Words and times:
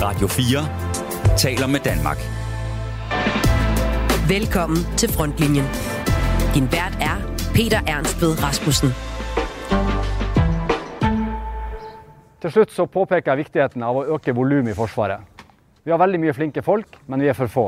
Radio 0.00 0.28
4 0.28 0.60
taler 1.36 1.68
med 1.68 1.80
Danmark. 1.84 2.20
Velkommen 4.28 4.80
til 4.96 5.12
Frontlinjen. 5.12 5.66
Din 6.54 6.68
vært 6.72 6.96
er 7.04 7.20
Peter 7.52 7.84
Ernst 7.84 8.16
ved 8.22 8.40
Rasmussen. 8.40 8.94
Til 12.40 12.54
slutt 12.54 12.72
så 12.72 12.88
påpeker 12.88 13.34
jeg 13.34 13.42
viktigheten 13.42 13.84
av 13.84 14.00
å 14.00 14.06
øke 14.16 14.32
volum 14.32 14.72
i 14.72 14.78
Forsvaret. 14.78 15.20
Vi 15.84 15.92
har 15.92 16.00
veldig 16.00 16.22
mye 16.24 16.36
flinke 16.38 16.64
folk, 16.64 16.96
men 17.04 17.20
vi 17.20 17.28
er 17.28 17.36
for 17.36 17.52
få. 17.52 17.66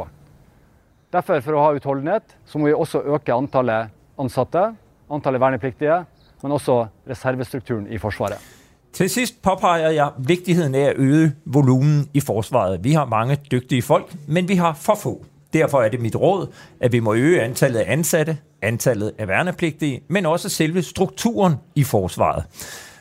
Derfor, 1.12 1.44
for 1.44 1.58
å 1.58 1.66
ha 1.66 1.76
utholdenhet, 1.76 2.32
så 2.48 2.56
må 2.56 2.70
vi 2.70 2.78
også 2.78 3.04
øke 3.12 3.36
antallet 3.36 3.92
ansatte, 4.16 4.70
antallet 5.12 5.44
vernepliktige, 5.44 6.00
men 6.40 6.56
også 6.56 6.80
reservestrukturen 7.12 7.92
i 7.92 8.00
Forsvaret. 8.00 8.61
Til 8.92 9.10
sidst 9.10 9.42
påpeger 9.42 9.90
jeg 9.90 10.10
vigtigheden 10.18 10.74
af 10.74 10.80
at 10.80 10.96
øge 10.96 11.32
volumen 11.44 12.08
i 12.14 12.20
forsvaret. 12.20 12.84
Vi 12.84 12.92
har 12.92 13.04
mange 13.04 13.36
dygtige 13.50 13.82
folk, 13.82 14.14
men 14.26 14.48
vi 14.48 14.54
har 14.54 14.78
for 14.80 14.94
få. 14.94 15.24
Derfor 15.52 15.82
er 15.82 15.88
det 15.88 16.00
mit 16.00 16.16
råd, 16.16 16.46
at 16.80 16.92
vi 16.92 17.00
må 17.00 17.14
øge 17.14 17.42
antallet 17.42 17.80
af 17.80 17.92
ansatte, 17.92 18.38
antallet 18.62 19.12
af 19.18 19.28
værnepligtige, 19.28 20.00
men 20.08 20.26
også 20.26 20.48
selve 20.48 20.82
strukturen 20.82 21.54
i 21.74 21.84
forsvaret. 21.84 22.44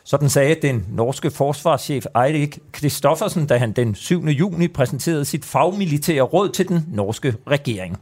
Sådan 0.04 0.30
sagde 0.30 0.56
den 0.62 0.86
norske 0.90 1.32
forsvarschef 1.32 2.06
Eirik 2.16 2.60
Kristoffersen, 2.72 3.46
da 3.46 3.58
han 3.58 3.72
den 3.72 3.96
7. 3.96 4.26
juni 4.26 4.68
præsenterede 4.68 5.26
sit 5.26 5.46
fagmilitære 5.46 6.22
råd 6.22 6.50
til 6.50 6.68
den 6.68 6.86
norske 6.88 7.36
regering. 7.48 7.98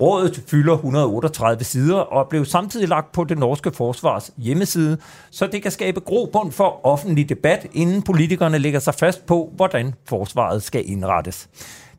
Rådet 0.00 0.42
fylder 0.46 0.74
138 0.74 1.64
sider 1.64 1.98
og 1.98 2.28
blev 2.28 2.44
samtidig 2.44 2.88
lagt 2.88 3.12
på 3.12 3.24
det 3.24 3.38
norske 3.38 3.72
forsvars 3.72 4.30
hjemmeside, 4.36 4.98
så 5.30 5.46
det 5.46 5.62
kan 5.62 5.70
skabe 5.70 6.00
grobund 6.00 6.52
for 6.52 6.86
offentlig 6.86 7.28
debat, 7.28 7.66
inden 7.72 8.02
politikerne 8.02 8.58
lægger 8.58 8.80
sig 8.80 8.94
fast 8.94 9.26
på, 9.26 9.52
hvordan 9.56 9.94
forsvaret 10.08 10.62
skal 10.62 10.90
indrettes. 10.90 11.48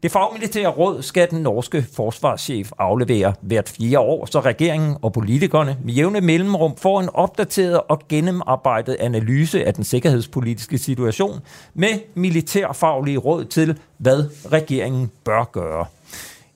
Det 0.03 0.11
fagmilitære 0.11 0.67
råd 0.67 1.01
skal 1.01 1.29
den 1.29 1.41
norske 1.41 1.85
forsvarschef 1.95 2.71
aflevere 2.77 3.33
hvert 3.41 3.69
fire 3.69 3.99
år, 3.99 4.25
så 4.25 4.39
regeringen 4.39 4.97
og 5.01 5.13
politikerne 5.13 5.77
med 5.83 5.93
jævne 5.93 6.21
mellemrum 6.21 6.75
får 6.77 6.99
en 7.01 7.09
opdateret 7.13 7.81
og 7.89 8.01
gennemarbejdet 8.09 8.97
analyse 8.99 9.65
af 9.65 9.73
den 9.73 9.83
sikkerhedspolitiske 9.83 10.77
situation 10.77 11.39
med 11.73 11.99
militærfaglige 12.15 13.17
råd 13.17 13.45
til, 13.45 13.79
hvad 13.97 14.25
regeringen 14.51 15.11
bør 15.23 15.43
gøre. 15.43 15.85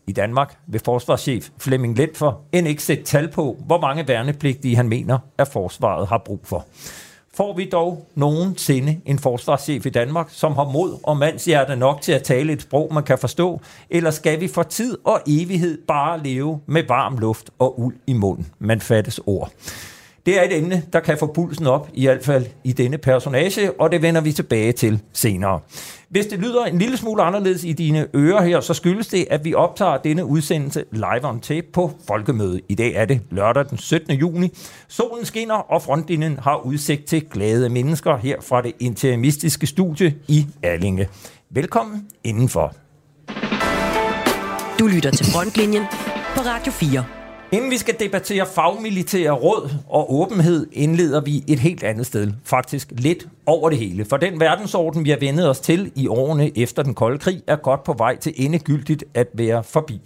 I 0.07 0.11
Danmark 0.11 0.57
vil 0.67 0.81
forsvarschef 0.85 1.49
Flemming 1.57 1.99
for 2.15 2.41
end 2.51 2.67
ikke 2.67 2.83
sætte 2.83 3.03
tal 3.03 3.31
på, 3.31 3.57
hvor 3.65 3.81
mange 3.81 4.07
værnepligtige 4.07 4.75
han 4.75 4.89
mener, 4.89 5.19
at 5.37 5.47
forsvaret 5.47 6.07
har 6.07 6.17
brug 6.25 6.39
for. 6.43 6.65
Får 7.33 7.53
vi 7.53 7.69
dog 7.69 8.09
nogensinde 8.15 9.01
en 9.05 9.19
forsvarschef 9.19 9.85
i 9.85 9.89
Danmark, 9.89 10.27
som 10.29 10.53
har 10.53 10.63
mod 10.63 10.99
og 11.03 11.17
mandshjerte 11.17 11.75
nok 11.75 12.01
til 12.01 12.11
at 12.11 12.23
tale 12.23 12.53
et 12.53 12.61
sprog, 12.61 12.93
man 12.93 13.03
kan 13.03 13.17
forstå, 13.17 13.61
eller 13.89 14.11
skal 14.11 14.39
vi 14.39 14.47
for 14.47 14.63
tid 14.63 14.97
og 15.03 15.21
evighed 15.27 15.81
bare 15.87 16.23
leve 16.23 16.59
med 16.65 16.83
varm 16.87 17.17
luft 17.17 17.49
og 17.59 17.79
uld 17.79 17.95
i 18.07 18.13
munden? 18.13 18.47
Man 18.59 18.81
fattes 18.81 19.19
ord. 19.25 19.51
Det 20.25 20.39
er 20.39 20.43
et 20.43 20.57
emne, 20.57 20.83
der 20.93 20.99
kan 20.99 21.17
få 21.17 21.33
pulsen 21.33 21.67
op, 21.67 21.89
i 21.93 22.05
hvert 22.05 22.25
fald 22.25 22.45
i 22.63 22.71
denne 22.71 22.97
personage, 22.97 23.79
og 23.81 23.91
det 23.91 24.01
vender 24.01 24.21
vi 24.21 24.31
tilbage 24.31 24.71
til 24.71 25.01
senere. 25.13 25.59
Hvis 26.09 26.25
det 26.25 26.39
lyder 26.39 26.65
en 26.65 26.77
lille 26.77 26.97
smule 26.97 27.23
anderledes 27.23 27.63
i 27.63 27.73
dine 27.73 28.07
ører 28.15 28.41
her, 28.41 28.59
så 28.59 28.73
skyldes 28.73 29.07
det, 29.07 29.27
at 29.29 29.45
vi 29.45 29.53
optager 29.53 29.97
denne 29.97 30.25
udsendelse 30.25 30.83
live 30.91 31.25
on 31.25 31.39
tape 31.39 31.67
på 31.73 31.91
Folkemødet. 32.07 32.61
I 32.69 32.75
dag 32.75 32.93
er 32.93 33.05
det 33.05 33.21
lørdag 33.31 33.65
den 33.69 33.77
17. 33.77 34.15
juni. 34.15 34.49
Solen 34.87 35.25
skinner, 35.25 35.55
og 35.55 35.81
frontlinjen 35.81 36.39
har 36.41 36.65
udsigt 36.65 37.05
til 37.05 37.25
glade 37.25 37.69
mennesker 37.69 38.17
her 38.17 38.41
fra 38.41 38.61
det 38.61 38.73
interimistiske 38.79 39.67
studie 39.67 40.15
i 40.27 40.47
Allinge. 40.63 41.07
Velkommen 41.49 42.05
indenfor. 42.23 42.75
Du 44.79 44.87
lytter 44.87 45.11
til 45.11 45.25
Frontlinjen 45.25 45.83
på 46.35 46.41
Radio 46.41 46.71
4. 46.71 47.24
Inden 47.55 47.71
vi 47.71 47.77
skal 47.77 47.95
debattere 47.99 48.45
fagmilitære 48.45 49.31
råd 49.31 49.69
og 49.89 50.13
åbenhed, 50.13 50.67
indleder 50.71 51.21
vi 51.21 51.43
et 51.47 51.59
helt 51.59 51.83
andet 51.83 52.05
sted. 52.05 52.31
Faktisk 52.43 52.91
lidt 52.91 53.27
over 53.45 53.69
det 53.69 53.79
hele. 53.79 54.05
For 54.05 54.17
den 54.17 54.39
verdensorden, 54.39 55.05
vi 55.05 55.09
har 55.09 55.17
vendet 55.17 55.49
os 55.49 55.59
til 55.59 55.91
i 55.95 56.07
årene 56.07 56.57
efter 56.57 56.83
den 56.83 56.93
kolde 56.93 57.17
krig, 57.17 57.41
er 57.47 57.55
godt 57.55 57.83
på 57.83 57.93
vej 57.93 58.17
til 58.17 58.33
endegyldigt 58.35 59.03
at 59.13 59.27
være 59.33 59.63
forbi. 59.63 60.01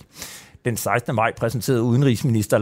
Den 0.65 0.77
16. 0.77 1.15
maj 1.15 1.33
præsenterede 1.37 1.83
udenrigsminister 1.83 2.57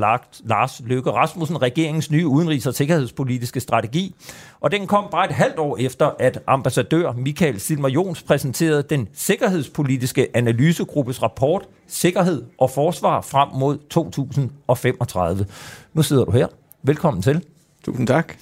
Lars 0.46 0.82
Løkke 0.86 1.12
Rasmussen 1.12 1.62
regeringens 1.62 2.12
nye 2.12 2.28
udenrigs- 2.28 2.68
og 2.68 2.74
sikkerhedspolitiske 2.74 3.60
strategi, 3.60 4.16
og 4.60 4.72
den 4.72 4.88
kom 4.88 5.08
bare 5.12 5.26
et 5.26 5.32
halvt 5.32 5.60
år 5.60 5.78
efter, 5.78 6.12
at 6.20 6.40
ambassadør 6.48 7.12
Michael 7.12 7.60
Silmer 7.60 7.90
Jons 7.90 8.24
præsenterede 8.24 8.84
den 8.84 9.08
sikkerhedspolitiske 9.14 10.28
analysegruppes 10.34 11.24
rapport 11.24 11.68
Sikkerhed 11.88 12.44
og 12.58 12.70
Forsvar 12.70 13.22
frem 13.22 13.50
mod 13.56 13.78
2035. 13.90 15.46
Nu 15.94 16.02
sidder 16.02 16.26
du 16.26 16.32
her. 16.32 16.48
Velkommen 16.84 17.24
til. 17.24 17.44
Tusind 17.86 18.08
tak. 18.08 18.34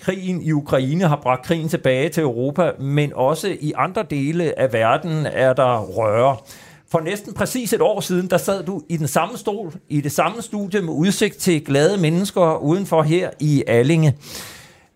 Krigen 0.00 0.42
i 0.42 0.52
Ukraine 0.52 1.08
har 1.08 1.20
bragt 1.22 1.46
krigen 1.46 1.68
tilbage 1.68 2.08
til 2.08 2.22
Europa, 2.22 2.72
men 2.78 3.12
også 3.14 3.56
i 3.60 3.72
andre 3.76 4.02
dele 4.10 4.58
af 4.58 4.72
verden 4.72 5.26
er 5.26 5.52
der 5.52 5.80
røre. 5.80 6.36
For 6.90 7.00
næsten 7.00 7.34
præcis 7.34 7.72
et 7.72 7.80
år 7.80 8.00
siden, 8.00 8.30
der 8.30 8.38
sad 8.38 8.64
du 8.64 8.82
i 8.88 8.96
den 8.96 9.08
samme 9.08 9.38
stol, 9.38 9.72
i 9.88 10.00
det 10.00 10.12
samme 10.12 10.42
studie 10.42 10.80
med 10.80 10.92
udsigt 10.92 11.36
til 11.36 11.64
glade 11.64 11.96
mennesker 11.96 12.56
udenfor 12.56 13.02
her 13.02 13.30
i 13.40 13.64
Allinge. 13.66 14.16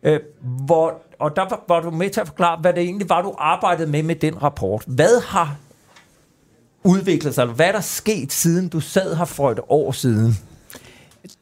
Øh, 0.02 0.20
hvor, 0.66 1.02
og 1.18 1.36
der 1.36 1.42
var, 1.42 1.64
var 1.68 1.80
du 1.80 1.90
med 1.90 2.10
til 2.10 2.20
at 2.20 2.26
forklare, 2.26 2.58
hvad 2.60 2.72
det 2.72 2.82
egentlig 2.82 3.08
var, 3.08 3.22
du 3.22 3.34
arbejdede 3.38 3.90
med 3.90 4.02
med 4.02 4.14
den 4.14 4.42
rapport. 4.42 4.84
Hvad 4.86 5.20
har 5.20 5.56
udviklet 6.84 7.34
sig, 7.34 7.42
eller 7.42 7.54
hvad 7.54 7.66
er 7.66 7.72
der 7.72 7.80
sket, 7.80 8.32
siden 8.32 8.68
du 8.68 8.80
sad 8.80 9.16
her 9.16 9.24
for 9.24 9.50
et 9.50 9.60
år 9.68 9.92
siden? 9.92 10.38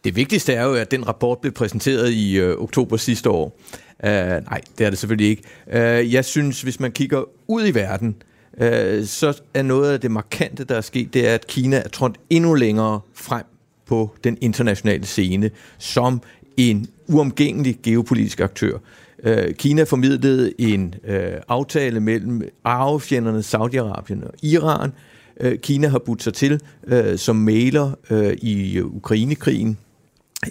Det 0.05 0.17
vigtigste 0.17 0.55
er 0.55 0.65
jo, 0.65 0.75
at 0.75 0.91
den 0.91 1.09
rapport 1.09 1.39
blev 1.39 1.53
præsenteret 1.53 2.11
i 2.11 2.39
øh, 2.39 2.59
oktober 2.59 2.97
sidste 2.97 3.31
år. 3.31 3.59
Uh, 4.05 4.09
nej, 4.09 4.61
det 4.79 4.87
er 4.87 4.91
det 4.91 4.99
selvfølgelig 4.99 5.31
ikke. 5.31 5.43
Uh, 5.67 6.13
jeg 6.15 6.25
synes, 6.25 6.63
hvis 6.63 6.81
man 6.81 6.93
kigger 6.93 7.25
ud 7.49 7.67
i 7.67 7.75
verden, 7.75 8.17
øh, 8.59 9.05
så 9.05 9.41
er 9.55 9.63
noget 9.63 9.93
af 9.93 10.01
det 10.01 10.11
markante, 10.11 10.65
der 10.65 10.75
er 10.75 10.81
sket, 10.81 11.15
det 11.15 11.29
er, 11.29 11.35
at 11.35 11.47
Kina 11.47 11.77
er 11.77 11.89
trådt 11.89 12.17
endnu 12.31 12.55
længere 12.55 13.01
frem 13.15 13.45
på 13.87 14.15
den 14.25 14.39
internationale 14.41 15.07
scene 15.07 15.51
som 15.79 16.23
en 16.57 16.87
uomgængelig 17.09 17.79
geopolitisk 17.83 18.41
aktør. 18.41 18.79
Øh, 19.23 19.55
Kina 19.55 19.83
formidlede 19.83 20.53
en 20.59 20.95
øh, 21.05 21.33
aftale 21.49 22.01
mellem 22.01 22.43
arvefjenderne 22.65 23.39
Saudi-Arabien 23.39 24.27
og 24.27 24.35
Iran. 24.43 24.93
Øh, 25.41 25.59
Kina 25.59 25.89
har 25.89 25.99
budt 25.99 26.23
sig 26.23 26.35
til 26.35 26.61
øh, 26.87 27.19
som 27.19 27.37
maler 27.37 27.91
øh, 28.11 28.33
i 28.33 28.81
Ukrainekrigen. 28.81 29.79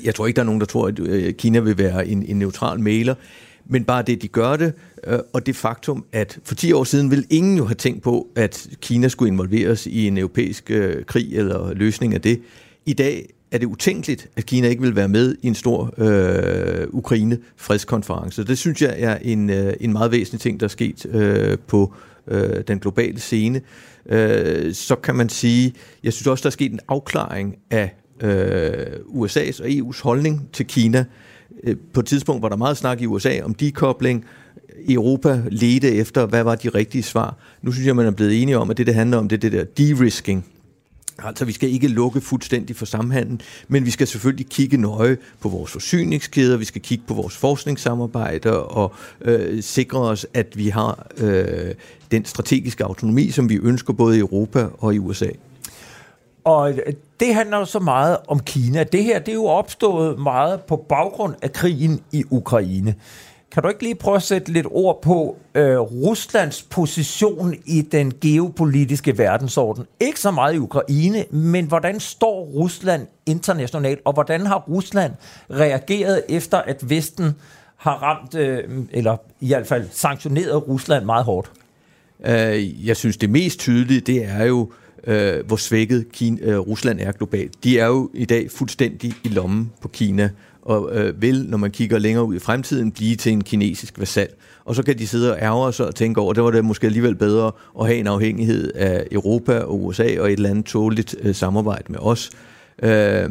Jeg 0.04 0.16
tror 0.16 0.28
ikke, 0.28 0.36
der 0.36 0.42
er 0.42 0.46
nogen, 0.46 0.62
der 0.62 0.68
tror, 0.68 0.88
at 0.88 1.00
øh, 1.00 1.34
Kina 1.34 1.60
vil 1.60 1.78
være 1.78 2.08
en, 2.08 2.24
en 2.24 2.40
neutral 2.40 2.80
maler 2.80 3.16
men 3.70 3.84
bare 3.84 4.02
det, 4.02 4.22
de 4.22 4.28
gør 4.28 4.56
det, 4.56 4.74
øh, 5.08 5.20
og 5.34 5.46
det 5.46 5.56
faktum, 5.56 6.06
at 6.12 6.40
for 6.44 6.56
10 6.56 6.72
år 6.74 6.84
siden 6.84 7.12
ville 7.12 7.26
ingen 7.30 7.58
jo 7.58 7.66
have 7.66 7.76
tænkt 7.76 8.04
på, 8.04 8.28
at 8.36 8.68
Kina 8.82 9.08
skulle 9.08 9.32
involveres 9.32 9.88
i 9.88 10.08
en 10.08 10.18
europæisk 10.18 10.72
øh, 10.72 11.06
krig 11.06 11.38
eller 11.38 11.74
løsning 11.74 12.14
af 12.14 12.22
det. 12.22 12.42
I 12.86 12.94
dag 12.94 13.30
er 13.52 13.58
det 13.58 13.66
utænkeligt, 13.66 14.28
at 14.36 14.46
Kina 14.46 14.68
ikke 14.68 14.82
vil 14.82 14.96
være 14.96 15.08
med 15.08 15.36
i 15.42 15.48
en 15.48 15.56
stor 15.56 15.94
øh, 15.98 16.88
Ukraine-fredskonference. 16.90 18.44
Det 18.44 18.58
synes 18.58 18.82
jeg 18.82 18.96
er 18.98 19.18
en, 19.22 19.50
øh, 19.50 19.74
en 19.80 19.92
meget 19.92 20.12
væsentlig 20.12 20.42
ting, 20.42 20.60
der 20.60 20.66
er 20.66 20.70
sket 20.70 21.06
øh, 21.06 21.58
på 21.68 21.94
øh, 22.28 22.64
den 22.68 22.80
globale 22.80 23.20
scene. 23.20 23.62
Øh, 24.10 24.74
så 24.74 24.96
kan 24.96 25.16
man 25.16 25.30
sige, 25.30 25.74
jeg 26.04 26.14
synes 26.14 26.28
også, 26.28 26.42
der 26.42 26.48
er 26.48 26.52
sket 26.52 26.72
en 26.72 26.80
afklaring 26.88 27.56
af 27.72 27.96
øh, 28.22 28.86
USA's 29.08 29.64
og 29.64 29.68
EU's 29.70 30.04
holdning 30.04 30.50
til 30.54 30.68
Kina. 30.68 31.06
Øh, 31.64 31.76
på 31.94 32.00
et 32.00 32.06
tidspunkt 32.06 32.42
var 32.42 32.50
der 32.50 32.56
meget 32.56 32.78
snak 32.78 33.02
i 33.02 33.06
USA 33.06 33.42
om 33.44 33.54
dekobling. 33.54 34.26
I 34.86 34.94
Europa 34.94 35.42
ledte 35.50 35.96
efter, 35.96 36.26
hvad 36.26 36.44
var 36.44 36.56
de 36.56 36.70
rigtige 36.70 37.04
svar. 37.04 37.36
Nu 37.62 37.72
synes 37.72 37.88
jeg, 37.88 37.96
man 37.96 38.06
er 38.06 38.12
blevet 38.12 38.42
enige 38.42 38.58
om, 38.58 38.70
at 38.70 38.78
det, 38.78 38.88
det 38.88 38.96
handler 38.96 39.18
om, 39.18 39.30
det 39.30 39.36
er 39.36 39.50
det 39.50 39.52
der 39.52 39.64
de-risking. 39.64 40.46
Altså, 41.24 41.46
vi 41.46 41.52
skal 41.52 41.70
ikke 41.70 41.88
lukke 41.88 42.22
fuldstændig 42.22 42.76
for 42.76 42.86
samhandlen, 42.86 43.42
men 43.68 43.86
vi 43.86 43.92
skal 43.92 44.08
selvfølgelig 44.08 44.48
kigge 44.48 44.78
nøje 44.78 45.18
på 45.40 45.50
vores 45.50 45.72
forsyningskæder, 45.72 46.58
vi 46.58 46.66
skal 46.66 46.82
kigge 46.82 47.04
på 47.08 47.14
vores 47.14 47.38
forskningssamarbejder 47.38 48.52
og 48.52 48.94
øh, 49.22 49.64
sikre 49.64 50.00
os, 50.00 50.28
at 50.34 50.58
vi 50.58 50.70
har 50.70 51.08
øh, 51.18 51.74
den 52.12 52.26
strategiske 52.26 52.84
autonomi, 52.84 53.32
som 53.32 53.50
vi 53.50 53.60
ønsker 53.64 53.94
både 53.94 54.18
i 54.18 54.20
Europa 54.20 54.68
og 54.78 54.96
i 54.96 55.00
USA. 55.00 55.30
Og 56.44 56.72
øh, 56.72 56.94
det 57.20 57.36
handler 57.36 57.58
jo 57.58 57.66
så 57.66 57.80
meget 57.80 58.18
om 58.28 58.40
Kina. 58.40 58.84
Det 58.84 59.04
her 59.04 59.20
det 59.20 59.32
er 59.32 59.36
jo 59.36 59.46
opstået 59.46 60.20
meget 60.20 60.62
på 60.62 60.76
baggrund 60.76 61.36
af 61.42 61.54
krigen 61.54 62.02
i 62.12 62.24
Ukraine. 62.30 62.96
Kan 63.52 63.64
du 63.64 63.70
ikke 63.70 63.84
lige 63.84 63.96
prøve 63.96 64.16
at 64.16 64.24
sætte 64.24 64.52
lidt 64.52 64.68
ord 64.72 65.02
på 65.02 65.38
øh, 65.56 65.80
Ruslands 65.80 66.64
position 66.64 67.56
i 67.66 67.82
den 67.82 68.14
geopolitiske 68.22 69.18
verdensorden? 69.18 69.86
Ikke 70.00 70.20
så 70.20 70.32
meget 70.32 70.56
i 70.56 70.58
Ukraine, 70.58 71.26
men 71.32 71.66
hvordan 71.66 72.00
står 72.00 72.46
Rusland 72.46 73.08
internationalt, 73.26 74.00
og 74.06 74.14
hvordan 74.14 74.46
har 74.46 74.64
Rusland 74.70 75.14
reageret 75.52 76.24
efter, 76.30 76.58
at 76.58 76.90
Vesten 76.90 77.36
har 77.78 77.96
ramt, 77.96 78.36
øh, 78.36 78.64
eller 78.92 79.18
i 79.40 79.48
hvert 79.48 79.68
fald 79.68 79.88
sanktioneret 79.92 80.68
Rusland 80.68 81.06
meget 81.06 81.26
hårdt? 81.26 81.52
Øh, 82.26 82.88
jeg 82.88 82.98
synes, 82.98 83.18
det 83.18 83.30
mest 83.30 83.60
tydelige, 83.60 84.00
det 84.00 84.26
er 84.26 84.44
jo, 84.44 84.62
øh, 84.62 84.89
Øh, 85.08 85.46
hvor 85.46 85.56
svækket 85.56 86.12
Kina, 86.12 86.42
øh, 86.42 86.60
Rusland 86.60 87.00
er 87.00 87.12
globalt. 87.12 87.64
De 87.64 87.80
er 87.80 87.88
jo 87.88 88.10
i 88.14 88.26
dag 88.26 88.52
fuldstændig 88.52 89.14
i 89.24 89.28
lommen 89.28 89.72
på 89.82 89.88
Kina, 89.88 90.30
og 90.62 90.90
øh, 90.98 91.22
vil, 91.22 91.46
når 91.50 91.58
man 91.58 91.72
kigger 91.72 92.00
længere 92.00 92.26
ud 92.26 92.36
i 92.36 92.40
fremtiden, 92.40 92.92
blive 92.92 93.16
til 93.16 93.32
en 93.32 93.44
kinesisk 93.44 94.00
vasal. 94.00 94.28
Og 94.66 94.76
så 94.76 94.84
kan 94.84 94.98
de 94.98 95.08
sidde 95.08 95.32
og 95.32 95.40
ærge 95.42 95.74
sig 95.74 95.86
og 95.88 95.96
tænke 95.96 96.22
over, 96.22 96.34
det 96.34 96.44
var 96.44 96.52
det 96.52 96.66
måske 96.66 96.88
alligevel 96.88 97.16
bedre 97.16 97.52
at 97.80 97.88
have 97.88 98.00
en 98.00 98.08
afhængighed 98.08 98.72
af 98.76 99.08
Europa 99.12 99.60
og 99.60 99.86
USA 99.86 100.20
og 100.20 100.28
et 100.28 100.34
eller 100.34 100.50
andet 100.50 100.66
tåligt 100.66 101.16
øh, 101.22 101.36
samarbejde 101.36 101.92
med 101.92 102.00
os. 102.00 102.30
Øh, 102.84 103.30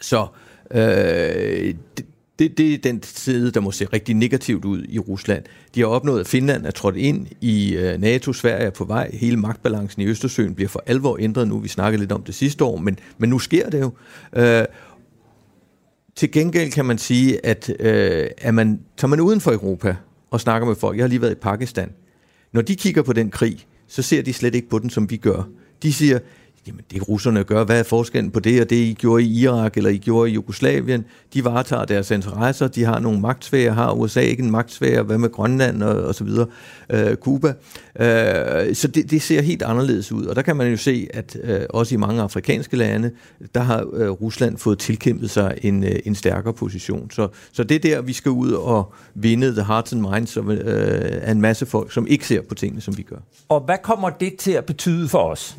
så 0.00 0.26
øh, 0.70 1.74
det, 1.96 2.06
det, 2.38 2.58
det 2.58 2.74
er 2.74 2.78
den 2.78 3.02
side, 3.02 3.50
der 3.50 3.60
må 3.60 3.70
se 3.70 3.86
rigtig 3.92 4.14
negativt 4.14 4.64
ud 4.64 4.84
i 4.88 4.98
Rusland. 4.98 5.44
De 5.74 5.80
har 5.80 5.86
opnået, 5.86 6.20
at 6.20 6.26
Finland 6.26 6.66
er 6.66 6.70
trådt 6.70 6.96
ind 6.96 7.26
i 7.40 7.76
øh, 7.76 8.00
NATO, 8.00 8.32
Sverige 8.32 8.66
er 8.66 8.70
på 8.70 8.84
vej, 8.84 9.10
hele 9.12 9.36
magtbalancen 9.36 10.02
i 10.02 10.06
Østersøen 10.06 10.54
bliver 10.54 10.68
for 10.68 10.82
alvor 10.86 11.16
ændret 11.20 11.48
nu. 11.48 11.58
Vi 11.58 11.68
snakkede 11.68 12.00
lidt 12.00 12.12
om 12.12 12.22
det 12.22 12.34
sidste 12.34 12.64
år, 12.64 12.76
men, 12.76 12.98
men 13.18 13.30
nu 13.30 13.38
sker 13.38 13.70
det 13.70 13.80
jo. 13.80 13.90
Øh, 14.36 14.64
til 16.16 16.30
gengæld 16.30 16.70
kan 16.72 16.84
man 16.84 16.98
sige, 16.98 17.46
at 17.46 17.70
øh, 17.80 18.26
er 18.38 18.50
man, 18.50 18.80
tager 18.96 19.08
man 19.08 19.20
uden 19.20 19.40
for 19.40 19.52
Europa 19.52 19.96
og 20.30 20.40
snakker 20.40 20.68
med 20.68 20.76
folk, 20.76 20.96
jeg 20.96 21.02
har 21.02 21.08
lige 21.08 21.20
været 21.20 21.32
i 21.32 21.34
Pakistan, 21.34 21.90
når 22.52 22.62
de 22.62 22.76
kigger 22.76 23.02
på 23.02 23.12
den 23.12 23.30
krig, 23.30 23.66
så 23.88 24.02
ser 24.02 24.22
de 24.22 24.32
slet 24.32 24.54
ikke 24.54 24.68
på 24.68 24.78
den, 24.78 24.90
som 24.90 25.10
vi 25.10 25.16
gør. 25.16 25.48
De 25.82 25.92
siger, 25.92 26.18
jamen 26.66 26.80
det 26.90 27.08
russerne 27.08 27.44
gør, 27.44 27.64
hvad 27.64 27.78
er 27.78 27.82
forskellen 27.82 28.30
på 28.30 28.40
det 28.40 28.60
og 28.60 28.70
det, 28.70 28.76
I 28.76 28.96
gjorde 29.00 29.22
i 29.22 29.40
Irak 29.40 29.76
eller 29.76 29.90
I 29.90 29.96
gjorde 29.96 30.30
i 30.30 30.34
Jugoslavien? 30.34 31.04
De 31.34 31.44
varetager 31.44 31.84
deres 31.84 32.10
interesser, 32.10 32.68
de 32.68 32.84
har 32.84 32.98
nogle 32.98 33.20
magtsfære, 33.20 33.72
har 33.72 33.92
USA 33.92 34.20
ikke 34.20 34.42
en 34.42 34.50
magtsfære, 34.50 35.02
hvad 35.02 35.18
med 35.18 35.28
Grønland 35.28 35.82
og, 35.82 36.02
og 36.02 36.14
så 36.14 36.24
videre, 36.24 36.46
øh, 36.90 37.16
Cuba. 37.16 37.48
Øh, 38.00 38.74
så 38.74 38.88
det, 38.88 39.10
det 39.10 39.22
ser 39.22 39.42
helt 39.42 39.62
anderledes 39.62 40.12
ud, 40.12 40.26
og 40.26 40.36
der 40.36 40.42
kan 40.42 40.56
man 40.56 40.70
jo 40.70 40.76
se, 40.76 41.08
at 41.14 41.36
øh, 41.42 41.60
også 41.70 41.94
i 41.94 41.98
mange 41.98 42.22
afrikanske 42.22 42.76
lande, 42.76 43.10
der 43.54 43.60
har 43.60 43.86
øh, 43.92 44.10
Rusland 44.10 44.58
fået 44.58 44.78
tilkæmpet 44.78 45.30
sig 45.30 45.58
en, 45.62 45.84
øh, 45.84 45.98
en 46.04 46.14
stærkere 46.14 46.52
position. 46.52 47.10
Så, 47.10 47.28
så 47.52 47.64
det 47.64 47.74
er 47.74 47.78
der, 47.78 48.02
vi 48.02 48.12
skal 48.12 48.30
ud 48.30 48.52
og 48.52 48.92
vinde 49.14 49.52
the 49.52 49.64
hearts 49.64 49.92
and 49.92 50.00
minds 50.00 50.36
øh, 50.36 50.44
af, 50.48 51.26
øh, 51.26 51.30
en 51.30 51.40
masse 51.40 51.66
folk, 51.66 51.92
som 51.92 52.06
ikke 52.06 52.26
ser 52.26 52.42
på 52.42 52.54
tingene, 52.54 52.80
som 52.80 52.98
vi 52.98 53.02
gør. 53.02 53.16
Og 53.48 53.60
hvad 53.60 53.78
kommer 53.82 54.10
det 54.10 54.36
til 54.36 54.52
at 54.52 54.64
betyde 54.64 55.08
for 55.08 55.18
os? 55.18 55.56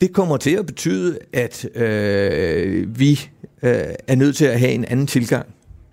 Det 0.00 0.12
kommer 0.12 0.36
til 0.36 0.50
at 0.50 0.66
betyde, 0.66 1.18
at 1.32 1.76
øh, 1.76 2.98
vi 2.98 3.20
øh, 3.62 3.72
er 4.08 4.14
nødt 4.14 4.36
til 4.36 4.44
at 4.44 4.58
have 4.58 4.72
en 4.72 4.84
anden 4.84 5.06
tilgang 5.06 5.46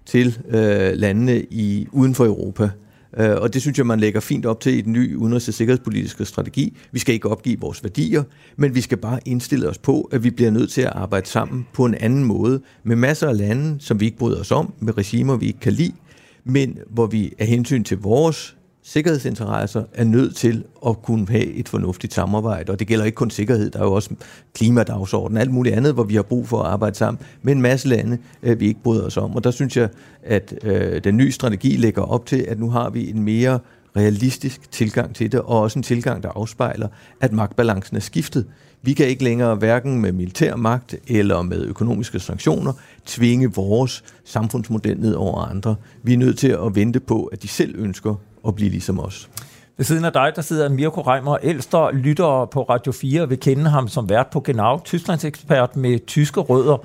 til 0.05 0.39
øh, 0.47 0.93
landene 0.93 1.41
i 1.41 1.87
uden 1.91 2.15
for 2.15 2.25
Europa. 2.25 2.69
Øh, 3.17 3.35
og 3.41 3.53
det 3.53 3.61
synes 3.61 3.77
jeg, 3.77 3.85
man 3.85 3.99
lægger 3.99 4.19
fint 4.19 4.45
op 4.45 4.59
til 4.59 4.77
i 4.77 4.81
den 4.81 4.93
nye 4.93 5.17
udenrigs- 5.17 5.47
og 5.47 5.53
sikkerhedspolitiske 5.53 6.25
strategi. 6.25 6.77
Vi 6.91 6.99
skal 6.99 7.13
ikke 7.13 7.29
opgive 7.29 7.59
vores 7.59 7.83
værdier, 7.83 8.23
men 8.57 8.75
vi 8.75 8.81
skal 8.81 8.97
bare 8.97 9.19
indstille 9.25 9.69
os 9.69 9.77
på, 9.77 10.01
at 10.01 10.23
vi 10.23 10.29
bliver 10.29 10.51
nødt 10.51 10.71
til 10.71 10.81
at 10.81 10.91
arbejde 10.95 11.27
sammen 11.27 11.67
på 11.73 11.85
en 11.85 11.95
anden 11.95 12.23
måde 12.23 12.61
med 12.83 12.95
masser 12.95 13.29
af 13.29 13.37
lande, 13.37 13.75
som 13.79 13.99
vi 13.99 14.05
ikke 14.05 14.17
bryder 14.17 14.39
os 14.39 14.51
om, 14.51 14.73
med 14.79 14.97
regimer, 14.97 15.37
vi 15.37 15.47
ikke 15.47 15.59
kan 15.59 15.73
lide, 15.73 15.93
men 16.43 16.77
hvor 16.89 17.05
vi 17.05 17.33
af 17.39 17.47
hensyn 17.47 17.83
til 17.83 17.97
vores 17.97 18.55
sikkerhedsinteresser 18.83 19.83
er 19.93 20.03
nødt 20.03 20.35
til 20.35 20.63
at 20.87 21.01
kunne 21.01 21.27
have 21.29 21.45
et 21.45 21.69
fornuftigt 21.69 22.13
samarbejde. 22.13 22.71
Og 22.71 22.79
det 22.79 22.87
gælder 22.87 23.05
ikke 23.05 23.15
kun 23.15 23.29
sikkerhed, 23.29 23.69
der 23.69 23.79
er 23.79 23.83
jo 23.83 23.93
også 23.93 24.09
klimadagsorden, 24.53 25.37
alt 25.37 25.51
muligt 25.51 25.75
andet, 25.75 25.93
hvor 25.93 26.03
vi 26.03 26.15
har 26.15 26.21
brug 26.21 26.47
for 26.47 26.61
at 26.61 26.71
arbejde 26.71 26.95
sammen 26.95 27.19
med 27.41 27.53
en 27.53 27.61
masse 27.61 27.87
lande, 27.87 28.17
øh, 28.43 28.59
vi 28.59 28.67
ikke 28.67 28.83
bryder 28.83 29.05
os 29.05 29.17
om. 29.17 29.35
Og 29.35 29.43
der 29.43 29.51
synes 29.51 29.77
jeg, 29.77 29.89
at 30.23 30.53
øh, 30.63 31.03
den 31.03 31.17
nye 31.17 31.31
strategi 31.31 31.75
lægger 31.75 32.01
op 32.01 32.25
til, 32.25 32.45
at 32.47 32.59
nu 32.59 32.69
har 32.69 32.89
vi 32.89 33.09
en 33.09 33.23
mere 33.23 33.59
realistisk 33.95 34.71
tilgang 34.71 35.15
til 35.15 35.31
det, 35.31 35.39
og 35.39 35.59
også 35.59 35.79
en 35.79 35.83
tilgang, 35.83 36.23
der 36.23 36.29
afspejler, 36.35 36.87
at 37.21 37.33
magtbalancen 37.33 37.97
er 37.97 38.01
skiftet. 38.01 38.45
Vi 38.81 38.93
kan 38.93 39.07
ikke 39.07 39.23
længere, 39.23 39.55
hverken 39.55 40.01
med 40.01 40.11
militær 40.11 40.55
magt 40.55 40.95
eller 41.07 41.41
med 41.41 41.65
økonomiske 41.65 42.19
sanktioner, 42.19 42.73
tvinge 43.05 43.53
vores 43.53 44.03
samfundsmodel 44.25 44.99
ned 44.99 45.13
over 45.13 45.41
andre. 45.41 45.75
Vi 46.03 46.13
er 46.13 46.17
nødt 46.17 46.37
til 46.37 46.47
at 46.47 46.75
vente 46.75 46.99
på, 46.99 47.23
at 47.23 47.43
de 47.43 47.47
selv 47.47 47.75
ønsker 47.77 48.15
at 48.47 48.55
blive 48.55 48.69
ligesom 48.69 48.99
os. 48.99 49.29
Ved 49.77 49.85
siden 49.85 50.05
af 50.05 50.13
dig, 50.13 50.31
der 50.35 50.41
sidder 50.41 50.69
Mirko 50.69 51.01
Reimer, 51.01 51.37
ældste 51.43 51.77
lytter 51.93 52.45
på 52.45 52.63
Radio 52.63 52.91
4, 52.91 53.29
vil 53.29 53.39
kende 53.39 53.69
ham 53.69 53.87
som 53.87 54.09
vært 54.09 54.27
på 54.31 54.39
Genau, 54.39 54.79
Tysklands 54.85 55.25
ekspert 55.25 55.75
med 55.75 56.05
tyske 56.07 56.39
rødder. 56.39 56.77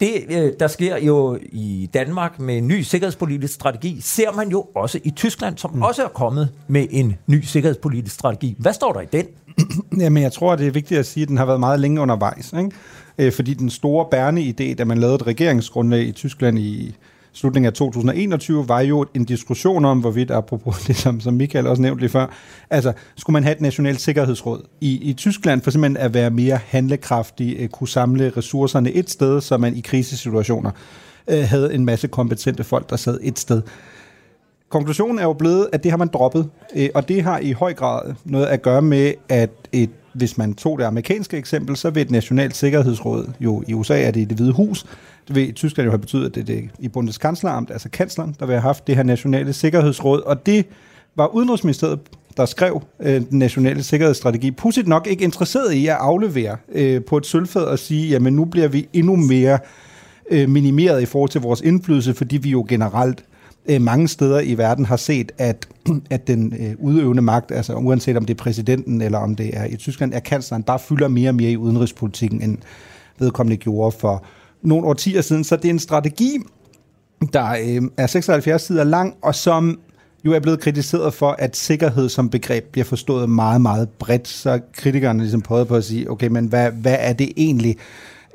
Det, 0.00 0.24
øh, 0.30 0.52
der 0.60 0.66
sker 0.66 0.98
jo 0.98 1.38
i 1.42 1.90
Danmark 1.94 2.40
med 2.40 2.58
en 2.58 2.68
ny 2.68 2.80
sikkerhedspolitisk 2.80 3.54
strategi, 3.54 4.00
ser 4.00 4.32
man 4.32 4.48
jo 4.48 4.66
også 4.74 5.00
i 5.04 5.10
Tyskland, 5.10 5.58
som 5.58 5.74
mm. 5.74 5.82
også 5.82 6.04
er 6.04 6.08
kommet 6.08 6.48
med 6.68 6.86
en 6.90 7.16
ny 7.26 7.40
sikkerhedspolitisk 7.40 8.14
strategi. 8.14 8.56
Hvad 8.58 8.72
står 8.72 8.92
der 8.92 9.00
i 9.00 9.06
den? 9.12 9.26
Jamen, 10.02 10.22
jeg 10.22 10.32
tror, 10.32 10.56
det 10.56 10.66
er 10.66 10.70
vigtigt 10.70 11.00
at 11.00 11.06
sige, 11.06 11.22
at 11.22 11.28
den 11.28 11.36
har 11.36 11.44
været 11.44 11.60
meget 11.60 11.80
længe 11.80 12.00
undervejs. 12.00 12.52
Ikke? 12.58 12.70
Øh, 13.18 13.32
fordi 13.32 13.54
den 13.54 13.70
store 13.70 14.06
bærende 14.10 14.42
idé, 14.42 14.74
da 14.74 14.84
man 14.84 14.98
lavede 14.98 15.14
et 15.14 15.26
regeringsgrundlag 15.26 16.02
i 16.02 16.12
Tyskland 16.12 16.58
i 16.58 16.94
slutningen 17.32 17.66
af 17.66 17.72
2021, 17.72 18.68
var 18.68 18.80
jo 18.80 19.06
en 19.14 19.24
diskussion 19.24 19.84
om, 19.84 20.00
hvorvidt, 20.00 20.30
apropos 20.30 20.78
det, 20.86 20.96
som, 20.96 21.20
som 21.20 21.34
Michael 21.34 21.66
også 21.66 21.82
nævnte 21.82 22.00
lige 22.00 22.10
før, 22.10 22.26
altså, 22.70 22.92
skulle 23.16 23.34
man 23.34 23.42
have 23.42 23.54
et 23.54 23.60
nationalt 23.60 24.00
sikkerhedsråd 24.00 24.62
i, 24.80 25.10
i 25.10 25.12
Tyskland, 25.12 25.62
for 25.62 25.70
simpelthen 25.70 25.96
at 25.96 26.14
være 26.14 26.30
mere 26.30 26.58
handlekraftig, 26.66 27.56
øh, 27.58 27.68
kunne 27.68 27.88
samle 27.88 28.32
ressourcerne 28.36 28.92
et 28.92 29.10
sted, 29.10 29.40
så 29.40 29.58
man 29.58 29.76
i 29.76 29.80
krisesituationer 29.80 30.70
øh, 31.28 31.44
havde 31.44 31.74
en 31.74 31.84
masse 31.84 32.08
kompetente 32.08 32.64
folk, 32.64 32.90
der 32.90 32.96
sad 32.96 33.18
et 33.22 33.38
sted. 33.38 33.62
Konklusionen 34.68 35.18
er 35.18 35.22
jo 35.22 35.32
blevet, 35.32 35.68
at 35.72 35.82
det 35.82 35.90
har 35.92 35.98
man 35.98 36.08
droppet, 36.08 36.50
øh, 36.76 36.88
og 36.94 37.08
det 37.08 37.22
har 37.22 37.38
i 37.38 37.52
høj 37.52 37.74
grad 37.74 38.14
noget 38.24 38.46
at 38.46 38.62
gøre 38.62 38.82
med, 38.82 39.12
at 39.28 39.50
et, 39.72 39.90
hvis 40.18 40.38
man 40.38 40.54
tog 40.54 40.78
det 40.78 40.84
amerikanske 40.84 41.36
eksempel, 41.36 41.76
så 41.76 41.90
vil 41.90 42.00
et 42.02 42.10
nationalt 42.10 42.56
sikkerhedsråd, 42.56 43.30
jo 43.40 43.62
i 43.66 43.74
USA 43.74 44.02
er 44.02 44.10
det 44.10 44.20
i 44.20 44.24
det 44.24 44.36
hvide 44.36 44.52
hus, 44.52 44.86
det 45.28 45.36
vil 45.36 45.48
i 45.48 45.52
Tyskland 45.52 45.86
jo 45.86 45.90
have 45.90 45.98
betydet, 45.98 46.26
at 46.26 46.34
det 46.34 46.40
er 46.40 46.44
det 46.44 46.70
i 46.78 46.88
Bundeskanzleramt, 46.88 47.70
altså 47.70 47.88
kansleren, 47.88 48.36
der 48.40 48.46
vil 48.46 48.52
have 48.52 48.62
haft 48.62 48.86
det 48.86 48.96
her 48.96 49.02
nationale 49.02 49.52
sikkerhedsråd, 49.52 50.22
og 50.22 50.46
det 50.46 50.66
var 51.16 51.26
Udenrigsministeriet, 51.26 51.98
der 52.36 52.46
skrev 52.46 52.82
øh, 53.00 53.20
den 53.30 53.38
nationale 53.38 53.82
sikkerhedsstrategi, 53.82 54.50
pudsigt 54.50 54.88
nok 54.88 55.06
ikke 55.06 55.24
interesseret 55.24 55.72
i 55.72 55.86
at 55.86 55.96
aflevere 56.00 56.56
øh, 56.72 57.04
på 57.04 57.16
et 57.16 57.26
sølvfad 57.26 57.62
og 57.62 57.78
sige, 57.78 58.08
jamen 58.08 58.32
nu 58.32 58.44
bliver 58.44 58.68
vi 58.68 58.88
endnu 58.92 59.16
mere 59.16 59.58
øh, 60.30 60.48
minimeret 60.48 61.02
i 61.02 61.06
forhold 61.06 61.30
til 61.30 61.40
vores 61.40 61.60
indflydelse, 61.60 62.14
fordi 62.14 62.36
vi 62.36 62.50
jo 62.50 62.66
generelt 62.68 63.20
øh, 63.20 63.37
Øh, 63.66 63.82
mange 63.82 64.08
steder 64.08 64.40
i 64.40 64.54
verden 64.54 64.84
har 64.84 64.96
set, 64.96 65.32
at, 65.38 65.68
at 66.10 66.26
den 66.26 66.54
øh, 66.60 66.74
udøvende 66.78 67.22
magt, 67.22 67.52
altså 67.52 67.74
uanset 67.74 68.16
om 68.16 68.24
det 68.24 68.34
er 68.34 68.42
præsidenten 68.42 69.00
eller 69.00 69.18
om 69.18 69.34
det 69.34 69.56
er 69.56 69.64
i 69.64 69.76
Tyskland, 69.76 70.14
er 70.14 70.20
kansleren, 70.20 70.62
bare 70.62 70.78
fylder 70.78 71.08
mere 71.08 71.30
og 71.30 71.34
mere 71.34 71.50
i 71.50 71.56
udenrigspolitikken, 71.56 72.42
end 72.42 72.58
vedkommende 73.18 73.56
gjorde 73.56 73.96
for 74.00 74.24
nogle 74.62 74.86
årtier 74.86 75.20
siden. 75.20 75.44
Så 75.44 75.56
det 75.56 75.64
er 75.64 75.70
en 75.70 75.78
strategi, 75.78 76.38
der 77.32 77.50
øh, 77.50 77.82
er 77.96 78.06
76 78.06 78.62
sider 78.62 78.84
lang, 78.84 79.14
og 79.22 79.34
som 79.34 79.80
jo 80.24 80.32
er 80.32 80.40
blevet 80.40 80.60
kritiseret 80.60 81.14
for, 81.14 81.30
at 81.38 81.56
sikkerhed 81.56 82.08
som 82.08 82.30
begreb 82.30 82.64
bliver 82.72 82.84
forstået 82.84 83.30
meget, 83.30 83.60
meget 83.60 83.88
bredt. 83.88 84.28
Så 84.28 84.60
kritikerne 84.72 85.20
ligesom 85.20 85.42
prøvet 85.42 85.68
på 85.68 85.76
at 85.76 85.84
sige, 85.84 86.10
okay, 86.10 86.28
men 86.28 86.46
hvad, 86.46 86.70
hvad 86.70 86.96
er 86.98 87.12
det 87.12 87.32
egentlig, 87.36 87.76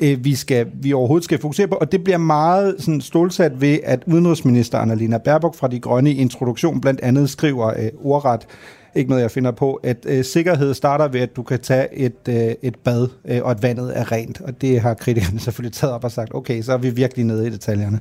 øh, 0.04 0.26
vi, 0.26 0.36
skal, 0.36 0.68
vi 0.74 0.94
overhovedet 0.94 1.26
skal 1.26 1.40
fokusere 1.40 1.68
på? 1.68 1.76
Og 1.76 1.92
det 1.92 2.04
bliver 2.04 2.18
meget 2.18 2.76
sådan, 2.80 3.02
stålsat 3.02 3.62
ved, 3.62 3.80
at 3.84 4.04
udenrigsminister 4.08 4.78
Annalena 4.78 5.18
Baerbock 5.18 5.56
fra 5.56 5.68
De 5.68 5.80
Grønne 5.80 6.12
i 6.12 6.18
introduktion 6.18 6.82
blandt 6.82 7.02
andet 7.02 7.30
skriver 7.30 7.68
øh, 7.68 7.90
ordret, 8.04 8.48
ikke 8.96 9.10
noget, 9.10 9.22
jeg 9.22 9.32
finder 9.32 9.52
på, 9.52 9.74
at 9.74 9.98
øh, 10.06 10.24
sikkerhed 10.26 10.74
starter 10.74 11.08
ved, 11.08 11.22
at 11.22 11.36
du 11.36 11.44
kan 11.44 11.60
tage 11.60 11.88
et, 11.94 12.28
øh, 12.30 12.56
et 12.62 12.76
bad, 12.76 13.08
øh, 13.26 13.44
og 13.44 13.52
at 13.52 13.64
vandet 13.64 13.98
er 13.98 14.12
rent. 14.12 14.42
Og 14.42 14.62
det 14.62 14.82
har 14.82 14.94
kritikerne 14.94 15.40
selvfølgelig 15.46 15.74
taget 15.74 15.94
op 15.94 16.04
og 16.04 16.12
sagt, 16.12 16.36
okay, 16.36 16.62
så 16.62 16.74
er 16.74 16.78
vi 16.78 16.90
virkelig 16.90 17.26
nede 17.26 17.48
i 17.48 17.50
detaljerne. 17.50 18.00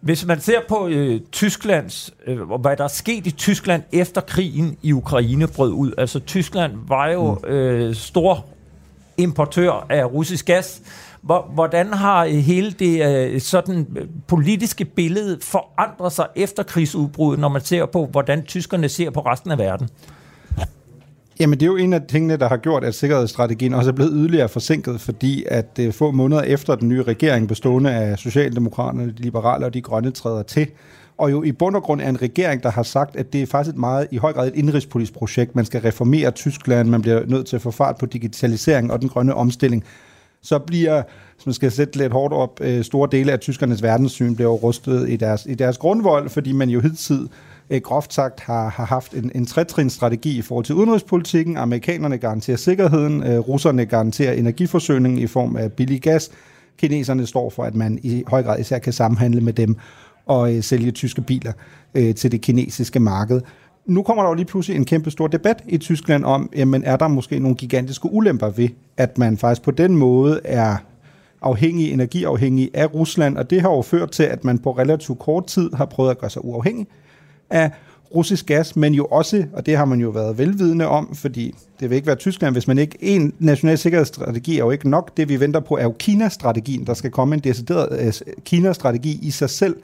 Hvis 0.00 0.26
man 0.26 0.40
ser 0.40 0.58
på 0.68 0.88
øh, 0.88 1.20
Tysklands, 1.32 2.14
øh, 2.26 2.40
hvad 2.60 2.76
der 2.76 2.84
er 2.84 2.88
sket 2.88 3.26
i 3.26 3.30
Tyskland 3.30 3.82
efter 3.92 4.20
krigen 4.20 4.76
i 4.82 4.92
Ukraine 4.92 5.46
brød 5.46 5.72
ud, 5.72 5.92
altså 5.98 6.18
Tyskland 6.18 6.72
var 6.88 7.08
jo 7.08 7.34
mm. 7.34 7.48
øh, 7.48 7.94
stor 7.94 8.46
importør 9.18 9.86
af 9.90 10.04
russisk 10.04 10.46
gas, 10.46 10.82
Hvordan 11.54 11.92
har 11.92 12.24
øh, 12.24 12.30
hele 12.30 12.70
det 12.70 13.06
øh, 13.06 13.40
sådan 13.40 13.86
øh, 13.96 14.06
politiske 14.26 14.84
billede 14.84 15.38
forandret 15.42 16.12
sig 16.12 16.26
efter 16.36 16.62
krigsudbruddet, 16.62 17.40
når 17.40 17.48
man 17.48 17.60
ser 17.60 17.86
på, 17.86 18.06
hvordan 18.06 18.42
tyskerne 18.42 18.88
ser 18.88 19.10
på 19.10 19.20
resten 19.20 19.50
af 19.50 19.58
verden? 19.58 19.88
Jamen 21.40 21.60
det 21.60 21.66
er 21.66 21.70
jo 21.70 21.76
en 21.76 21.92
af 21.92 22.00
tingene, 22.08 22.36
der 22.36 22.48
har 22.48 22.56
gjort, 22.56 22.84
at 22.84 22.94
sikkerhedsstrategien 22.94 23.74
også 23.74 23.90
er 23.90 23.94
blevet 23.94 24.12
yderligere 24.14 24.48
forsinket, 24.48 25.00
fordi 25.00 25.44
at 25.48 25.80
få 25.90 26.10
måneder 26.10 26.42
efter 26.42 26.74
den 26.74 26.88
nye 26.88 27.02
regering 27.02 27.48
bestående 27.48 27.90
af 27.90 28.18
Socialdemokraterne, 28.18 29.06
de 29.06 29.22
liberale 29.22 29.66
og 29.66 29.74
de 29.74 29.80
grønne 29.80 30.10
træder 30.10 30.42
til, 30.42 30.66
og 31.22 31.30
jo 31.30 31.42
i 31.42 31.52
bund 31.52 31.76
og 31.76 31.82
grund 31.82 32.00
er 32.00 32.08
en 32.08 32.22
regering, 32.22 32.62
der 32.62 32.70
har 32.70 32.82
sagt, 32.82 33.16
at 33.16 33.32
det 33.32 33.42
er 33.42 33.46
faktisk 33.46 33.74
et 33.74 33.80
meget, 33.80 34.08
i 34.10 34.16
høj 34.16 34.32
grad 34.32 34.48
et 34.48 34.54
indrigspolitisk 34.54 35.12
projekt. 35.12 35.56
Man 35.56 35.64
skal 35.64 35.80
reformere 35.80 36.30
Tyskland, 36.30 36.88
man 36.88 37.02
bliver 37.02 37.26
nødt 37.26 37.46
til 37.46 37.56
at 37.56 37.62
få 37.62 37.70
fart 37.70 37.96
på 37.96 38.06
digitalisering 38.06 38.92
og 38.92 39.00
den 39.00 39.08
grønne 39.08 39.34
omstilling 39.34 39.84
så 40.42 40.58
bliver, 40.58 41.02
hvis 41.34 41.46
man 41.46 41.52
skal 41.52 41.72
sætte 41.72 41.98
lidt 41.98 42.12
hårdt 42.12 42.34
op, 42.34 42.60
øh, 42.60 42.84
store 42.84 43.08
dele 43.12 43.32
af 43.32 43.40
tyskernes 43.40 43.82
verdenssyn 43.82 44.34
bliver 44.34 44.50
rustet 44.50 45.08
i 45.08 45.16
deres, 45.16 45.46
i 45.48 45.54
deres 45.54 45.78
grundvold, 45.78 46.28
fordi 46.28 46.52
man 46.52 46.70
jo 46.70 46.80
hidtid 46.80 47.28
øh, 47.70 47.80
groft 47.80 48.14
sagt 48.14 48.40
har, 48.40 48.68
har 48.68 48.84
haft 48.84 49.14
en, 49.14 49.32
en 49.34 49.46
trætrinsstrategi 49.46 50.38
i 50.38 50.42
forhold 50.42 50.64
til 50.64 50.74
udenrigspolitikken. 50.74 51.56
Amerikanerne 51.56 52.18
garanterer 52.18 52.56
sikkerheden, 52.56 53.22
øh, 53.22 53.38
russerne 53.38 53.86
garanterer 53.86 54.32
energiforsyningen 54.32 55.18
i 55.18 55.26
form 55.26 55.56
af 55.56 55.72
billig 55.72 56.02
gas. 56.02 56.30
Kineserne 56.78 57.26
står 57.26 57.50
for, 57.50 57.64
at 57.64 57.74
man 57.74 57.98
i 58.02 58.24
høj 58.26 58.42
grad 58.42 58.60
især 58.60 58.78
kan 58.78 58.92
samhandle 58.92 59.40
med 59.40 59.52
dem 59.52 59.76
og 60.26 60.54
øh, 60.54 60.62
sælge 60.62 60.90
tyske 60.90 61.20
biler 61.20 61.52
øh, 61.94 62.14
til 62.14 62.32
det 62.32 62.40
kinesiske 62.40 63.00
marked. 63.00 63.40
Nu 63.86 64.02
kommer 64.02 64.22
der 64.22 64.30
jo 64.30 64.34
lige 64.34 64.46
pludselig 64.46 64.76
en 64.76 64.84
kæmpe 64.84 65.10
stor 65.10 65.26
debat 65.26 65.62
i 65.68 65.78
Tyskland 65.78 66.24
om, 66.24 66.50
jamen 66.56 66.84
er 66.84 66.96
der 66.96 67.08
måske 67.08 67.38
nogle 67.38 67.56
gigantiske 67.56 68.12
ulemper 68.12 68.50
ved, 68.50 68.68
at 68.96 69.18
man 69.18 69.38
faktisk 69.38 69.62
på 69.62 69.70
den 69.70 69.96
måde 69.96 70.40
er 70.44 70.76
afhængig, 71.42 71.92
energiafhængig 71.92 72.70
af 72.74 72.94
Rusland, 72.94 73.36
og 73.36 73.50
det 73.50 73.60
har 73.60 73.70
jo 73.70 73.82
ført 73.82 74.10
til, 74.10 74.22
at 74.22 74.44
man 74.44 74.58
på 74.58 74.70
relativt 74.70 75.18
kort 75.18 75.46
tid 75.46 75.70
har 75.74 75.84
prøvet 75.84 76.10
at 76.10 76.18
gøre 76.18 76.30
sig 76.30 76.44
uafhængig 76.44 76.86
af 77.50 77.70
russisk 78.14 78.46
gas, 78.46 78.76
men 78.76 78.94
jo 78.94 79.04
også, 79.04 79.44
og 79.52 79.66
det 79.66 79.76
har 79.76 79.84
man 79.84 80.00
jo 80.00 80.10
været 80.10 80.38
velvidende 80.38 80.86
om, 80.88 81.14
fordi 81.14 81.54
det 81.80 81.90
vil 81.90 81.96
ikke 81.96 82.06
være 82.06 82.16
Tyskland, 82.16 82.54
hvis 82.54 82.68
man 82.68 82.78
ikke, 82.78 82.98
en 83.00 83.32
national 83.38 83.78
sikkerhedsstrategi 83.78 84.54
er 84.54 84.64
jo 84.64 84.70
ikke 84.70 84.90
nok. 84.90 85.16
Det 85.16 85.28
vi 85.28 85.40
venter 85.40 85.60
på 85.60 85.76
er 85.76 85.82
jo 85.82 85.94
Kina-strategien. 85.98 86.86
Der 86.86 86.94
skal 86.94 87.10
komme 87.10 87.34
en 87.34 87.40
decideret 87.40 88.06
uh, 88.06 88.32
Kina-strategi 88.44 89.18
i 89.22 89.30
sig 89.30 89.50
selv. 89.50 89.76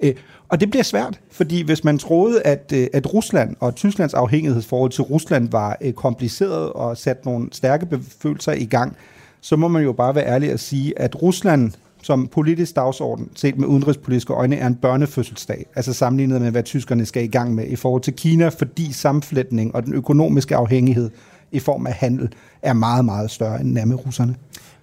Øh, 0.00 0.14
og 0.48 0.60
det 0.60 0.70
bliver 0.70 0.82
svært, 0.82 1.20
fordi 1.30 1.62
hvis 1.62 1.84
man 1.84 1.98
troede, 1.98 2.42
at, 2.42 2.72
øh, 2.74 2.86
at 2.92 3.14
Rusland 3.14 3.56
og 3.60 3.74
Tysklands 3.74 4.14
afhængighedsforhold 4.14 4.90
til 4.90 5.02
Rusland 5.02 5.50
var 5.50 5.76
øh, 5.80 5.92
kompliceret 5.92 6.72
og 6.72 6.96
sat 6.96 7.24
nogle 7.24 7.48
stærke 7.52 7.86
befølelser 7.86 8.52
i 8.52 8.64
gang, 8.64 8.96
så 9.40 9.56
må 9.56 9.68
man 9.68 9.82
jo 9.82 9.92
bare 9.92 10.14
være 10.14 10.26
ærlig 10.26 10.50
at 10.50 10.60
sige, 10.60 10.98
at 10.98 11.22
Rusland 11.22 11.72
som 12.02 12.26
politisk 12.26 12.76
dagsorden, 12.76 13.28
set 13.34 13.58
med 13.58 13.68
udenrigspolitiske 13.68 14.32
øjne, 14.32 14.56
er 14.56 14.66
en 14.66 14.74
børnefødselsdag. 14.74 15.66
Altså 15.76 15.92
sammenlignet 15.92 16.40
med, 16.40 16.50
hvad 16.50 16.62
tyskerne 16.62 17.06
skal 17.06 17.24
i 17.24 17.26
gang 17.26 17.54
med 17.54 17.66
i 17.66 17.76
forhold 17.76 18.02
til 18.02 18.12
Kina, 18.12 18.48
fordi 18.48 18.92
sammenflætning 18.92 19.74
og 19.74 19.84
den 19.84 19.94
økonomiske 19.94 20.56
afhængighed 20.56 21.10
i 21.52 21.58
form 21.58 21.86
af 21.86 21.92
handel 21.92 22.28
er 22.62 22.72
meget, 22.72 23.04
meget 23.04 23.30
større 23.30 23.60
end 23.60 23.72
nærmere 23.72 23.98
russerne. 23.98 24.34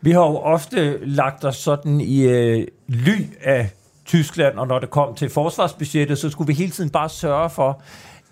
Vi 0.01 0.12
har 0.12 0.19
jo 0.19 0.38
ofte 0.38 1.05
lagt 1.05 1.45
os 1.45 1.55
sådan 1.55 2.01
i 2.01 2.22
øh, 2.22 2.67
ly 2.88 3.25
af 3.43 3.69
Tyskland, 4.05 4.57
og 4.57 4.67
når 4.67 4.79
det 4.79 4.89
kom 4.89 5.15
til 5.15 5.29
forsvarsbudgettet, 5.29 6.17
så 6.17 6.29
skulle 6.29 6.47
vi 6.47 6.53
hele 6.53 6.71
tiden 6.71 6.89
bare 6.89 7.09
sørge 7.09 7.50
for, 7.50 7.81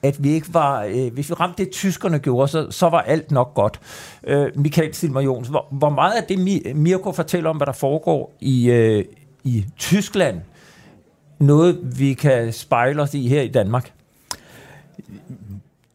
at 0.04 0.24
vi 0.24 0.30
ikke 0.30 0.54
var, 0.54 0.84
øh, 0.84 1.14
hvis 1.14 1.30
vi 1.30 1.34
ramte 1.34 1.64
det, 1.64 1.72
tyskerne 1.72 2.20
gjorde, 2.20 2.48
så, 2.48 2.72
så 2.72 2.90
var 2.90 3.02
alt 3.02 3.32
nok 3.32 3.54
godt. 3.54 3.80
Øh, 4.24 4.48
Michael 4.56 4.94
Silmer 4.94 5.22
Jons, 5.22 5.48
hvor, 5.48 5.68
hvor 5.72 5.90
meget 5.90 6.14
af 6.14 6.24
det, 6.24 6.40
Mirko 6.76 7.12
fortæller 7.12 7.50
om, 7.50 7.58
hvad 7.58 7.68
der 7.68 7.74
foregår 7.74 8.34
i, 8.40 8.72
øh, 8.72 9.06
i 9.44 9.66
Tyskland, 9.78 10.42
noget 11.40 12.00
vi 12.00 12.14
kan 12.14 12.54
spejle 12.54 13.02
os 13.02 13.14
i 13.14 13.28
her 13.28 13.42
i 13.42 13.48
Danmark? 13.48 13.92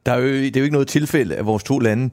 Der 0.06 0.12
er 0.12 0.18
jo, 0.18 0.26
det 0.26 0.56
er 0.56 0.61
jo 0.61 0.64
ikke 0.64 0.75
noget 0.75 0.88
tilfælde, 0.88 1.37
at 1.37 1.47
vores 1.47 1.64
to 1.64 1.78
lande 1.78 2.11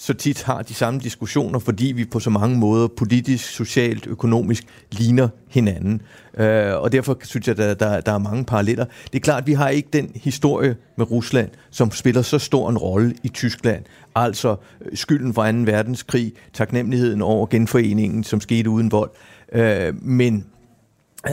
så 0.00 0.14
tit 0.14 0.42
har 0.42 0.62
de 0.62 0.74
samme 0.74 1.00
diskussioner, 1.00 1.58
fordi 1.58 1.86
vi 1.86 2.04
på 2.04 2.20
så 2.20 2.30
mange 2.30 2.58
måder 2.58 2.88
politisk, 2.88 3.44
socialt, 3.44 4.06
økonomisk 4.06 4.64
ligner 4.90 5.28
hinanden. 5.48 6.02
Øh, 6.38 6.74
og 6.74 6.92
derfor 6.92 7.18
synes 7.22 7.48
jeg, 7.48 7.58
at 7.58 7.78
der, 7.80 7.88
der, 7.88 8.00
der 8.00 8.12
er 8.12 8.18
mange 8.18 8.44
paralleller. 8.44 8.84
Det 8.84 9.14
er 9.14 9.20
klart, 9.20 9.42
at 9.42 9.46
vi 9.46 9.52
har 9.52 9.68
ikke 9.68 9.88
den 9.92 10.10
historie 10.14 10.76
med 10.96 11.10
Rusland, 11.10 11.50
som 11.70 11.90
spiller 11.90 12.22
så 12.22 12.38
stor 12.38 12.70
en 12.70 12.78
rolle 12.78 13.14
i 13.22 13.28
Tyskland. 13.28 13.84
Altså 14.14 14.56
øh, 14.80 14.96
skylden 14.96 15.34
for 15.34 15.52
2. 15.52 15.58
verdenskrig, 15.58 16.32
taknemmeligheden 16.52 17.22
over 17.22 17.46
genforeningen, 17.46 18.24
som 18.24 18.40
skete 18.40 18.70
uden 18.70 18.92
vold. 18.92 19.10
Øh, 19.52 20.02
men 20.02 20.44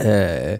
øh, 0.06 0.58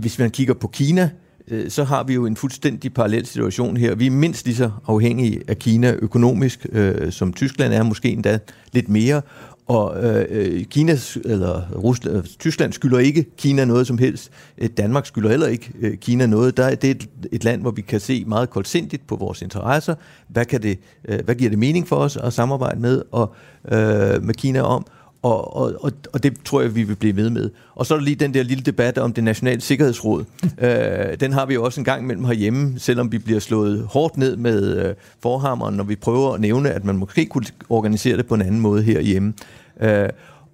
hvis 0.00 0.18
man 0.18 0.30
kigger 0.30 0.54
på 0.54 0.68
Kina, 0.68 1.02
Øh, 1.02 1.27
Øh, 1.50 1.70
så 1.70 1.84
har 1.84 2.04
vi 2.04 2.14
jo 2.14 2.26
en 2.26 2.36
fuldstændig 2.36 2.94
parallel 2.94 3.26
situation 3.26 3.76
her. 3.76 3.94
Vi 3.94 4.06
er 4.06 4.10
mindst 4.10 4.44
lige 4.44 4.56
så 4.56 4.70
afhængige 4.86 5.40
af 5.48 5.58
Kina 5.58 5.94
økonomisk, 6.02 6.66
øh, 6.72 7.12
som 7.12 7.32
Tyskland 7.32 7.72
er, 7.72 7.82
måske 7.82 8.08
endda 8.08 8.38
lidt 8.72 8.88
mere. 8.88 9.22
Og 9.66 10.04
øh, 10.04 10.64
Kinas, 10.64 11.18
eller 11.24 11.70
Rusland, 11.70 12.16
øh, 12.16 12.24
Tyskland 12.38 12.72
skylder 12.72 12.98
ikke 12.98 13.26
Kina 13.36 13.64
noget 13.64 13.86
som 13.86 13.98
helst. 13.98 14.30
Øh, 14.58 14.68
Danmark 14.76 15.06
skylder 15.06 15.30
heller 15.30 15.46
ikke 15.46 15.72
øh, 15.80 15.96
Kina 15.96 16.26
noget. 16.26 16.56
Der, 16.56 16.74
det 16.74 16.90
er 16.90 16.94
et, 16.94 17.08
et 17.32 17.44
land, 17.44 17.60
hvor 17.60 17.70
vi 17.70 17.82
kan 17.82 18.00
se 18.00 18.24
meget 18.26 18.50
koldsindigt 18.50 19.06
på 19.06 19.16
vores 19.16 19.42
interesser. 19.42 19.94
Hvad, 20.28 20.44
kan 20.44 20.62
det, 20.62 20.78
øh, 21.08 21.18
hvad 21.24 21.34
giver 21.34 21.50
det 21.50 21.58
mening 21.58 21.88
for 21.88 21.96
os 21.96 22.16
at 22.16 22.32
samarbejde 22.32 22.80
med, 22.80 23.02
og, 23.12 23.34
øh, 23.72 24.22
med 24.22 24.34
Kina 24.34 24.60
om? 24.60 24.86
Og, 25.22 25.56
og, 25.84 25.92
og 26.12 26.22
det 26.22 26.36
tror 26.44 26.60
jeg, 26.60 26.74
vi 26.74 26.82
vil 26.82 26.96
blive 26.96 27.16
ved 27.16 27.30
med. 27.30 27.50
Og 27.74 27.86
så 27.86 27.94
er 27.94 27.98
der 27.98 28.04
lige 28.04 28.16
den 28.16 28.34
der 28.34 28.42
lille 28.42 28.62
debat 28.64 28.98
om 28.98 29.12
det 29.12 29.24
nationale 29.24 29.60
sikkerhedsråd. 29.60 30.24
øh, 30.58 31.20
den 31.20 31.32
har 31.32 31.46
vi 31.46 31.54
jo 31.54 31.64
også 31.64 31.80
en 31.80 31.84
gang 31.84 32.02
imellem 32.02 32.24
herhjemme, 32.24 32.78
selvom 32.78 33.12
vi 33.12 33.18
bliver 33.18 33.40
slået 33.40 33.86
hårdt 33.90 34.16
ned 34.16 34.36
med 34.36 34.86
øh, 34.86 34.94
forhammeren, 35.22 35.74
når 35.74 35.84
vi 35.84 35.96
prøver 35.96 36.34
at 36.34 36.40
nævne, 36.40 36.70
at 36.70 36.84
man 36.84 36.96
måske 36.96 37.26
kunne 37.26 37.46
organisere 37.68 38.16
det 38.16 38.26
på 38.26 38.34
en 38.34 38.42
anden 38.42 38.60
måde 38.60 38.82
herhjemme. 38.82 39.34
Øh, 39.80 40.08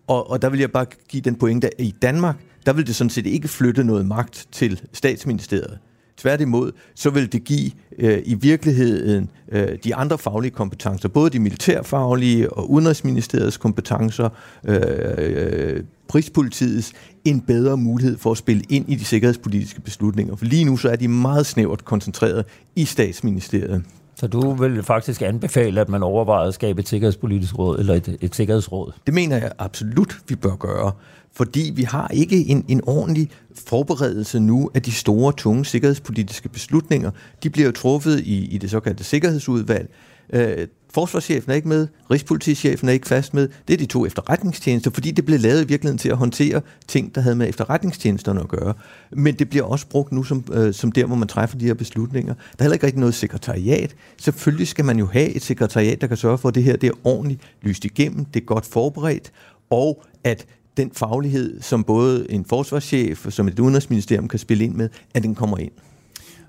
og, 0.07 0.31
og 0.31 0.43
der 0.43 0.49
vil 0.49 0.61
jeg 0.61 0.73
bare 0.73 0.87
give 1.09 1.21
den 1.21 1.35
pointe, 1.35 1.67
at 1.81 1.87
i 1.87 1.95
Danmark, 2.03 2.37
der 2.67 2.73
vil 2.73 2.87
det 2.87 2.95
sådan 2.95 3.11
set 3.11 3.27
ikke 3.27 3.49
flytte 3.49 3.85
noget 3.85 4.07
magt 4.07 4.47
til 4.53 4.81
statsministeriet. 4.93 5.79
Tværtimod, 6.17 6.73
så 6.95 7.11
vil 7.11 7.33
det 7.33 7.45
give 7.45 7.71
øh, 7.99 8.23
i 8.25 8.35
virkeligheden 8.35 9.31
øh, 9.53 9.79
de 9.85 9.95
andre 9.95 10.19
faglige 10.19 10.51
kompetencer, 10.51 11.09
både 11.09 11.31
de 11.31 11.39
militærfaglige 11.39 12.53
og 12.53 12.71
udenrigsministeriets 12.71 13.57
kompetencer, 13.57 14.29
øh, 14.65 14.81
øh, 15.19 15.83
Rigspolitiets, 16.15 16.93
en 17.25 17.41
bedre 17.41 17.77
mulighed 17.77 18.19
for 18.19 18.31
at 18.31 18.37
spille 18.37 18.63
ind 18.69 18.89
i 18.89 18.95
de 18.95 19.05
sikkerhedspolitiske 19.05 19.81
beslutninger. 19.81 20.37
For 20.37 20.45
lige 20.45 20.65
nu 20.65 20.77
så 20.77 20.89
er 20.89 20.97
de 20.97 21.09
meget 21.09 21.47
snævert 21.47 21.85
koncentreret 21.85 22.45
i 22.77 22.85
statsministeriet. 22.85 23.85
Så 24.17 24.27
du 24.27 24.53
vil 24.53 24.83
faktisk 24.83 25.23
anbefale, 25.23 25.81
at 25.81 25.89
man 25.89 26.03
overvejer 26.03 26.49
at 26.49 26.55
skabe 26.55 26.81
et 26.81 26.89
sikkerhedspolitisk 26.89 27.59
råd, 27.59 27.79
eller 27.79 27.95
et, 27.95 28.19
et 28.21 28.35
sikkerhedsråd? 28.35 28.93
Det 29.07 29.15
mener 29.15 29.37
jeg 29.37 29.53
absolut, 29.59 30.19
vi 30.29 30.35
bør 30.35 30.57
gøre 30.57 30.93
fordi 31.37 31.73
vi 31.75 31.83
har 31.83 32.09
ikke 32.09 32.47
en, 32.47 32.65
en 32.69 32.81
ordentlig 32.87 33.31
forberedelse 33.55 34.41
nu 34.41 34.71
af 34.75 34.83
de 34.83 34.93
store, 34.93 35.33
tunge 35.33 35.65
sikkerhedspolitiske 35.65 36.49
beslutninger. 36.49 37.11
De 37.43 37.51
bliver 37.51 37.67
jo 37.67 37.73
truffet 37.73 38.21
i, 38.21 38.47
i 38.47 38.59
det 38.59 38.71
såkaldte 38.71 39.05
sikkerhedsudvalg. 39.05 39.91
Øh, 40.33 40.67
forsvarschefen 40.95 41.51
er 41.51 41.55
ikke 41.55 41.69
med, 41.69 41.89
rigspolitichefen 42.11 42.89
er 42.89 42.93
ikke 42.93 43.07
fast 43.07 43.35
med. 43.35 43.49
Det 43.69 43.75
er 43.75 43.79
de 43.79 43.87
to 43.87 44.07
efterretningstjenester, 44.07 44.91
fordi 44.91 45.11
det 45.11 45.25
blev 45.25 45.41
lavet 45.41 45.65
i 45.65 45.67
virkeligheden 45.69 45.99
til 45.99 46.09
at 46.09 46.17
håndtere 46.17 46.61
ting, 46.89 47.15
der 47.15 47.21
havde 47.21 47.37
med 47.37 47.49
efterretningstjenesterne 47.49 48.41
at 48.41 48.49
gøre. 48.49 48.75
Men 49.11 49.35
det 49.35 49.51
bliver 49.51 49.65
også 49.65 49.87
brugt 49.87 50.13
nu 50.13 50.23
som, 50.23 50.45
øh, 50.53 50.75
som 50.75 50.93
der, 50.93 51.07
hvor 51.07 51.17
man 51.17 51.29
træffer 51.29 51.59
de 51.59 51.67
her 51.67 51.75
beslutninger. 51.75 52.35
Der 52.35 52.41
er 52.59 52.63
heller 52.65 52.75
ikke 52.75 52.87
rigtig 52.87 53.01
noget 53.01 53.15
sekretariat. 53.15 53.95
Selvfølgelig 54.21 54.69
skal 54.69 54.85
man 54.85 54.99
jo 54.99 55.07
have 55.07 55.31
et 55.31 55.43
sekretariat, 55.43 56.01
der 56.01 56.07
kan 56.07 56.17
sørge 56.17 56.39
for, 56.39 56.49
at 56.49 56.55
det 56.55 56.63
her 56.63 56.77
det 56.77 56.89
er 56.89 56.95
ordentligt 57.05 57.41
lyst 57.63 57.85
igennem, 57.85 58.25
det 58.25 58.41
er 58.41 58.45
godt 58.45 58.67
forberedt, 58.67 59.33
og 59.71 60.03
at 60.25 60.47
den 60.77 60.91
faglighed, 60.93 61.61
som 61.61 61.85
både 61.85 62.31
en 62.31 62.45
forsvarschef 62.45 63.27
som 63.31 63.49
et 63.49 63.59
udenrigsministerium 63.59 64.29
kan 64.29 64.39
spille 64.39 64.65
ind 64.65 64.75
med, 64.75 64.89
at 65.15 65.23
den 65.23 65.35
kommer 65.35 65.59
ind. 65.59 65.73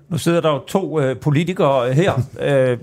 Nu 0.08 0.18
sidder 0.18 0.40
der 0.40 0.50
jo 0.50 0.58
to 0.58 1.00
øh, 1.00 1.16
politikere 1.20 1.92
her, 1.92 2.20
øh, 2.70 2.78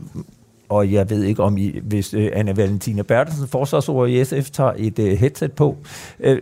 og 0.70 0.92
jeg 0.92 1.10
ved 1.10 1.24
ikke 1.24 1.44
om, 1.44 1.58
I, 1.58 1.80
hvis 1.84 2.14
øh, 2.14 2.30
Anna 2.34 2.54
Valentina 2.54 3.02
Bertelsen, 3.02 3.48
forsvarsord 3.48 4.10
i 4.10 4.26
SF, 4.26 4.52
tager 4.52 4.74
et 4.78 5.00
øh, 5.00 5.18
headset 5.18 5.52
på. 5.52 5.78
Øh, 6.20 6.42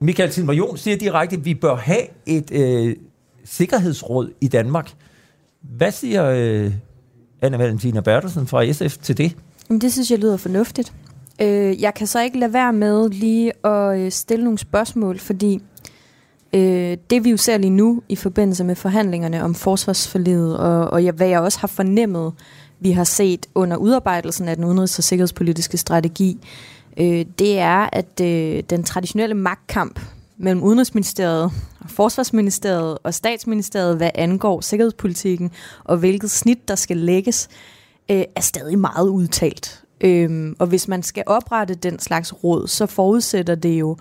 Michael 0.00 0.32
Silmer 0.32 0.76
siger 0.76 0.96
direkte, 0.96 1.36
at 1.36 1.44
vi 1.44 1.54
bør 1.54 1.76
have 1.76 2.06
et 2.26 2.50
øh, 2.52 2.96
sikkerhedsråd 3.44 4.30
i 4.40 4.48
Danmark. 4.48 4.92
Hvad 5.60 5.90
siger 5.90 6.24
øh, 6.24 6.72
Anna 7.42 7.56
Valentina 7.56 8.00
Bertelsen 8.00 8.46
fra 8.46 8.72
SF 8.72 8.98
til 8.98 9.18
det? 9.18 9.36
Jamen, 9.68 9.80
det 9.80 9.92
synes 9.92 10.10
jeg 10.10 10.18
lyder 10.18 10.36
fornuftigt. 10.36 10.92
Øh, 11.42 11.82
jeg 11.82 11.94
kan 11.94 12.06
så 12.06 12.20
ikke 12.20 12.38
lade 12.38 12.52
være 12.52 12.72
med 12.72 13.10
lige 13.10 13.66
at 13.66 13.98
øh, 13.98 14.12
stille 14.12 14.44
nogle 14.44 14.58
spørgsmål, 14.58 15.18
fordi 15.18 15.62
øh, 16.52 16.96
det 17.10 17.24
vi 17.24 17.30
jo 17.30 17.36
ser 17.36 17.58
lige 17.58 17.70
nu 17.70 18.02
i 18.08 18.16
forbindelse 18.16 18.64
med 18.64 18.74
forhandlingerne 18.74 19.44
om 19.44 19.54
forsvarsforledet, 19.54 20.58
og, 20.58 20.90
og 20.90 21.04
jeg, 21.04 21.12
hvad 21.12 21.28
jeg 21.28 21.40
også 21.40 21.58
har 21.58 21.68
fornemmet, 21.68 22.32
vi 22.80 22.90
har 22.90 23.04
set 23.04 23.46
under 23.54 23.76
udarbejdelsen 23.76 24.48
af 24.48 24.56
den 24.56 24.64
udenrigs- 24.64 24.98
og 24.98 25.04
sikkerhedspolitiske 25.04 25.76
strategi, 25.76 26.38
øh, 26.96 27.24
det 27.38 27.58
er, 27.58 27.88
at 27.92 28.20
øh, 28.20 28.62
den 28.70 28.84
traditionelle 28.84 29.34
magtkamp 29.34 30.00
mellem 30.36 30.62
Udenrigsministeriet, 30.62 31.52
og 31.80 31.90
Forsvarsministeriet 31.90 32.98
og 33.02 33.14
Statsministeriet, 33.14 33.96
hvad 33.96 34.10
angår 34.14 34.60
sikkerhedspolitikken, 34.60 35.50
og 35.84 35.96
hvilket 35.96 36.30
snit 36.30 36.68
der 36.68 36.74
skal 36.74 36.96
lægges, 36.96 37.48
øh, 38.10 38.24
er 38.36 38.40
stadig 38.40 38.78
meget 38.78 39.08
udtalt. 39.08 39.83
Øhm, 40.04 40.56
og 40.58 40.66
hvis 40.66 40.88
man 40.88 41.02
skal 41.02 41.22
oprette 41.26 41.74
den 41.74 41.98
slags 41.98 42.44
råd, 42.44 42.68
så 42.68 42.86
forudsætter 42.86 43.54
det 43.54 43.80
jo, 43.80 43.96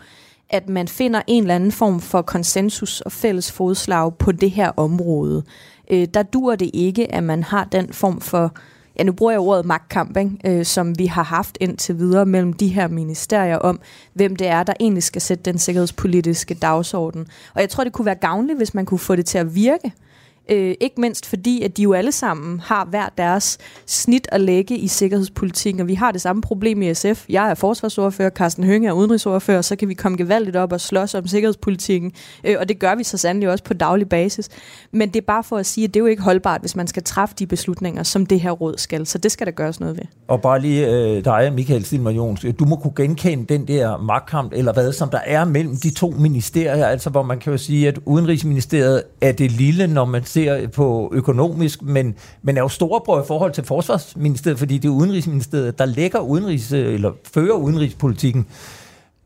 at 0.50 0.70
man 0.70 0.88
finder 0.88 1.22
en 1.28 1.44
eller 1.44 1.56
anden 1.56 1.72
form 1.72 2.00
for 2.00 2.22
konsensus 2.22 3.02
og 3.02 3.12
fælles 3.12 3.52
fodslag 3.52 4.18
på 4.18 4.32
det 4.32 4.52
her 4.52 4.72
område. 4.78 5.44
Øh, 5.92 6.08
der 6.14 6.24
dur 6.24 6.56
det 6.56 6.72
ikke, 6.74 7.16
at 7.16 7.24
man 7.24 7.44
har 7.44 7.64
den 7.64 7.94
form 7.94 8.22
for, 8.22 8.56
ja 9.00 9.04
nu 9.04 9.12
bruger 9.12 9.32
jeg 9.32 9.40
ordet 9.40 9.66
magtkamp, 9.66 10.18
ikke? 10.18 10.32
Øh, 10.46 10.66
som 10.66 11.00
vi 11.00 11.06
har 11.06 11.24
haft 11.24 11.58
indtil 11.62 12.00
videre 12.00 12.26
mellem 12.26 12.54
de 12.54 12.68
her 12.68 12.88
ministerier 12.88 13.58
om, 13.58 13.80
hvem 14.14 14.36
det 14.36 14.48
er, 14.48 14.64
der 14.64 14.74
egentlig 14.80 15.04
skal 15.04 15.22
sætte 15.22 15.44
den 15.44 15.58
sikkerhedspolitiske 15.58 16.54
dagsorden. 16.54 17.28
Og 17.54 17.62
jeg 17.62 17.70
tror, 17.70 17.84
det 17.84 17.94
kunne 17.94 18.06
være 18.06 18.16
gavnligt, 18.16 18.60
hvis 18.60 18.74
man 18.74 18.86
kunne 18.86 19.00
få 19.00 19.16
det 19.16 19.26
til 19.26 19.38
at 19.38 19.56
virke 19.56 19.88
Øh, 19.88 20.13
Øh, 20.50 20.76
ikke 20.80 21.02
mindst 21.02 21.26
fordi, 21.26 21.62
at 21.62 21.78
de 21.78 21.84
jo 21.84 21.94
alle 21.94 22.12
sammen 22.12 22.60
har 22.60 22.86
hver 22.86 23.10
deres 23.18 23.58
snit 23.86 24.28
at 24.32 24.42
lægge 24.42 24.78
i 24.78 24.88
sikkerhedspolitikken, 24.88 25.82
og 25.82 25.88
vi 25.88 25.94
har 25.94 26.12
det 26.12 26.22
samme 26.22 26.42
problem 26.42 26.82
i 26.82 26.94
SF. 26.94 27.26
Jeg 27.30 27.50
er 27.50 27.54
forsvarsordfører, 27.54 28.30
Carsten 28.30 28.64
Hønge 28.64 28.88
er 28.88 28.92
udenrigsordfører, 28.92 29.62
så 29.62 29.76
kan 29.76 29.90
vi 29.90 29.94
komme 29.94 30.18
gevaldigt 30.18 30.56
op 30.56 30.72
og 30.72 30.82
slås 30.82 31.16
om 31.16 31.28
sikkerhedspolitikken, 31.28 32.12
øh, 32.44 32.56
og 32.60 32.70
det 32.70 32.80
gør 32.80 32.96
vi 32.96 33.04
så 33.04 33.18
sandelig 33.18 33.50
også 33.50 33.64
på 33.64 33.74
daglig 33.74 34.10
basis. 34.10 34.50
Men 34.92 35.10
det 35.10 35.16
er 35.16 35.26
bare 35.28 35.44
for 35.44 35.58
at 35.58 35.66
sige, 35.66 35.86
at 35.86 35.94
det 35.94 36.00
er 36.00 36.04
jo 36.04 36.08
ikke 36.08 36.24
holdbart, 36.24 36.62
hvis 36.62 36.76
man 36.76 36.88
skal 36.88 37.04
træffe 37.04 37.36
de 37.40 37.48
beslutninger, 37.48 38.04
som 38.04 38.26
det 38.26 38.40
her 38.40 38.52
råd 38.52 38.78
skal. 38.78 39.06
Så 39.06 39.18
det 39.18 39.32
skal 39.32 39.48
der 39.48 39.52
gøres 39.52 39.80
noget 39.80 39.98
ved. 39.98 40.04
Og 40.28 40.42
bare 40.42 40.62
lige 40.62 40.88
øh, 40.88 41.26
dig, 41.26 41.54
Michael 41.54 41.86
Stilmer 41.86 42.12
Jons, 42.12 42.46
du 42.60 42.66
må 42.66 42.76
kunne 42.76 42.94
genkende 42.96 43.46
den 43.46 43.68
der 43.68 43.98
magtkamp, 43.98 44.54
eller 44.56 44.74
hvad, 44.74 44.94
som 44.94 45.10
der 45.10 45.20
er 45.26 45.46
mellem 45.46 45.76
de 45.76 45.94
to 45.94 46.14
ministerier, 46.20 46.86
altså 46.86 47.10
hvor 47.10 47.24
man 47.24 47.40
kan 47.40 47.52
jo 47.52 47.58
sige, 47.58 47.88
at 47.88 48.00
Udenrigsministeriet 48.06 49.04
er 49.22 49.32
det 49.32 49.52
lille, 49.52 49.88
når 49.88 50.06
man 50.06 50.24
ser 50.34 50.68
på 50.68 51.12
økonomisk, 51.14 51.82
men, 51.82 52.16
men 52.42 52.58
er 52.58 52.62
jo 52.62 52.68
storebror 52.68 53.22
i 53.22 53.26
forhold 53.28 53.52
til 53.52 53.64
Forsvarsministeriet, 53.64 54.60
fordi 54.60 54.78
det 54.78 54.88
er 54.88 54.94
Udenrigsministeriet, 54.94 55.80
der 55.80 55.86
lægger 55.86 56.20
udenrigs, 56.20 56.72
eller 56.72 57.12
fører 57.34 57.56
udenrigspolitikken. 57.56 58.48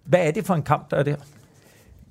Hvad 0.04 0.20
er 0.20 0.32
det 0.32 0.46
for 0.46 0.54
en 0.54 0.64
kamp, 0.64 0.92
der 0.92 0.98
er 0.98 1.04
der? 1.04 1.16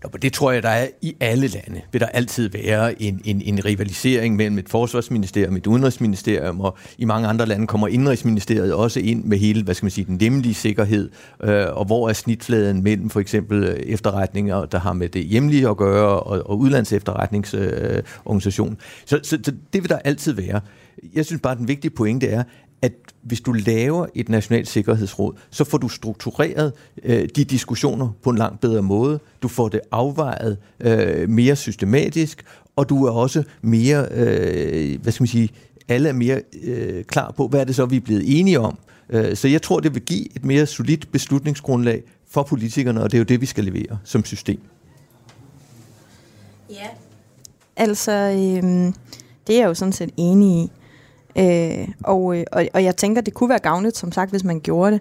Nå, 0.03 0.09
men 0.12 0.23
det 0.23 0.33
tror 0.33 0.53
jeg, 0.53 0.62
der 0.62 0.69
er 0.69 0.88
i 1.03 1.17
alle 1.21 1.47
lande. 1.47 1.81
Vil 1.93 2.00
der 2.00 2.07
altid 2.07 2.49
være 2.49 3.03
en, 3.03 3.21
en, 3.25 3.43
en 3.43 3.65
rivalisering 3.65 4.37
mellem 4.37 4.59
et 4.59 4.69
forsvarsministerium, 4.69 5.57
et 5.57 5.67
udenrigsministerium, 5.67 6.61
og 6.61 6.79
i 6.99 7.05
mange 7.05 7.29
andre 7.29 7.47
lande 7.47 7.67
kommer 7.67 7.88
indrigsministeriet 7.88 8.75
også 8.75 9.00
ind 9.00 9.25
med 9.25 9.38
hele, 9.38 9.62
hvad 9.62 9.75
skal 9.75 9.85
man 9.85 9.91
sige, 9.91 10.05
den 10.05 10.19
nemlige 10.21 10.55
sikkerhed, 10.55 11.11
øh, 11.43 11.67
og 11.73 11.85
hvor 11.85 12.09
er 12.09 12.12
snitfladen 12.12 12.83
mellem 12.83 13.11
for 13.11 13.21
eksempel 13.21 13.65
øh, 13.65 13.76
efterretninger, 13.76 14.65
der 14.65 14.79
har 14.79 14.93
med 14.93 15.09
det 15.09 15.25
hjemlige 15.25 15.69
at 15.69 15.76
gøre, 15.76 16.21
og, 16.21 16.50
og 16.50 16.59
udlandsefterretningsorganisation. 16.59 18.73
Øh, 18.73 18.79
så, 19.05 19.21
så, 19.23 19.38
så 19.43 19.53
det 19.73 19.83
vil 19.83 19.88
der 19.88 19.99
altid 19.99 20.33
være. 20.33 20.61
Jeg 21.15 21.26
synes 21.26 21.43
bare, 21.43 21.53
at 21.53 21.59
den 21.59 21.69
vigtige 21.69 21.91
pointe 21.91 22.29
er, 22.29 22.43
at 22.83 22.92
hvis 23.23 23.40
du 23.40 23.52
laver 23.52 24.06
et 24.14 24.28
nationalt 24.28 24.68
sikkerhedsråd, 24.68 25.35
så 25.50 25.64
får 25.64 25.78
du 25.78 25.88
struktureret 25.88 26.73
øh, 27.02 27.28
de 27.37 27.45
diskussioner 27.45 28.09
på 28.23 28.30
en 28.30 28.38
langt 28.38 28.61
bedre 28.61 28.83
måde. 28.83 29.21
Du 29.42 29.49
får 29.49 29.68
det 29.68 29.80
afvejet 29.90 30.59
øh, 30.80 31.28
mere 31.28 31.56
systematisk, 31.56 32.42
og 32.76 32.88
du 32.88 33.04
er 33.04 33.11
også 33.11 33.42
mere, 33.62 34.06
øh, 34.11 35.02
hvad 35.02 35.12
skal 35.12 35.23
man 35.23 35.28
sige, 35.28 35.49
alle 35.88 36.09
er 36.09 36.12
mere 36.12 36.42
øh, 36.62 37.04
klar 37.04 37.33
på, 37.37 37.49
hvad 37.49 37.61
er 37.61 37.64
det 37.64 37.75
så, 37.75 37.87
vi 37.87 37.97
er 37.97 38.00
blevet 38.00 38.38
enige 38.38 38.61
om. 38.61 38.78
Øh, 39.11 39.37
så 39.37 39.49
jeg 39.49 39.62
tror, 39.62 39.80
det 39.80 39.95
vil 39.95 40.02
give 40.02 40.37
et 40.37 40.45
mere 40.45 40.66
solidt 40.66 41.12
beslutningsgrundlag 41.12 42.02
for 42.28 42.42
politikerne, 42.42 43.02
og 43.02 43.11
det 43.11 43.16
er 43.16 43.21
jo 43.21 43.25
det, 43.25 43.40
vi 43.40 43.47
skal 43.47 43.64
levere 43.64 43.99
som 44.04 44.25
system. 44.25 44.61
Ja. 46.71 46.87
Altså, 47.76 48.12
øh, 48.12 48.92
det 49.47 49.54
er 49.54 49.61
jeg 49.61 49.66
jo 49.66 49.75
sådan 49.75 49.92
set 49.92 50.11
enig 50.16 50.64
i. 50.64 50.71
Øh, 51.38 51.88
og, 52.05 52.37
øh, 52.37 52.45
og, 52.52 52.66
og 52.75 52.85
jeg 52.85 52.97
tænker, 52.97 53.21
det 53.21 53.35
kunne 53.35 53.50
være 53.50 53.59
gavnligt, 53.59 53.97
som 53.97 54.12
sagt, 54.12 54.31
hvis 54.31 54.45
man 54.45 54.61
gjorde 54.61 54.93
det. 54.93 55.00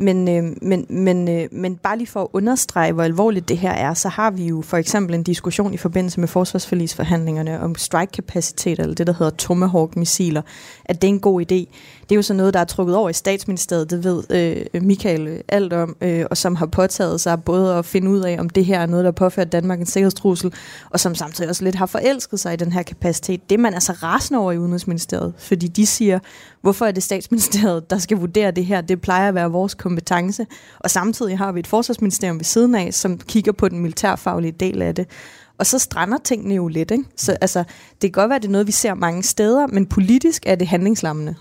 Men, 0.00 0.28
øh, 0.28 0.56
men, 0.62 0.86
men, 0.88 1.28
øh, 1.28 1.48
men 1.52 1.76
bare 1.76 1.98
lige 1.98 2.06
for 2.06 2.22
at 2.22 2.28
understrege, 2.32 2.92
hvor 2.92 3.02
alvorligt 3.02 3.48
det 3.48 3.58
her 3.58 3.70
er, 3.70 3.94
så 3.94 4.08
har 4.08 4.30
vi 4.30 4.46
jo 4.46 4.62
for 4.62 4.76
eksempel 4.76 5.14
en 5.14 5.22
diskussion 5.22 5.74
i 5.74 5.76
forbindelse 5.76 6.20
med 6.20 6.28
forsvarsforlisforhandlingerne 6.28 7.60
om 7.60 7.74
strike-kapacitet, 7.74 8.78
eller 8.78 8.94
det, 8.94 9.06
der 9.06 9.12
hedder 9.18 9.30
Tomahawk-missiler, 9.30 10.42
at 10.84 11.02
det 11.02 11.08
er 11.08 11.12
en 11.12 11.20
god 11.20 11.52
idé. 11.52 11.74
Det 12.08 12.14
er 12.14 12.16
jo 12.16 12.22
sådan 12.22 12.36
noget, 12.36 12.54
der 12.54 12.60
er 12.60 12.64
trukket 12.64 12.96
over 12.96 13.10
i 13.10 13.12
statsministeriet, 13.12 13.90
det 13.90 14.04
ved 14.04 14.24
øh, 14.30 14.82
Michael 14.82 15.42
alt 15.48 15.72
om, 15.72 15.96
øh, 16.00 16.24
og 16.30 16.36
som 16.36 16.56
har 16.56 16.66
påtaget 16.66 17.20
sig 17.20 17.42
både 17.42 17.74
at 17.74 17.84
finde 17.84 18.10
ud 18.10 18.20
af, 18.20 18.36
om 18.40 18.50
det 18.50 18.64
her 18.64 18.80
er 18.80 18.86
noget, 18.86 19.04
der 19.04 19.10
påfører 19.10 19.46
Danmark 19.46 19.80
en 19.80 19.86
sikkerhedstrussel, 19.86 20.54
og 20.90 21.00
som 21.00 21.14
samtidig 21.14 21.50
også 21.50 21.64
lidt 21.64 21.74
har 21.74 21.86
forelsket 21.86 22.40
sig 22.40 22.52
i 22.52 22.56
den 22.56 22.72
her 22.72 22.82
kapacitet. 22.82 23.50
Det 23.50 23.54
er 23.54 23.60
man 23.60 23.74
altså 23.74 23.92
rasende 23.92 24.40
over 24.40 24.52
i 24.52 24.58
Udenrigsministeriet, 24.58 25.34
fordi 25.38 25.68
de 25.68 25.86
siger, 25.86 26.18
hvorfor 26.60 26.86
er 26.86 26.90
det 26.90 27.02
statsministeriet, 27.02 27.90
der 27.90 27.98
skal 27.98 28.16
vurdere 28.16 28.50
det 28.50 28.66
her? 28.66 28.80
Det 28.80 29.00
plejer 29.00 29.28
at 29.28 29.34
være 29.34 29.50
vores 29.50 29.74
kompetence. 29.74 30.46
Og 30.78 30.90
samtidig 30.90 31.38
har 31.38 31.52
vi 31.52 31.60
et 31.60 31.66
forsvarsministerium 31.66 32.38
ved 32.38 32.44
siden 32.44 32.74
af, 32.74 32.94
som 32.94 33.18
kigger 33.18 33.52
på 33.52 33.68
den 33.68 33.78
militærfaglige 33.78 34.52
del 34.52 34.82
af 34.82 34.94
det. 34.94 35.06
Og 35.58 35.66
så 35.66 35.78
strander 35.78 36.18
tingene 36.24 36.54
jo 36.54 36.68
lidt. 36.68 36.90
Ikke? 36.90 37.04
Så 37.16 37.36
altså, 37.40 37.58
det 37.92 38.00
kan 38.00 38.10
godt 38.10 38.28
være, 38.28 38.36
at 38.36 38.42
det 38.42 38.48
er 38.48 38.52
noget, 38.52 38.66
vi 38.66 38.72
ser 38.72 38.94
mange 38.94 39.22
steder, 39.22 39.66
men 39.66 39.86
politisk 39.86 40.42
er 40.46 40.54
det 40.54 40.68
handlingslammende. 40.68 41.34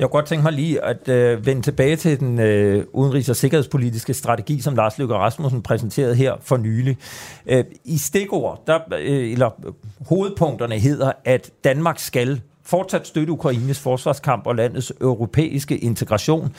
Jeg 0.00 0.08
kunne 0.08 0.18
godt 0.18 0.26
tænke 0.26 0.42
mig 0.42 0.52
lige 0.52 0.84
at 0.84 1.08
øh, 1.08 1.46
vende 1.46 1.62
tilbage 1.62 1.96
til 1.96 2.20
den 2.20 2.40
øh, 2.40 2.84
udenrigs- 2.92 3.30
og 3.30 3.36
sikkerhedspolitiske 3.36 4.14
strategi, 4.14 4.60
som 4.60 4.74
Lars 4.74 4.98
Løkke 4.98 5.14
Rasmussen 5.14 5.62
præsenterede 5.62 6.14
her 6.14 6.34
for 6.40 6.56
nylig. 6.56 6.98
Øh, 7.46 7.64
I 7.84 7.98
stikord, 7.98 8.62
der, 8.66 8.78
øh, 8.98 9.32
eller 9.32 9.50
øh, 9.66 9.72
hovedpunkterne 10.08 10.78
hedder, 10.78 11.12
at 11.24 11.50
Danmark 11.64 11.98
skal 11.98 12.40
fortsat 12.64 13.06
støtte 13.06 13.32
Ukraines 13.32 13.80
forsvarskamp 13.80 14.46
og 14.46 14.54
landets 14.54 14.92
europæiske 15.00 15.78
integration. 15.78 16.54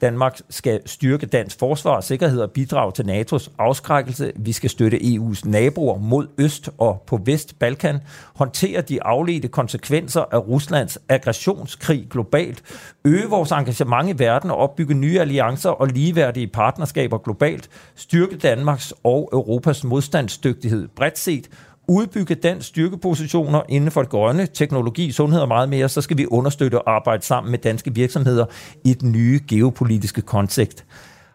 Danmark 0.00 0.38
skal 0.50 0.80
styrke 0.86 1.26
dansk 1.26 1.58
forsvar 1.58 1.96
og 1.96 2.04
sikkerhed 2.04 2.40
og 2.40 2.50
bidrage 2.50 2.92
til 2.92 3.02
NATO's 3.02 3.50
afskrækkelse. 3.58 4.32
Vi 4.36 4.52
skal 4.52 4.70
støtte 4.70 4.96
EU's 4.96 5.50
naboer 5.50 5.98
mod 5.98 6.26
øst 6.38 6.70
og 6.78 7.02
på 7.06 7.20
vest 7.24 7.58
Balkan. 7.58 7.98
Håndtere 8.34 8.80
de 8.80 9.02
afledte 9.02 9.48
konsekvenser 9.48 10.24
af 10.32 10.38
Ruslands 10.48 10.98
aggressionskrig 11.08 12.06
globalt. 12.10 12.62
Øge 13.04 13.28
vores 13.28 13.50
engagement 13.50 14.08
i 14.08 14.18
verden 14.18 14.50
og 14.50 14.56
opbygge 14.56 14.94
nye 14.94 15.20
alliancer 15.20 15.70
og 15.70 15.86
ligeværdige 15.86 16.46
partnerskaber 16.46 17.18
globalt. 17.18 17.70
Styrke 17.94 18.36
Danmarks 18.36 18.94
og 19.04 19.30
Europas 19.32 19.84
modstandsdygtighed 19.84 20.88
bredt 20.88 21.18
set 21.18 21.48
udbygge 21.88 22.34
den 22.34 22.62
styrkepositioner 22.62 23.62
inden 23.68 23.90
for 23.90 24.02
det 24.02 24.10
grønne, 24.10 24.46
teknologi, 24.46 25.12
sundhed 25.12 25.40
og 25.40 25.48
meget 25.48 25.68
mere, 25.68 25.88
så 25.88 26.00
skal 26.00 26.18
vi 26.18 26.26
understøtte 26.26 26.82
og 26.82 26.94
arbejde 26.94 27.24
sammen 27.24 27.50
med 27.50 27.58
danske 27.58 27.94
virksomheder 27.94 28.46
i 28.84 28.94
den 28.94 29.12
nye 29.12 29.40
geopolitiske 29.48 30.22
kontekst. 30.22 30.84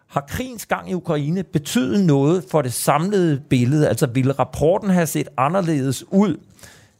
Har 0.06 0.24
krigens 0.28 0.66
gang 0.66 0.90
i 0.90 0.94
Ukraine 0.94 1.42
betydet 1.42 2.04
noget 2.04 2.44
for 2.50 2.62
det 2.62 2.72
samlede 2.72 3.40
billede? 3.50 3.88
Altså 3.88 4.06
ville 4.06 4.32
rapporten 4.32 4.90
have 4.90 5.06
set 5.06 5.28
anderledes 5.36 6.04
ud, 6.10 6.36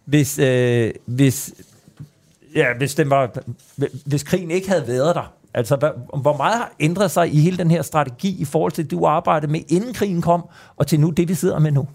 hvis, 0.05 0.39
øh, 0.39 0.91
hvis, 1.07 1.55
ja, 2.55 2.67
hvis, 2.79 2.95
den 2.95 3.11
var, 3.11 3.37
hvis 4.07 4.23
krigen 4.23 4.51
ikke 4.51 4.69
havde 4.69 4.87
været 4.87 5.15
der? 5.15 5.33
Altså, 5.55 5.93
hvor 6.21 6.37
meget 6.37 6.57
har 6.57 6.73
ændret 6.81 7.11
sig 7.11 7.35
i 7.35 7.41
hele 7.41 7.57
den 7.57 7.71
her 7.71 7.83
strategi 7.83 8.37
i 8.41 8.45
forhold 8.45 8.73
til 8.73 8.85
det, 8.85 8.91
du 8.91 9.07
arbejdede 9.07 9.53
med, 9.53 9.61
inden 9.69 9.95
krigen 9.95 10.23
kom, 10.23 10.45
og 10.77 10.87
til 10.87 11.01
nu 11.01 11.11
det, 11.11 11.29
vi 11.29 11.35
sidder 11.35 11.59
med 11.59 11.73
nu? 11.73 11.89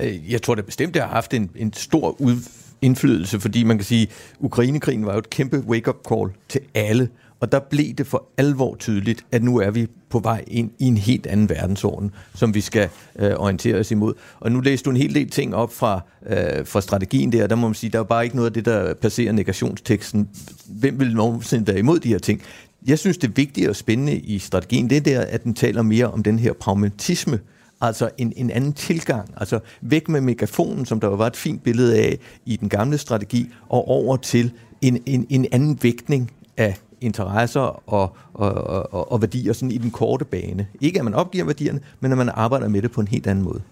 Øh, 0.00 0.32
jeg 0.32 0.42
tror 0.42 0.54
det 0.54 0.66
bestemt, 0.66 0.94
det 0.94 1.02
har 1.02 1.08
haft 1.08 1.34
en, 1.34 1.50
en 1.56 1.72
stor 1.72 2.20
ud, 2.20 2.36
indflydelse, 2.82 3.40
fordi 3.40 3.64
man 3.64 3.78
kan 3.78 3.84
sige, 3.84 4.08
Ukrainekrigen 4.40 5.06
var 5.06 5.12
jo 5.12 5.18
et 5.18 5.30
kæmpe 5.30 5.58
wake-up 5.58 5.96
call 6.08 6.30
til 6.48 6.60
alle, 6.74 7.08
og 7.40 7.52
der 7.52 7.58
blev 7.58 7.94
det 7.94 8.06
for 8.06 8.24
alvor 8.36 8.76
tydeligt, 8.76 9.24
at 9.32 9.42
nu 9.42 9.58
er 9.58 9.70
vi 9.70 9.86
på 10.10 10.18
vej 10.18 10.44
ind 10.46 10.70
i 10.78 10.84
en 10.84 10.96
helt 10.96 11.26
anden 11.26 11.48
verdensorden, 11.48 12.10
som 12.34 12.54
vi 12.54 12.60
skal 12.60 12.88
øh, 13.18 13.32
orientere 13.36 13.78
os 13.78 13.90
imod. 13.90 14.14
Og 14.40 14.52
nu 14.52 14.60
læste 14.60 14.84
du 14.84 14.90
en 14.90 14.96
hel 14.96 15.14
del 15.14 15.30
ting 15.30 15.54
op 15.54 15.72
fra, 15.72 16.00
øh, 16.26 16.66
fra 16.66 16.80
strategien 16.80 17.32
der, 17.32 17.42
og 17.42 17.50
der 17.50 17.56
må 17.56 17.68
man 17.68 17.74
sige, 17.74 17.90
der 17.90 17.98
er 17.98 18.02
bare 18.04 18.24
ikke 18.24 18.36
noget 18.36 18.50
af 18.50 18.52
det, 18.52 18.64
der 18.64 18.94
passerer 18.94 19.32
negationsteksten. 19.32 20.28
Hvem 20.66 21.00
vil 21.00 21.14
nogensinde 21.14 21.66
være 21.66 21.78
imod 21.78 21.98
de 21.98 22.08
her 22.08 22.18
ting? 22.18 22.42
Jeg 22.86 22.98
synes, 22.98 23.18
det 23.18 23.36
vigtige 23.36 23.70
og 23.70 23.76
spændende 23.76 24.18
i 24.18 24.38
strategien, 24.38 24.90
det 24.90 24.96
er 24.96 25.00
der, 25.00 25.20
at 25.20 25.44
den 25.44 25.54
taler 25.54 25.82
mere 25.82 26.06
om 26.06 26.22
den 26.22 26.38
her 26.38 26.52
pragmatisme, 26.52 27.38
Altså 27.80 28.10
en, 28.18 28.32
en 28.36 28.50
anden 28.50 28.72
tilgang. 28.72 29.30
Altså 29.36 29.58
væk 29.80 30.08
med 30.08 30.20
megafonen, 30.20 30.86
som 30.86 31.00
der 31.00 31.08
var 31.08 31.26
et 31.26 31.36
fint 31.36 31.62
billede 31.62 31.98
af 31.98 32.18
i 32.44 32.56
den 32.56 32.68
gamle 32.68 32.98
strategi, 32.98 33.50
og 33.68 33.88
over 33.88 34.16
til 34.16 34.52
en, 34.82 35.02
en, 35.06 35.26
en 35.30 35.46
anden 35.52 35.78
vægtning 35.82 36.30
af 36.56 36.78
interesser 37.00 37.90
og, 37.92 38.16
og, 38.34 38.52
og, 38.92 39.12
og 39.12 39.20
værdier 39.20 39.52
sådan 39.52 39.70
i 39.70 39.78
den 39.78 39.90
korte 39.90 40.24
bane. 40.24 40.66
Ikke 40.80 40.98
at 40.98 41.04
man 41.04 41.14
opgiver 41.14 41.44
værdierne, 41.44 41.80
men 42.00 42.12
at 42.12 42.18
man 42.18 42.28
arbejder 42.28 42.68
med 42.68 42.82
det 42.82 42.90
på 42.90 43.00
en 43.00 43.08
helt 43.08 43.26
anden 43.26 43.44
måde. 43.44 43.62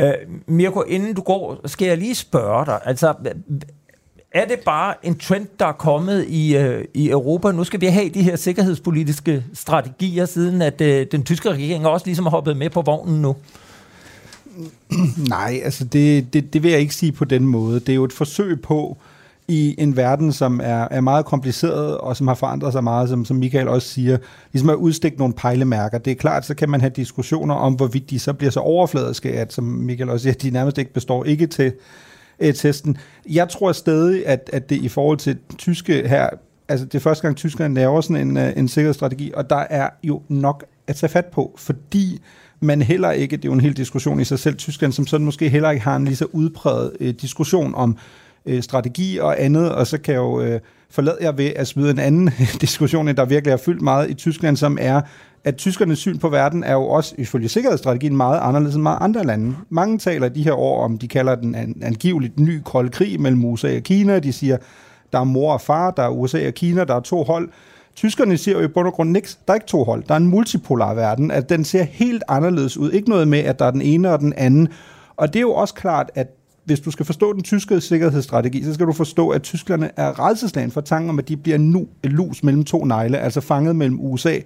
Uh, 0.00 0.12
Mirko, 0.46 0.82
inden 0.82 1.14
du 1.14 1.22
går, 1.22 1.68
skal 1.68 1.88
jeg 1.88 1.98
lige 1.98 2.14
spørge 2.14 2.66
dig. 2.66 2.80
Altså, 2.84 3.14
er 4.32 4.44
det 4.44 4.58
bare 4.64 4.94
en 5.02 5.18
trend, 5.18 5.46
der 5.58 5.66
er 5.66 5.72
kommet 5.72 6.24
i, 6.28 6.56
øh, 6.56 6.84
i 6.94 7.10
Europa? 7.10 7.52
Nu 7.52 7.64
skal 7.64 7.80
vi 7.80 7.86
have 7.86 8.08
de 8.08 8.22
her 8.22 8.36
sikkerhedspolitiske 8.36 9.44
strategier, 9.54 10.26
siden 10.26 10.62
at 10.62 10.80
øh, 10.80 11.06
den 11.12 11.24
tyske 11.24 11.50
regering 11.50 11.86
også 11.86 12.06
ligesom 12.06 12.24
har 12.24 12.30
hoppet 12.30 12.56
med 12.56 12.70
på 12.70 12.82
vognen 12.82 13.22
nu. 13.22 13.36
Nej, 15.28 15.60
altså 15.64 15.84
det, 15.84 16.32
det, 16.32 16.52
det 16.52 16.62
vil 16.62 16.70
jeg 16.70 16.80
ikke 16.80 16.94
sige 16.94 17.12
på 17.12 17.24
den 17.24 17.46
måde. 17.46 17.80
Det 17.80 17.88
er 17.88 17.94
jo 17.94 18.04
et 18.04 18.12
forsøg 18.12 18.62
på, 18.62 18.96
i 19.48 19.74
en 19.78 19.96
verden, 19.96 20.32
som 20.32 20.60
er, 20.62 20.88
er 20.90 21.00
meget 21.00 21.24
kompliceret, 21.24 21.98
og 21.98 22.16
som 22.16 22.28
har 22.28 22.34
forandret 22.34 22.72
sig 22.72 22.84
meget, 22.84 23.08
som, 23.08 23.24
som 23.24 23.36
Michael 23.36 23.68
også 23.68 23.88
siger, 23.88 24.18
ligesom 24.52 24.70
at 24.70 24.74
udstikke 24.74 25.18
nogle 25.18 25.34
pejlemærker. 25.34 25.98
Det 25.98 26.10
er 26.10 26.14
klart, 26.14 26.46
så 26.46 26.54
kan 26.54 26.70
man 26.70 26.80
have 26.80 26.90
diskussioner 26.96 27.54
om, 27.54 27.74
hvorvidt 27.74 28.10
de 28.10 28.18
så 28.18 28.32
bliver 28.32 28.50
så 28.50 28.60
overfladiske, 28.60 29.32
at 29.32 29.52
som 29.52 29.64
Michael 29.64 30.10
også 30.10 30.22
siger, 30.22 30.34
de 30.34 30.50
nærmest 30.50 30.78
ikke 30.78 30.92
består 30.92 31.24
ikke 31.24 31.46
til 31.46 31.72
testen. 32.54 32.96
Jeg 33.30 33.48
tror 33.48 33.72
stadig, 33.72 34.26
at, 34.26 34.50
at 34.52 34.70
det 34.70 34.76
i 34.76 34.88
forhold 34.88 35.18
til 35.18 35.38
tyske 35.58 36.08
her, 36.08 36.28
altså 36.68 36.86
det 36.86 36.94
er 36.94 37.00
første 37.00 37.22
gang, 37.22 37.36
tyskerne 37.36 37.74
laver 37.74 38.00
sådan 38.00 38.28
en, 38.28 38.36
øh, 38.36 38.52
en 38.56 38.68
sikkerhedsstrategi, 38.68 39.32
og 39.34 39.50
der 39.50 39.64
er 39.70 39.88
jo 40.04 40.22
nok 40.28 40.64
at 40.86 40.96
tage 40.96 41.10
fat 41.10 41.26
på, 41.26 41.54
fordi 41.58 42.22
man 42.60 42.82
heller 42.82 43.10
ikke, 43.10 43.36
det 43.36 43.44
er 43.44 43.48
jo 43.48 43.52
en 43.52 43.60
hel 43.60 43.76
diskussion 43.76 44.20
i 44.20 44.24
sig 44.24 44.38
selv, 44.38 44.56
Tyskland 44.56 44.92
som 44.92 45.06
sådan 45.06 45.24
måske 45.24 45.48
heller 45.48 45.70
ikke 45.70 45.84
har 45.84 45.96
en 45.96 46.04
lige 46.04 46.16
så 46.16 46.26
udpræget 46.32 46.92
øh, 47.00 47.14
diskussion 47.14 47.74
om 47.74 47.96
øh, 48.46 48.62
strategi 48.62 49.18
og 49.18 49.42
andet, 49.42 49.72
og 49.72 49.86
så 49.86 49.98
kan 49.98 50.14
jeg 50.14 50.20
jo 50.20 50.40
øh, 50.40 50.60
forlade 50.90 51.18
jer 51.20 51.32
ved 51.32 51.52
at 51.56 51.66
smide 51.66 51.90
en 51.90 51.98
anden 51.98 52.30
diskussion, 52.60 53.06
der 53.06 53.24
virkelig 53.24 53.52
har 53.52 53.60
fyldt 53.64 53.82
meget 53.82 54.10
i 54.10 54.14
Tyskland, 54.14 54.56
som 54.56 54.78
er, 54.80 55.00
at 55.44 55.56
tyskernes 55.56 55.98
syn 55.98 56.18
på 56.18 56.28
verden 56.28 56.64
er 56.64 56.72
jo 56.72 56.82
også 56.82 57.14
ifølge 57.18 57.48
sikkerhedsstrategien 57.48 58.16
meget 58.16 58.40
anderledes 58.42 58.74
end 58.74 58.82
meget 58.82 58.98
andre 59.00 59.24
lande. 59.24 59.56
Mange 59.70 59.98
taler 59.98 60.28
de 60.28 60.42
her 60.42 60.52
år 60.52 60.84
om, 60.84 60.98
de 60.98 61.08
kalder 61.08 61.34
den 61.34 61.54
an, 61.54 61.76
angiveligt 61.82 62.40
ny 62.40 62.60
kold 62.64 62.90
krig 62.90 63.20
mellem 63.20 63.44
USA 63.44 63.76
og 63.76 63.82
Kina. 63.82 64.18
De 64.18 64.32
siger, 64.32 64.56
der 65.12 65.20
er 65.20 65.24
mor 65.24 65.52
og 65.52 65.60
far, 65.60 65.90
der 65.90 66.02
er 66.02 66.08
USA 66.08 66.46
og 66.46 66.54
Kina, 66.54 66.84
der 66.84 66.94
er 66.94 67.00
to 67.00 67.22
hold. 67.22 67.48
Tyskerne 67.96 68.36
siger 68.36 68.58
jo 68.58 68.64
i 68.64 68.68
bund 68.68 68.86
og 68.86 68.92
grund 68.92 69.10
niks. 69.10 69.38
Der 69.46 69.52
er 69.52 69.54
ikke 69.54 69.66
to 69.66 69.84
hold. 69.84 70.04
Der 70.08 70.14
er 70.14 70.18
en 70.18 70.26
multipolar 70.26 70.94
verden, 70.94 71.30
at 71.30 71.48
den 71.48 71.64
ser 71.64 71.82
helt 71.82 72.22
anderledes 72.28 72.76
ud. 72.76 72.90
Ikke 72.90 73.08
noget 73.08 73.28
med, 73.28 73.38
at 73.38 73.58
der 73.58 73.64
er 73.64 73.70
den 73.70 73.82
ene 73.82 74.12
og 74.12 74.20
den 74.20 74.32
anden. 74.32 74.68
Og 75.16 75.28
det 75.28 75.36
er 75.36 75.40
jo 75.40 75.52
også 75.52 75.74
klart, 75.74 76.10
at 76.14 76.26
hvis 76.68 76.80
du 76.80 76.90
skal 76.90 77.06
forstå 77.06 77.32
den 77.32 77.42
tyske 77.42 77.80
sikkerhedsstrategi, 77.80 78.64
så 78.64 78.74
skal 78.74 78.86
du 78.86 78.92
forstå, 78.92 79.28
at 79.28 79.42
tyskerne 79.42 79.90
er 79.96 80.26
redselslagen 80.26 80.70
for 80.70 80.80
tanken 80.80 81.10
om, 81.10 81.18
at 81.18 81.28
de 81.28 81.36
bliver 81.36 81.58
nu 81.58 81.88
lus 82.04 82.42
mellem 82.42 82.64
to 82.64 82.84
negle, 82.84 83.18
altså 83.18 83.40
fanget 83.40 83.76
mellem 83.76 84.00
USA, 84.00 84.38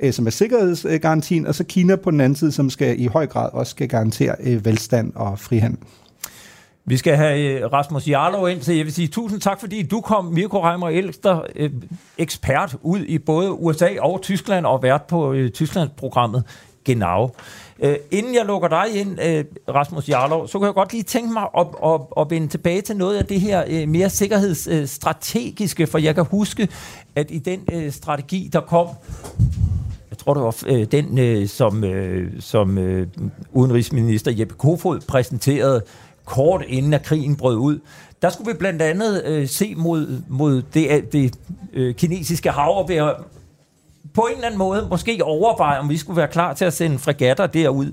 øh, 0.00 0.12
som 0.12 0.26
er 0.26 0.30
sikkerhedsgarantien, 0.30 1.46
og 1.46 1.54
så 1.54 1.64
Kina 1.64 1.96
på 1.96 2.10
den 2.10 2.20
anden 2.20 2.36
side, 2.36 2.52
som 2.52 2.70
skal 2.70 3.00
i 3.00 3.06
høj 3.06 3.26
grad 3.26 3.50
også 3.52 3.70
skal 3.70 3.88
garantere 3.88 4.34
øh, 4.40 4.64
velstand 4.64 5.12
og 5.14 5.38
frihandel. 5.38 5.80
Vi 6.84 6.96
skal 6.96 7.16
have 7.16 7.40
øh, 7.40 7.72
Rasmus 7.72 8.08
Jarlov 8.08 8.50
ind, 8.50 8.62
så 8.62 8.72
jeg 8.72 8.84
vil 8.84 8.92
sige 8.92 9.08
tusind 9.08 9.40
tak, 9.40 9.60
fordi 9.60 9.82
du 9.82 10.00
kom, 10.00 10.24
Mirko 10.24 10.64
Reimer 10.64 10.88
Elster, 10.88 11.40
øh, 11.56 11.70
ekspert 12.18 12.76
ud 12.82 13.00
i 13.00 13.18
både 13.18 13.52
USA 13.52 13.88
og 14.00 14.22
Tyskland 14.22 14.66
og 14.66 14.82
vært 14.82 15.02
på 15.02 15.32
øh, 15.32 15.50
Tysklandsprogrammet 15.50 16.44
Genau. 16.88 17.30
Øh, 17.82 17.96
inden 18.10 18.34
jeg 18.34 18.44
lukker 18.44 18.68
dig 18.68 18.86
ind, 18.94 19.22
øh, 19.22 19.44
Rasmus 19.68 20.08
Jarlov, 20.08 20.48
så 20.48 20.58
kan 20.58 20.66
jeg 20.66 20.74
godt 20.74 20.92
lige 20.92 21.02
tænke 21.02 21.32
mig 21.32 21.46
at, 21.58 21.66
at, 21.84 22.00
at 22.20 22.30
vende 22.30 22.48
tilbage 22.48 22.80
til 22.80 22.96
noget 22.96 23.16
af 23.16 23.26
det 23.26 23.40
her 23.40 23.64
øh, 23.68 23.88
mere 23.88 24.10
sikkerhedsstrategiske, 24.10 25.86
for 25.86 25.98
jeg 25.98 26.14
kan 26.14 26.24
huske, 26.24 26.68
at 27.16 27.30
i 27.30 27.38
den 27.38 27.60
øh, 27.72 27.92
strategi, 27.92 28.50
der 28.52 28.60
kom 28.60 28.88
jeg 30.10 30.18
tror 30.18 30.34
det 30.34 30.42
var 30.42 30.56
øh, 30.66 30.84
den, 30.84 31.18
øh, 31.18 31.48
som, 31.48 31.84
øh, 31.84 32.32
som 32.40 32.78
øh, 32.78 33.06
udenrigsminister 33.52 34.30
Jeppe 34.30 34.54
Kofod 34.54 35.00
præsenterede 35.00 35.82
kort 36.24 36.64
inden 36.66 36.94
at 36.94 37.02
krigen 37.02 37.36
brød 37.36 37.56
ud. 37.56 37.78
Der 38.22 38.30
skulle 38.30 38.52
vi 38.52 38.58
blandt 38.58 38.82
andet 38.82 39.24
øh, 39.24 39.48
se 39.48 39.74
mod, 39.74 40.22
mod 40.28 40.62
det, 40.74 41.12
det 41.12 41.34
øh, 41.72 41.94
kinesiske 41.94 42.50
hav 42.50 42.78
og 42.78 42.88
være 42.88 43.14
på 44.18 44.26
en 44.26 44.34
eller 44.34 44.46
anden 44.46 44.58
måde 44.58 44.86
måske 44.90 45.24
overveje, 45.24 45.78
om 45.78 45.88
vi 45.88 45.96
skulle 45.96 46.16
være 46.16 46.28
klar 46.28 46.54
til 46.54 46.64
at 46.64 46.72
sende 46.72 46.98
fregatter 46.98 47.46
derud. 47.46 47.92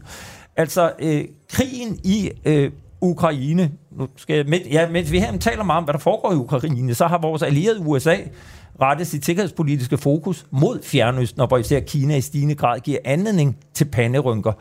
Altså, 0.55 0.91
øh, 0.99 1.25
krigen 1.49 1.99
i 2.03 2.31
øh, 2.45 2.71
Ukraine, 3.01 3.71
nu 3.91 4.07
skal 4.15 4.35
jeg, 4.35 4.61
ja, 4.71 4.89
mens 4.89 5.11
vi 5.11 5.19
her 5.19 5.37
taler 5.37 5.63
meget 5.63 5.77
om, 5.77 5.83
hvad 5.83 5.93
der 5.93 5.99
foregår 5.99 6.31
i 6.31 6.35
Ukraine, 6.35 6.95
så 6.95 7.07
har 7.07 7.17
vores 7.17 7.41
allierede 7.41 7.79
USA 7.79 8.15
rettet 8.81 9.07
sit 9.07 9.25
sikkerhedspolitiske 9.25 9.97
fokus 9.97 10.45
mod 10.51 10.79
Fjernøsten, 10.83 11.41
og 11.41 11.47
hvor 11.47 11.57
især 11.57 11.79
Kina 11.79 12.15
i 12.15 12.21
stigende 12.21 12.55
grad 12.55 12.79
giver 12.79 12.99
anledning 13.05 13.57
til 13.73 13.85
panderynker. 13.85 14.53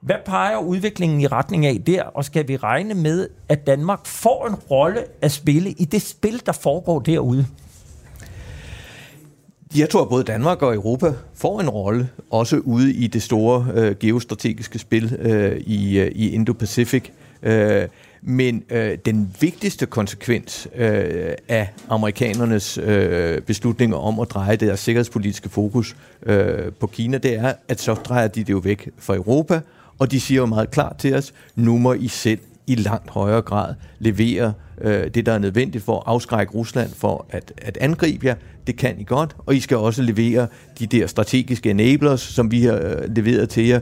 Hvad 0.00 0.16
peger 0.26 0.58
udviklingen 0.58 1.20
i 1.20 1.26
retning 1.26 1.66
af 1.66 1.82
der, 1.86 2.02
og 2.02 2.24
skal 2.24 2.48
vi 2.48 2.56
regne 2.56 2.94
med, 2.94 3.28
at 3.48 3.66
Danmark 3.66 4.06
får 4.06 4.46
en 4.46 4.54
rolle 4.54 5.04
at 5.22 5.32
spille 5.32 5.70
i 5.70 5.84
det 5.84 6.02
spil, 6.02 6.42
der 6.46 6.52
foregår 6.52 6.98
derude? 6.98 7.46
Jeg 9.76 9.90
tror, 9.90 10.02
at 10.02 10.08
både 10.08 10.24
Danmark 10.24 10.62
og 10.62 10.74
Europa 10.74 11.12
får 11.34 11.60
en 11.60 11.70
rolle, 11.70 12.08
også 12.30 12.56
ude 12.56 12.92
i 12.92 13.06
det 13.06 13.22
store 13.22 13.66
øh, 13.74 13.96
geostrategiske 14.00 14.78
spil 14.78 15.16
øh, 15.18 15.60
i, 15.60 15.98
øh, 15.98 16.12
i 16.14 16.38
Indo-Pacific. 16.38 17.10
Øh, 17.42 17.88
men 18.22 18.62
øh, 18.70 18.98
den 19.04 19.34
vigtigste 19.40 19.86
konsekvens 19.86 20.68
øh, 20.76 21.32
af 21.48 21.68
amerikanernes 21.88 22.78
øh, 22.78 23.40
beslutninger 23.40 23.96
om 23.96 24.20
at 24.20 24.30
dreje 24.30 24.56
deres 24.56 24.80
sikkerhedspolitiske 24.80 25.48
fokus 25.48 25.96
øh, 26.22 26.72
på 26.80 26.86
Kina, 26.86 27.18
det 27.18 27.34
er, 27.34 27.52
at 27.68 27.80
så 27.80 27.94
drejer 27.94 28.28
de 28.28 28.40
det 28.40 28.50
jo 28.50 28.58
væk 28.58 28.88
fra 28.98 29.14
Europa, 29.14 29.60
og 29.98 30.10
de 30.10 30.20
siger 30.20 30.40
jo 30.40 30.46
meget 30.46 30.70
klart 30.70 30.96
til 30.96 31.14
os, 31.14 31.34
nu 31.56 31.78
må 31.78 31.92
I 31.92 32.08
selv 32.08 32.40
i 32.66 32.74
langt 32.74 33.10
højere 33.10 33.42
grad 33.42 33.74
levere 33.98 34.46
øh, 34.46 34.67
Øh, 34.80 35.10
det, 35.14 35.26
der 35.26 35.32
er 35.32 35.38
nødvendigt 35.38 35.84
for 35.84 35.96
at 35.96 36.02
afskrække 36.06 36.52
Rusland 36.52 36.90
for 36.96 37.26
at, 37.30 37.52
at 37.56 37.78
angribe 37.80 38.26
jer. 38.26 38.34
Det 38.66 38.76
kan 38.76 39.00
I 39.00 39.04
godt, 39.04 39.36
og 39.46 39.56
I 39.56 39.60
skal 39.60 39.76
også 39.76 40.02
levere 40.02 40.46
de 40.78 40.86
der 40.86 41.06
strategiske 41.06 41.70
enablers, 41.70 42.20
som 42.20 42.50
vi 42.50 42.62
har 42.62 42.74
øh, 42.74 43.16
leveret 43.16 43.48
til 43.48 43.66
jer, 43.66 43.80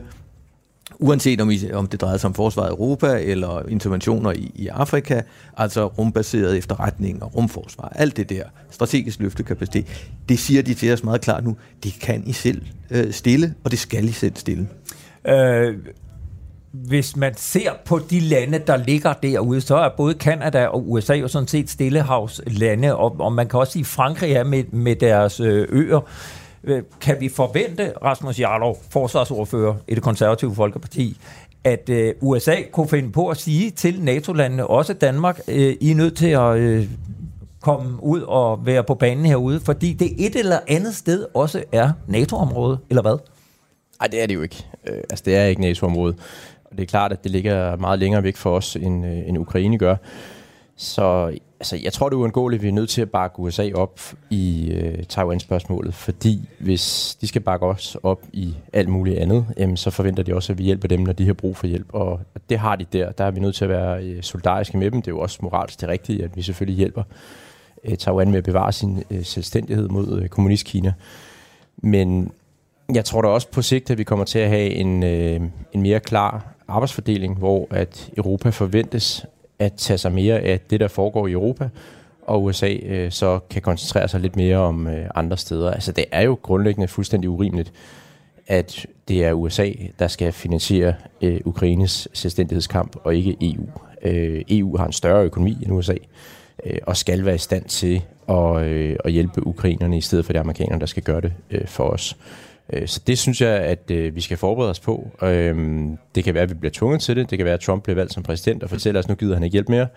uanset 0.99 1.41
om, 1.41 1.51
I, 1.51 1.71
om 1.71 1.87
det 1.87 2.01
drejer 2.01 2.17
sig 2.17 2.27
om 2.27 2.33
forsvaret 2.33 2.69
i 2.69 2.71
Europa 2.71 3.19
eller 3.19 3.67
interventioner 3.69 4.31
i, 4.31 4.51
i 4.55 4.67
Afrika, 4.67 5.21
altså 5.57 5.85
rumbaseret 5.85 6.57
efterretning 6.57 7.23
og 7.23 7.35
rumforsvar, 7.35 7.91
alt 7.95 8.17
det 8.17 8.29
der, 8.29 8.43
strategisk 8.71 9.19
løftekapacitet, 9.19 10.09
det 10.29 10.39
siger 10.39 10.61
de 10.61 10.73
til 10.73 10.93
os 10.93 11.03
meget 11.03 11.21
klart 11.21 11.43
nu, 11.43 11.57
det 11.83 11.93
kan 12.01 12.23
I 12.25 12.33
selv 12.33 12.61
øh, 12.91 13.11
stille, 13.11 13.53
og 13.63 13.71
det 13.71 13.79
skal 13.79 14.05
I 14.05 14.11
selv 14.11 14.35
stille. 14.35 14.67
Øh, 15.27 15.75
hvis 16.85 17.15
man 17.15 17.33
ser 17.37 17.71
på 17.85 17.99
de 18.09 18.19
lande, 18.19 18.59
der 18.67 18.77
ligger 18.77 19.13
derude, 19.13 19.61
så 19.61 19.75
er 19.75 19.89
både 19.97 20.13
Kanada 20.13 20.67
og 20.67 20.91
USA 20.91 21.13
jo 21.13 21.27
sådan 21.27 21.47
set 21.47 21.69
stillehavslande, 21.69 22.95
og, 22.95 23.15
og 23.19 23.33
man 23.33 23.47
kan 23.47 23.59
også 23.59 23.73
sige, 23.73 23.81
at 23.81 23.87
Frankrig 23.87 24.31
er 24.31 24.43
med, 24.43 24.63
med 24.71 24.95
deres 24.95 25.39
øh, 25.39 25.67
øer. 25.69 25.99
Øh, 26.63 26.83
kan 27.01 27.17
vi 27.19 27.29
forvente, 27.29 27.93
Rasmus 28.03 28.39
Jarlov, 28.39 28.77
forsvarsordfører 28.89 29.75
i 29.87 29.95
det 29.95 30.03
konservative 30.03 30.55
Folkeparti, 30.55 31.17
at 31.63 31.89
øh, 31.89 32.13
USA 32.21 32.55
kunne 32.71 32.89
finde 32.89 33.11
på 33.11 33.29
at 33.29 33.37
sige 33.37 33.71
til 33.71 34.01
NATO-landene, 34.01 34.67
også 34.67 34.93
Danmark, 34.93 35.39
øh, 35.47 35.75
I 35.81 35.91
er 35.91 35.95
nødt 35.95 36.17
til 36.17 36.27
at 36.27 36.57
øh, 36.57 36.87
komme 37.61 38.03
ud 38.03 38.21
og 38.21 38.65
være 38.65 38.83
på 38.83 38.95
banen 38.95 39.25
herude, 39.25 39.59
fordi 39.59 39.93
det 39.93 40.25
et 40.25 40.35
eller 40.35 40.59
andet 40.67 40.95
sted 40.95 41.25
også 41.33 41.63
er 41.71 41.91
NATO-område, 42.07 42.77
eller 42.89 43.01
hvad? 43.01 43.17
Nej, 43.99 44.07
det 44.07 44.21
er 44.21 44.25
det 44.25 44.35
jo 44.35 44.41
ikke. 44.41 44.65
Øh, 44.87 44.97
altså, 45.09 45.23
det 45.25 45.35
er 45.35 45.45
ikke 45.45 45.61
NATO-område. 45.61 46.15
Det 46.77 46.83
er 46.83 46.87
klart, 46.87 47.11
at 47.11 47.23
det 47.23 47.31
ligger 47.31 47.75
meget 47.75 47.99
længere 47.99 48.23
væk 48.23 48.35
for 48.35 48.55
os, 48.55 48.75
end, 48.75 49.05
øh, 49.05 49.27
end 49.27 49.37
Ukraine 49.37 49.77
gør. 49.77 49.95
Så 50.75 51.37
altså, 51.59 51.75
jeg 51.83 51.93
tror, 51.93 52.09
det 52.09 52.15
er 52.15 52.19
uundgåeligt, 52.19 52.59
at 52.59 52.63
vi 52.63 52.67
er 52.67 52.73
nødt 52.73 52.89
til 52.89 53.01
at 53.01 53.11
bakke 53.11 53.39
USA 53.39 53.71
op 53.75 53.99
i 54.29 54.71
øh, 54.71 55.03
Taiwan-spørgsmålet, 55.03 55.93
fordi 55.93 56.49
hvis 56.59 57.17
de 57.21 57.27
skal 57.27 57.41
bakke 57.41 57.65
os 57.65 57.97
op 58.03 58.21
i 58.33 58.55
alt 58.73 58.89
muligt 58.89 59.19
andet, 59.19 59.45
øh, 59.57 59.77
så 59.77 59.89
forventer 59.89 60.23
de 60.23 60.35
også, 60.35 60.53
at 60.53 60.57
vi 60.57 60.63
hjælper 60.63 60.87
dem, 60.87 60.99
når 60.99 61.13
de 61.13 61.25
har 61.25 61.33
brug 61.33 61.57
for 61.57 61.67
hjælp. 61.67 61.87
Og 61.93 62.19
det 62.49 62.59
har 62.59 62.75
de 62.75 62.85
der. 62.93 63.11
Der 63.11 63.23
er 63.23 63.31
vi 63.31 63.39
nødt 63.39 63.55
til 63.55 63.65
at 63.65 63.69
være 63.69 64.03
øh, 64.03 64.23
solidariske 64.23 64.77
med 64.77 64.91
dem. 64.91 65.01
Det 65.01 65.11
er 65.11 65.15
jo 65.15 65.19
også 65.19 65.39
moralsk 65.41 65.81
det 65.81 65.89
rigtige, 65.89 66.23
at 66.23 66.35
vi 66.35 66.41
selvfølgelig 66.41 66.77
hjælper 66.77 67.03
øh, 67.83 67.97
Taiwan 67.97 68.29
med 68.29 68.37
at 68.37 68.43
bevare 68.43 68.71
sin 68.71 69.03
øh, 69.11 69.23
selvstændighed 69.23 69.87
mod 69.87 70.21
øh, 70.21 70.29
kommunistkina. 70.29 70.93
Men 71.77 72.31
jeg 72.93 73.05
tror 73.05 73.21
da 73.21 73.27
også 73.27 73.47
på 73.51 73.61
sigt, 73.61 73.89
at 73.89 73.97
vi 73.97 74.03
kommer 74.03 74.25
til 74.25 74.39
at 74.39 74.49
have 74.49 74.69
en, 74.69 75.03
øh, 75.03 75.41
en 75.73 75.81
mere 75.81 75.99
klar 75.99 76.56
arbejdsfordeling, 76.67 77.37
hvor 77.37 77.67
at 77.69 78.09
Europa 78.17 78.49
forventes 78.49 79.25
at 79.59 79.73
tage 79.73 79.97
sig 79.97 80.11
mere 80.11 80.39
af 80.39 80.59
det, 80.59 80.79
der 80.79 80.87
foregår 80.87 81.27
i 81.27 81.31
Europa, 81.31 81.69
og 82.21 82.43
USA 82.43 82.73
øh, 82.73 83.11
så 83.11 83.39
kan 83.49 83.61
koncentrere 83.61 84.07
sig 84.07 84.19
lidt 84.19 84.35
mere 84.35 84.57
om 84.57 84.87
øh, 84.87 85.09
andre 85.15 85.37
steder. 85.37 85.71
Altså 85.71 85.91
det 85.91 86.05
er 86.11 86.21
jo 86.21 86.39
grundlæggende 86.41 86.87
fuldstændig 86.87 87.29
urimeligt, 87.29 87.73
at 88.47 88.85
det 89.07 89.25
er 89.25 89.33
USA, 89.33 89.71
der 89.99 90.07
skal 90.07 90.31
finansiere 90.31 90.93
øh, 91.21 91.41
Ukraines 91.45 92.07
selvstændighedskamp, 92.13 92.95
og 93.03 93.15
ikke 93.15 93.37
EU. 93.41 93.69
Øh, 94.03 94.41
EU 94.49 94.77
har 94.77 94.85
en 94.85 94.91
større 94.91 95.23
økonomi 95.23 95.57
end 95.63 95.73
USA, 95.73 95.95
øh, 96.65 96.77
og 96.83 96.97
skal 96.97 97.25
være 97.25 97.35
i 97.35 97.37
stand 97.37 97.65
til 97.65 98.01
at, 98.29 98.61
øh, 98.61 98.95
at 99.05 99.11
hjælpe 99.11 99.47
ukrainerne, 99.47 99.97
i 99.97 100.01
stedet 100.01 100.25
for 100.25 100.33
de 100.33 100.39
amerikanerne, 100.39 100.79
der 100.79 100.85
skal 100.85 101.03
gøre 101.03 101.21
det 101.21 101.33
øh, 101.51 101.67
for 101.67 101.83
os. 101.83 102.17
Øh, 102.19 102.46
Øh, 102.73 102.87
så 102.87 103.01
det 103.07 103.17
synes 103.17 103.41
jeg, 103.41 103.49
at 103.49 103.91
øh, 103.91 104.15
vi 104.15 104.21
skal 104.21 104.37
forberede 104.37 104.69
os 104.69 104.79
på. 104.79 105.11
Øhm, 105.21 105.97
det 106.15 106.23
kan 106.23 106.33
være, 106.33 106.43
at 106.43 106.49
vi 106.49 106.53
bliver 106.53 106.71
tvunget 106.71 107.01
til 107.01 107.15
det. 107.15 107.29
Det 107.29 107.37
kan 107.37 107.45
være, 107.45 107.53
at 107.53 107.59
Trump 107.59 107.83
bliver 107.83 107.95
valgt 107.95 108.13
som 108.13 108.23
præsident 108.23 108.63
og 108.63 108.69
fortæller 108.69 108.99
os, 108.99 109.05
at 109.05 109.09
nu 109.09 109.15
gider 109.15 109.33
han 109.33 109.43
ikke 109.43 109.53
hjælpe 109.53 109.71
mere. 109.71 109.87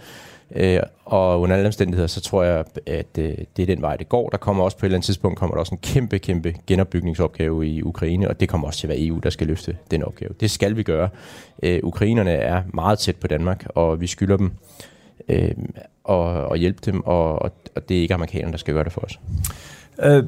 Øh, 0.57 0.81
og 1.05 1.41
under 1.41 1.57
alle 1.57 1.67
omstændigheder, 1.67 2.07
så 2.07 2.21
tror 2.21 2.43
jeg, 2.43 2.65
at 2.87 3.19
øh, 3.19 3.35
det 3.57 3.63
er 3.63 3.67
den 3.67 3.83
vej, 3.83 3.97
det 3.97 4.09
går. 4.09 4.29
Der 4.29 4.37
kommer 4.37 4.65
også 4.65 4.77
på 4.77 4.87
et 4.87 4.89
eller 4.89 4.97
andet 4.97 5.07
tidspunkt 5.07 5.39
kommer 5.39 5.55
der 5.55 5.61
også 5.61 5.75
en 5.75 5.81
kæmpe, 5.83 6.19
kæmpe 6.19 6.55
genopbygningsopgave 6.67 7.69
i 7.69 7.83
Ukraine, 7.83 8.29
og 8.29 8.41
det 8.41 8.49
kommer 8.49 8.67
også 8.67 8.81
til 8.81 8.87
at 8.87 8.89
være 8.89 9.07
EU, 9.07 9.19
der 9.19 9.31
skal 9.31 9.47
løfte 9.47 9.77
den 9.91 10.03
opgave. 10.03 10.35
Det 10.41 10.51
skal 10.51 10.77
vi 10.77 10.83
gøre. 10.83 11.09
Øh, 11.63 11.81
ukrainerne 11.83 12.31
er 12.31 12.63
meget 12.75 12.99
tæt 12.99 13.17
på 13.17 13.27
Danmark, 13.27 13.67
og 13.75 14.01
vi 14.01 14.07
skylder 14.07 14.37
dem 14.37 14.53
øh, 15.29 15.55
og, 16.05 16.57
hjælpe 16.57 16.79
dem, 16.87 17.01
og, 17.07 17.43
og 17.75 17.89
det 17.89 17.97
er 17.97 18.03
ikke 18.03 18.15
amerikanerne, 18.15 18.53
der 18.53 18.59
skal 18.59 18.75
gøre 18.75 18.85
det 18.85 18.93
for 18.93 19.01
os. 19.01 19.21
Øh, 20.03 20.25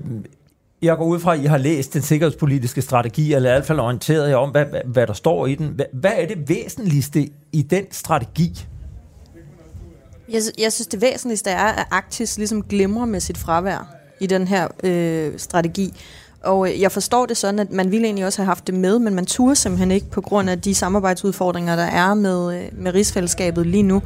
jeg 0.83 0.97
går 0.97 1.05
ud 1.05 1.21
fra, 1.21 1.35
at 1.35 1.41
I 1.41 1.45
har 1.45 1.59
læst 1.59 1.95
den 1.95 2.03
sikkerhedspolitiske 2.03 2.83
strategi, 2.83 3.35
eller 3.35 3.51
i 3.51 3.53
hvert 3.53 3.67
fald 3.67 3.79
orienteret 3.79 4.29
jer 4.29 4.37
om, 4.37 4.51
hvad, 4.51 4.65
hvad, 4.65 4.81
hvad 4.85 5.07
der 5.07 5.13
står 5.13 5.47
i 5.47 5.55
den. 5.55 5.69
Hvad, 5.69 5.87
hvad 5.93 6.13
er 6.17 6.27
det 6.27 6.49
væsentligste 6.49 7.29
i 7.53 7.63
den 7.63 7.85
strategi? 7.91 8.67
Jeg, 10.29 10.43
jeg 10.59 10.73
synes, 10.73 10.87
det 10.87 11.01
væsentligste 11.01 11.51
er, 11.51 11.65
at 11.65 11.87
Arktis 11.91 12.39
ligesom 12.39 12.63
glimrer 12.63 13.07
med 13.07 13.21
sit 13.21 13.39
fravær 13.39 13.95
i 14.21 14.27
den 14.27 14.49
her 14.49 14.69
øh, 14.85 15.33
strategi. 15.37 15.95
Og 16.43 16.69
øh, 16.69 16.81
jeg 16.81 16.93
forstår 16.93 17.27
det 17.27 17.37
sådan, 17.37 17.59
at 17.59 17.71
man 17.71 17.91
ville 17.91 18.07
egentlig 18.07 18.27
også 18.27 18.39
have 18.39 18.47
haft 18.47 18.67
det 18.67 18.75
med, 18.75 18.99
men 18.99 19.15
man 19.15 19.27
turde 19.27 19.57
simpelthen 19.57 19.91
ikke 19.91 20.11
på 20.11 20.21
grund 20.21 20.51
af 20.51 20.61
de 20.61 20.75
samarbejdsudfordringer, 20.75 21.77
der 21.77 21.83
er 21.83 22.15
med, 22.15 22.57
øh, 22.57 22.65
med 22.73 22.95
rigsfællesskabet 22.95 23.67
lige 23.67 23.83
nu. 23.83 24.03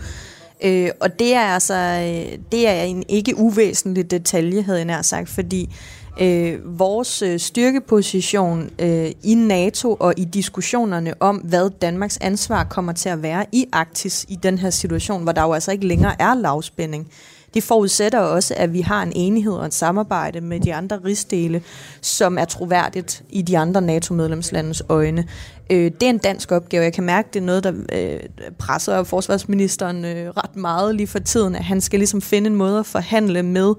Øh, 0.64 0.90
og 1.00 1.18
det 1.18 1.34
er 1.34 1.40
altså 1.40 1.74
øh, 1.74 2.38
det 2.52 2.68
er 2.68 2.82
en 2.82 3.04
ikke 3.08 3.36
uvæsentlig 3.36 4.10
detalje, 4.10 4.62
havde 4.62 4.78
jeg 4.78 4.86
nær 4.86 5.02
sagt, 5.02 5.28
fordi 5.28 5.74
øh, 6.20 6.78
vores 6.78 7.22
øh, 7.22 7.38
styrkeposition 7.40 8.70
øh, 8.78 9.10
i 9.22 9.34
NATO 9.34 9.96
og 10.00 10.14
i 10.16 10.24
diskussionerne 10.24 11.14
om, 11.20 11.36
hvad 11.36 11.70
Danmarks 11.70 12.18
ansvar 12.20 12.64
kommer 12.64 12.92
til 12.92 13.08
at 13.08 13.22
være 13.22 13.46
i 13.52 13.66
Arktis 13.72 14.26
i 14.28 14.38
den 14.42 14.58
her 14.58 14.70
situation, 14.70 15.22
hvor 15.22 15.32
der 15.32 15.42
jo 15.42 15.52
altså 15.52 15.72
ikke 15.72 15.86
længere 15.86 16.22
er 16.22 16.34
lavspænding. 16.34 17.08
Det 17.54 17.64
forudsætter 17.64 18.18
også, 18.18 18.54
at 18.56 18.72
vi 18.72 18.80
har 18.80 19.02
en 19.02 19.12
enighed 19.14 19.52
og 19.52 19.66
et 19.66 19.74
samarbejde 19.74 20.40
med 20.40 20.60
de 20.60 20.74
andre 20.74 20.98
rigsdele, 21.04 21.62
som 22.00 22.38
er 22.38 22.44
troværdigt 22.44 23.22
i 23.30 23.42
de 23.42 23.58
andre 23.58 23.80
NATO-medlemslandes 23.80 24.82
øjne. 24.88 25.28
Øh, 25.70 25.90
det 26.00 26.02
er 26.02 26.10
en 26.10 26.18
dansk 26.18 26.52
opgave. 26.52 26.84
Jeg 26.84 26.92
kan 26.92 27.04
mærke, 27.04 27.28
det 27.32 27.40
er 27.40 27.44
noget, 27.44 27.64
der 27.64 27.72
øh, 27.92 28.20
presser 28.58 29.02
forsvarsministeren 29.04 30.04
øh, 30.04 30.28
ret 30.28 30.56
meget 30.56 30.94
lige 30.94 31.06
for 31.06 31.18
tiden, 31.18 31.54
at 31.54 31.64
han 31.64 31.80
skal 31.80 31.98
ligesom 31.98 32.22
finde 32.22 32.46
en 32.50 32.56
måde 32.56 32.78
at 32.78 32.86
forhandle 32.86 33.42
med 33.42 33.74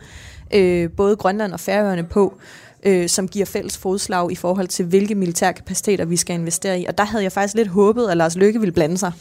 øh, 0.53 0.89
både 0.91 1.15
Grønland 1.15 1.53
og 1.53 1.59
Færøerne 1.59 2.03
på, 2.03 2.37
øh, 2.83 3.09
som 3.09 3.27
giver 3.27 3.45
fælles 3.45 3.77
fodslag 3.77 4.31
i 4.31 4.35
forhold 4.35 4.67
til, 4.67 4.85
hvilke 4.85 5.15
militære 5.15 5.53
kapaciteter 5.53 6.05
vi 6.05 6.17
skal 6.17 6.35
investere 6.35 6.79
i. 6.79 6.85
Og 6.85 6.97
der 6.97 7.03
havde 7.03 7.23
jeg 7.23 7.31
faktisk 7.31 7.55
lidt 7.55 7.67
håbet, 7.67 8.07
at 8.07 8.17
Lars 8.17 8.35
Løkke 8.35 8.59
ville 8.59 8.73
blande 8.73 8.97
sig 8.97 9.11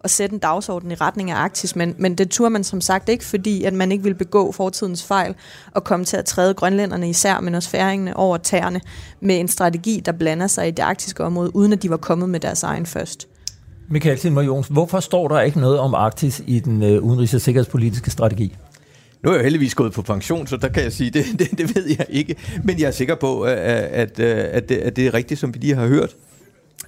og 0.00 0.10
sætte 0.10 0.34
en 0.34 0.38
dagsorden 0.38 0.90
i 0.90 0.94
retning 0.94 1.30
af 1.30 1.36
Arktis, 1.36 1.76
men, 1.76 1.94
men 1.98 2.14
det 2.14 2.30
turde 2.30 2.50
man 2.50 2.64
som 2.64 2.80
sagt 2.80 3.08
ikke, 3.08 3.24
fordi 3.24 3.64
at 3.64 3.72
man 3.72 3.92
ikke 3.92 4.04
ville 4.04 4.18
begå 4.18 4.52
fortidens 4.52 5.04
fejl 5.04 5.34
og 5.74 5.84
komme 5.84 6.04
til 6.04 6.16
at 6.16 6.24
træde 6.24 6.54
grønlænderne 6.54 7.10
især, 7.10 7.40
men 7.40 7.54
også 7.54 7.70
færingene 7.70 8.16
over 8.16 8.36
tæerne 8.36 8.80
med 9.20 9.40
en 9.40 9.48
strategi, 9.48 10.02
der 10.04 10.12
blander 10.12 10.46
sig 10.46 10.68
i 10.68 10.70
det 10.70 10.82
arktiske 10.82 11.24
område, 11.24 11.56
uden 11.56 11.72
at 11.72 11.82
de 11.82 11.90
var 11.90 11.96
kommet 11.96 12.28
med 12.28 12.40
deres 12.40 12.62
egen 12.62 12.86
først. 12.86 13.28
Michael 13.88 14.18
Tilmer 14.18 14.42
Jons, 14.42 14.66
hvorfor 14.68 15.00
står 15.00 15.28
der 15.28 15.40
ikke 15.40 15.60
noget 15.60 15.78
om 15.78 15.94
Arktis 15.94 16.42
i 16.46 16.60
den 16.60 16.82
øh, 16.82 17.02
udenrigs- 17.02 17.34
og 17.34 17.40
sikkerhedspolitiske 17.40 18.10
strategi? 18.10 18.56
Nu 19.22 19.30
er 19.30 19.34
jeg 19.34 19.42
heldigvis 19.42 19.74
gået 19.74 19.92
på 19.92 20.02
pension, 20.02 20.46
så 20.46 20.56
der 20.56 20.68
kan 20.68 20.82
jeg 20.82 20.92
sige, 20.92 21.10
det, 21.10 21.24
det, 21.38 21.58
det 21.58 21.76
ved 21.76 21.86
jeg 21.98 22.06
ikke. 22.08 22.36
Men 22.64 22.80
jeg 22.80 22.86
er 22.86 22.90
sikker 22.90 23.14
på, 23.14 23.42
at, 23.42 23.56
at, 23.56 24.20
at, 24.20 24.68
det, 24.68 24.76
at 24.76 24.96
det 24.96 25.06
er 25.06 25.14
rigtigt, 25.14 25.40
som 25.40 25.54
vi 25.54 25.58
lige 25.58 25.74
har 25.74 25.86
hørt. 25.86 26.16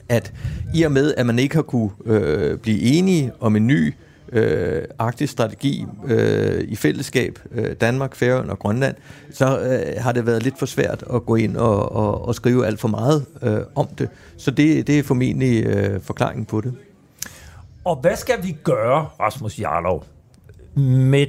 At 0.09 0.33
i 0.75 0.83
og 0.83 0.93
med, 0.93 1.15
at 1.15 1.27
man 1.27 1.39
ikke 1.39 1.55
har 1.55 1.63
kunne 1.63 1.91
øh, 2.05 2.59
blive 2.59 2.81
enige 2.81 3.33
om 3.41 3.57
en 3.57 3.67
ny 3.67 3.95
øh, 4.33 4.83
arktisk 4.99 5.33
strategi 5.33 5.87
øh, 6.07 6.65
i 6.69 6.77
fællesskab, 6.77 7.39
øh, 7.53 7.77
Danmark, 7.81 8.15
Færøerne 8.15 8.53
og 8.53 8.59
Grønland, 8.59 8.97
så 9.31 9.61
øh, 9.61 10.03
har 10.03 10.13
det 10.13 10.27
været 10.27 10.43
lidt 10.43 10.59
for 10.59 10.67
svært 10.67 11.05
at 11.15 11.27
gå 11.27 11.37
ind 11.37 11.57
og, 11.57 11.93
og, 11.93 12.29
og 12.29 12.35
skrive 12.35 12.67
alt 12.67 12.81
for 12.81 12.89
meget 12.89 13.27
øh, 13.43 13.61
om 13.75 13.87
det. 13.87 14.09
Så 14.37 14.51
det, 14.51 14.87
det 14.87 14.99
er 14.99 15.03
formentlig 15.03 15.67
øh, 15.67 16.01
forklaringen 16.01 16.45
på 16.45 16.61
det. 16.61 16.75
Og 17.85 17.97
hvad 17.97 18.17
skal 18.17 18.35
vi 18.43 18.57
gøre, 18.65 19.09
Rasmus 19.21 19.59
Jarlov, 19.59 20.07
med 20.75 21.27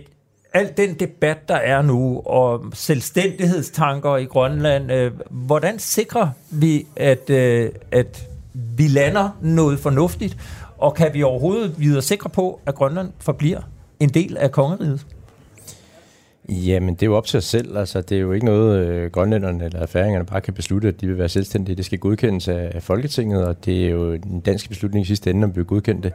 al 0.53 0.73
den 0.77 0.93
debat, 0.93 1.37
der 1.49 1.55
er 1.55 1.81
nu, 1.81 2.21
og 2.25 2.63
selvstændighedstanker 2.73 4.17
i 4.17 4.25
Grønland, 4.25 4.91
øh, 4.91 5.11
hvordan 5.29 5.79
sikrer 5.79 6.29
vi, 6.51 6.87
at, 6.95 7.29
øh, 7.29 7.69
at 7.91 8.27
vi 8.53 8.87
lander 8.87 9.29
noget 9.41 9.79
fornuftigt, 9.79 10.37
og 10.77 10.95
kan 10.95 11.13
vi 11.13 11.23
overhovedet 11.23 11.75
videre 11.77 12.01
sikre 12.01 12.29
på, 12.29 12.59
at 12.65 12.75
Grønland 12.75 13.09
forbliver 13.19 13.61
en 13.99 14.09
del 14.09 14.37
af 14.37 14.51
kongeriget? 14.51 15.05
Jamen, 16.49 16.93
det 16.93 17.03
er 17.03 17.05
jo 17.05 17.15
op 17.15 17.25
til 17.25 17.37
os 17.37 17.45
selv. 17.45 17.77
Altså, 17.77 18.01
det 18.01 18.17
er 18.17 18.21
jo 18.21 18.31
ikke 18.31 18.45
noget, 18.45 18.87
øh, 18.87 19.11
grønlænderne 19.11 19.65
eller 19.65 19.85
færingerne 19.85 20.25
bare 20.25 20.41
kan 20.41 20.53
beslutte, 20.53 20.87
at 20.87 21.01
de 21.01 21.07
vil 21.07 21.17
være 21.17 21.29
selvstændige. 21.29 21.75
Det 21.75 21.85
skal 21.85 21.99
godkendes 21.99 22.47
af 22.47 22.83
Folketinget, 22.83 23.45
og 23.45 23.65
det 23.65 23.85
er 23.85 23.89
jo 23.89 24.11
en 24.11 24.41
dansk 24.45 24.69
beslutning 24.69 25.03
i 25.03 25.07
sidste 25.07 25.29
ende, 25.29 25.45
om 25.45 25.49
vi 25.49 25.55
vil 25.55 25.65
godkende 25.65 26.01
det. 26.01 26.13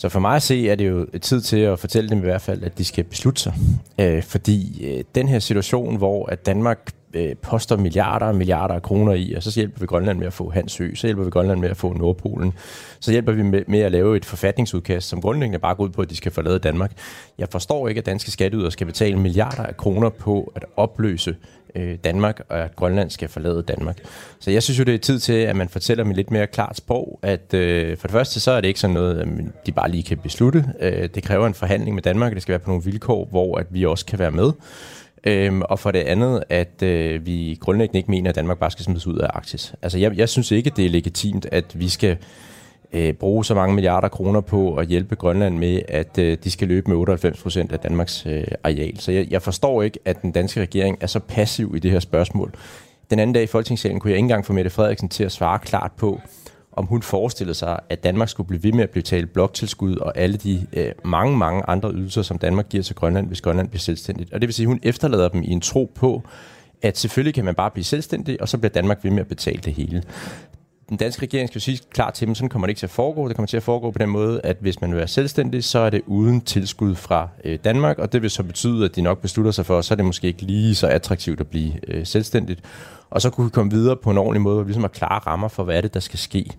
Så 0.00 0.08
for 0.08 0.20
mig 0.20 0.36
at 0.36 0.42
se, 0.42 0.68
er 0.68 0.74
det 0.74 0.88
jo 0.88 1.06
tid 1.22 1.40
til 1.40 1.56
at 1.56 1.78
fortælle 1.78 2.10
dem 2.10 2.18
i 2.18 2.22
hvert 2.22 2.42
fald, 2.42 2.62
at 2.62 2.78
de 2.78 2.84
skal 2.84 3.04
beslutte 3.04 3.42
sig. 3.42 3.54
Øh, 4.00 4.22
fordi 4.22 4.86
øh, 4.86 5.04
den 5.14 5.28
her 5.28 5.38
situation, 5.38 5.96
hvor 5.96 6.26
at 6.26 6.46
Danmark 6.46 6.90
øh, 7.14 7.36
poster 7.36 7.76
milliarder 7.76 8.26
og 8.26 8.34
milliarder 8.34 8.74
af 8.74 8.82
kroner 8.82 9.12
i, 9.12 9.32
og 9.32 9.42
så 9.42 9.54
hjælper 9.54 9.80
vi 9.80 9.86
Grønland 9.86 10.18
med 10.18 10.26
at 10.26 10.32
få 10.32 10.50
Hansø, 10.50 10.94
så 10.94 11.06
hjælper 11.06 11.24
vi 11.24 11.30
Grønland 11.30 11.60
med 11.60 11.70
at 11.70 11.76
få 11.76 11.92
Nordpolen, 11.92 12.52
så 13.00 13.10
hjælper 13.10 13.32
vi 13.32 13.42
med, 13.42 13.62
med 13.66 13.80
at 13.80 13.92
lave 13.92 14.16
et 14.16 14.24
forfatningsudkast, 14.24 15.08
som 15.08 15.20
grundlæggende 15.20 15.58
bare 15.58 15.74
går 15.74 15.84
ud 15.84 15.90
på, 15.90 16.02
at 16.02 16.10
de 16.10 16.16
skal 16.16 16.32
forlade 16.32 16.58
Danmark. 16.58 16.92
Jeg 17.38 17.48
forstår 17.50 17.88
ikke, 17.88 17.98
at 17.98 18.06
danske 18.06 18.30
skatteydere 18.30 18.70
skal 18.70 18.86
betale 18.86 19.18
milliarder 19.18 19.62
af 19.62 19.76
kroner 19.76 20.08
på 20.08 20.52
at 20.54 20.64
opløse 20.76 21.36
øh, 21.74 21.98
Danmark, 22.04 22.40
og 22.48 22.58
at 22.58 22.76
Grønland 22.76 23.10
skal 23.10 23.28
forlade 23.28 23.62
Danmark. 23.62 23.98
Så 24.40 24.50
jeg 24.50 24.62
synes 24.62 24.78
jo, 24.78 24.84
det 24.84 24.94
er 24.94 24.98
tid 24.98 25.18
til, 25.18 25.32
at 25.32 25.56
man 25.56 25.68
fortæller 25.68 26.04
med 26.04 26.14
lidt 26.14 26.30
mere 26.30 26.46
klart 26.46 26.76
sprog, 26.76 27.18
at 27.22 27.54
øh, 27.54 27.96
for 27.96 28.06
det 28.06 28.12
første, 28.12 28.40
så 28.40 28.50
er 28.50 28.60
det 28.60 28.68
ikke 28.68 28.80
sådan 28.80 28.94
noget, 28.94 29.20
at 29.20 29.28
de 29.66 29.72
bare 29.72 29.90
lige 29.90 30.02
kan 30.02 30.18
beslutte. 30.18 30.64
Øh, 30.80 31.08
det 31.14 31.22
kræver 31.22 31.46
en 31.46 31.54
forhandling 31.54 31.94
med 31.94 32.02
Danmark, 32.02 32.32
og 32.32 32.34
det 32.34 32.42
skal 32.42 32.52
være 32.52 32.58
på 32.58 32.70
nogle 32.70 32.84
vilkår, 32.84 33.28
hvor 33.30 33.58
at 33.58 33.66
vi 33.70 33.86
også 33.86 34.06
kan 34.06 34.18
være 34.18 34.30
med. 34.30 34.52
Øhm, 35.24 35.62
og 35.62 35.78
for 35.78 35.90
det 35.90 35.98
andet, 35.98 36.42
at 36.48 36.82
øh, 36.82 37.26
vi 37.26 37.58
grundlæggende 37.60 37.98
ikke 37.98 38.10
mener, 38.10 38.30
at 38.30 38.36
Danmark 38.36 38.58
bare 38.58 38.70
skal 38.70 38.84
smides 38.84 39.06
ud 39.06 39.18
af 39.18 39.26
Arktis. 39.34 39.74
Altså, 39.82 39.98
jeg, 39.98 40.16
jeg 40.16 40.28
synes 40.28 40.50
ikke, 40.50 40.70
det 40.76 40.86
er 40.86 40.90
legitimt, 40.90 41.46
at 41.52 41.64
vi 41.74 41.88
skal 41.88 42.16
øh, 42.92 43.12
bruge 43.12 43.44
så 43.44 43.54
mange 43.54 43.74
milliarder 43.74 44.08
kroner 44.08 44.40
på 44.40 44.74
at 44.74 44.86
hjælpe 44.86 45.14
Grønland 45.14 45.58
med, 45.58 45.82
at 45.88 46.18
øh, 46.18 46.38
de 46.44 46.50
skal 46.50 46.68
løbe 46.68 46.90
med 46.90 46.96
98 46.96 47.42
procent 47.42 47.72
af 47.72 47.78
Danmarks 47.78 48.26
øh, 48.26 48.44
areal. 48.64 48.98
Så 48.98 49.12
jeg, 49.12 49.26
jeg 49.30 49.42
forstår 49.42 49.82
ikke, 49.82 49.98
at 50.04 50.22
den 50.22 50.32
danske 50.32 50.60
regering 50.60 50.98
er 51.00 51.06
så 51.06 51.18
passiv 51.18 51.72
i 51.76 51.78
det 51.78 51.90
her 51.90 52.00
spørgsmål. 52.00 52.54
Den 53.10 53.18
anden 53.18 53.34
dag 53.34 53.42
i 53.42 53.46
Folketingssalen 53.46 54.00
kunne 54.00 54.10
jeg 54.10 54.16
ikke 54.16 54.24
engang 54.24 54.46
få 54.46 54.52
Mette 54.52 54.70
Frederiksen 54.70 55.08
til 55.08 55.24
at 55.24 55.32
svare 55.32 55.58
klart 55.58 55.92
på, 55.96 56.20
om 56.72 56.86
hun 56.86 57.02
forestillede 57.02 57.54
sig, 57.54 57.78
at 57.88 58.04
Danmark 58.04 58.28
skulle 58.28 58.46
blive 58.46 58.62
ved 58.62 58.72
med 58.72 58.82
at 58.82 58.90
betale 58.90 59.26
bloktilskud 59.26 59.96
og 59.96 60.18
alle 60.18 60.36
de 60.36 60.66
øh, 60.72 60.92
mange, 61.04 61.36
mange 61.36 61.62
andre 61.68 61.92
ydelser, 61.92 62.22
som 62.22 62.38
Danmark 62.38 62.68
giver 62.68 62.82
til 62.82 62.94
Grønland, 62.96 63.26
hvis 63.26 63.40
Grønland 63.40 63.68
bliver 63.68 63.80
selvstændigt. 63.80 64.32
Og 64.32 64.40
det 64.40 64.48
vil 64.48 64.54
sige, 64.54 64.64
at 64.64 64.68
hun 64.68 64.80
efterlader 64.82 65.28
dem 65.28 65.42
i 65.42 65.50
en 65.50 65.60
tro 65.60 65.92
på, 65.94 66.22
at 66.82 66.98
selvfølgelig 66.98 67.34
kan 67.34 67.44
man 67.44 67.54
bare 67.54 67.70
blive 67.70 67.84
selvstændig, 67.84 68.42
og 68.42 68.48
så 68.48 68.58
bliver 68.58 68.72
Danmark 68.72 69.04
ved 69.04 69.10
med 69.10 69.20
at 69.20 69.28
betale 69.28 69.60
det 69.64 69.72
hele. 69.72 70.02
Den 70.90 70.98
danske 70.98 71.22
regering 71.22 71.48
skal 71.48 71.58
jo 71.58 71.60
sige 71.60 71.78
klart 71.90 72.14
til 72.14 72.26
dem, 72.26 72.34
sådan 72.34 72.48
kommer 72.48 72.66
det 72.66 72.70
ikke 72.70 72.78
til 72.78 72.86
at 72.86 72.90
foregå. 72.90 73.28
Det 73.28 73.36
kommer 73.36 73.46
til 73.46 73.56
at 73.56 73.62
foregå 73.62 73.90
på 73.90 73.98
den 73.98 74.08
måde, 74.08 74.40
at 74.44 74.56
hvis 74.60 74.80
man 74.80 74.90
vil 74.90 74.98
være 74.98 75.08
selvstændig, 75.08 75.64
så 75.64 75.78
er 75.78 75.90
det 75.90 76.02
uden 76.06 76.40
tilskud 76.40 76.94
fra 76.94 77.28
øh, 77.44 77.58
Danmark, 77.64 77.98
og 77.98 78.12
det 78.12 78.22
vil 78.22 78.30
så 78.30 78.42
betyde, 78.42 78.84
at 78.84 78.96
de 78.96 79.02
nok 79.02 79.18
beslutter 79.18 79.52
sig 79.52 79.66
for, 79.66 79.80
så 79.80 79.94
er 79.94 79.96
det 79.96 80.04
måske 80.04 80.26
ikke 80.26 80.42
lige 80.42 80.74
så 80.74 80.86
attraktivt 80.86 81.40
at 81.40 81.46
blive 81.46 81.72
øh, 81.88 82.06
selvstændigt. 82.06 82.60
Og 83.10 83.22
så 83.22 83.30
kunne 83.30 83.44
vi 83.44 83.50
komme 83.50 83.72
videre 83.72 83.96
på 83.96 84.10
en 84.10 84.18
ordentlig 84.18 84.40
måde, 84.40 84.54
hvor 84.54 84.62
vi 84.62 84.68
ligesom 84.68 84.82
har 84.82 84.88
klare 84.88 85.18
rammer 85.18 85.48
for, 85.48 85.64
hvad 85.64 85.76
er 85.76 85.80
det, 85.80 85.94
der 85.94 86.00
skal 86.00 86.18
ske. 86.18 86.50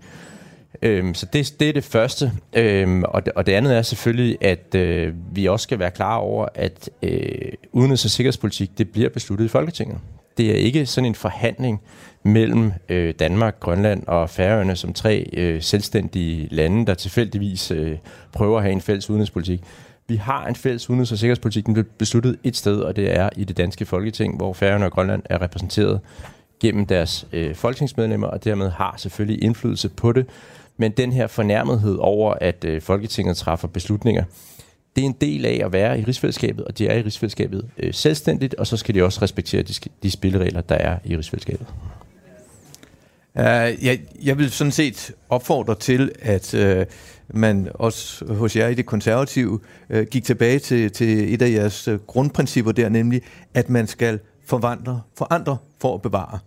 Øhm, 0.82 1.14
så 1.14 1.26
det, 1.32 1.54
det 1.60 1.68
er 1.68 1.72
det 1.72 1.84
første. 1.84 2.32
Øhm, 2.52 3.02
og, 3.02 3.26
det, 3.26 3.32
og 3.32 3.46
det 3.46 3.52
andet 3.52 3.76
er 3.76 3.82
selvfølgelig, 3.82 4.38
at 4.40 4.74
øh, 4.74 5.14
vi 5.32 5.46
også 5.46 5.64
skal 5.64 5.78
være 5.78 5.90
klar 5.90 6.16
over, 6.16 6.46
at 6.54 6.90
øh, 7.02 7.52
udenrigs- 7.72 8.04
og 8.04 8.10
sikkerhedspolitik, 8.10 8.78
det 8.78 8.88
bliver 8.88 9.08
besluttet 9.08 9.44
i 9.44 9.48
Folketinget. 9.48 9.98
Det 10.36 10.50
er 10.50 10.54
ikke 10.54 10.86
sådan 10.86 11.06
en 11.06 11.14
forhandling 11.14 11.80
mellem 12.22 12.72
øh, 12.88 13.14
Danmark, 13.18 13.60
Grønland 13.60 14.06
og 14.06 14.30
Færøerne 14.30 14.76
som 14.76 14.92
tre 14.92 15.30
øh, 15.32 15.62
selvstændige 15.62 16.48
lande, 16.50 16.86
der 16.86 16.94
tilfældigvis 16.94 17.70
øh, 17.70 17.96
prøver 18.32 18.56
at 18.56 18.62
have 18.62 18.72
en 18.72 18.80
fælles 18.80 19.10
udenrigspolitik. 19.10 19.60
Vi 20.08 20.16
har 20.16 20.46
en 20.46 20.56
fælles 20.56 20.90
udenrigs- 20.90 21.12
og 21.12 21.18
sikkerhedspolitik, 21.18 21.66
den 21.66 21.74
blev 21.74 21.84
besluttet 21.84 22.36
et 22.44 22.56
sted, 22.56 22.80
og 22.80 22.96
det 22.96 23.18
er 23.18 23.28
i 23.36 23.44
det 23.44 23.56
danske 23.56 23.86
folketing, 23.86 24.36
hvor 24.36 24.52
Færøerne 24.52 24.84
og 24.84 24.92
Grønland 24.92 25.22
er 25.24 25.42
repræsenteret 25.42 26.00
gennem 26.60 26.86
deres 26.86 27.26
øh, 27.32 27.54
folketingsmedlemmer, 27.54 28.26
og 28.26 28.44
dermed 28.44 28.70
har 28.70 28.94
selvfølgelig 28.98 29.44
indflydelse 29.44 29.88
på 29.88 30.12
det. 30.12 30.26
Men 30.76 30.92
den 30.92 31.12
her 31.12 31.26
fornærmethed 31.26 31.96
over, 32.00 32.34
at 32.40 32.64
øh, 32.64 32.82
Folketinget 32.82 33.36
træffer 33.36 33.68
beslutninger, 33.68 34.24
det 34.96 35.02
er 35.02 35.06
en 35.06 35.16
del 35.20 35.46
af 35.46 35.62
at 35.64 35.72
være 35.72 36.00
i 36.00 36.04
rigsfællesskabet, 36.04 36.64
og 36.64 36.78
de 36.78 36.86
er 36.86 36.94
i 36.98 37.02
rigsfællesskabet 37.02 37.68
øh, 37.78 37.94
selvstændigt, 37.94 38.54
og 38.54 38.66
så 38.66 38.76
skal 38.76 38.94
de 38.94 39.02
også 39.02 39.22
respektere 39.22 39.62
de, 39.62 39.74
de 40.02 40.10
spilleregler, 40.10 40.60
der 40.60 40.74
er 40.74 40.98
i 41.04 41.16
rigsfællesskabet. 41.16 41.66
Øh, 43.38 43.44
uh, 43.44 43.84
jeg, 43.84 44.00
jeg 44.22 44.38
vil 44.38 44.50
sådan 44.50 44.72
set 44.72 45.12
opfordre 45.28 45.74
til, 45.74 46.12
at 46.22 46.54
uh, 46.54 46.84
man 47.28 47.68
også 47.74 48.24
hos 48.34 48.56
jer 48.56 48.68
i 48.68 48.74
det 48.74 48.86
konservative 48.86 49.60
uh, 49.90 50.02
gik 50.02 50.24
tilbage 50.24 50.58
til, 50.58 50.90
til 50.90 51.34
et 51.34 51.42
af 51.42 51.50
jeres 51.50 51.88
uh, 51.88 51.94
grundprincipper 51.94 52.72
der, 52.72 52.88
nemlig 52.88 53.22
at 53.54 53.70
man 53.70 53.86
skal 53.86 54.20
forvandle, 54.46 54.96
forandre 55.18 55.56
for 55.78 55.94
at 55.94 56.02
bevare. 56.02 56.38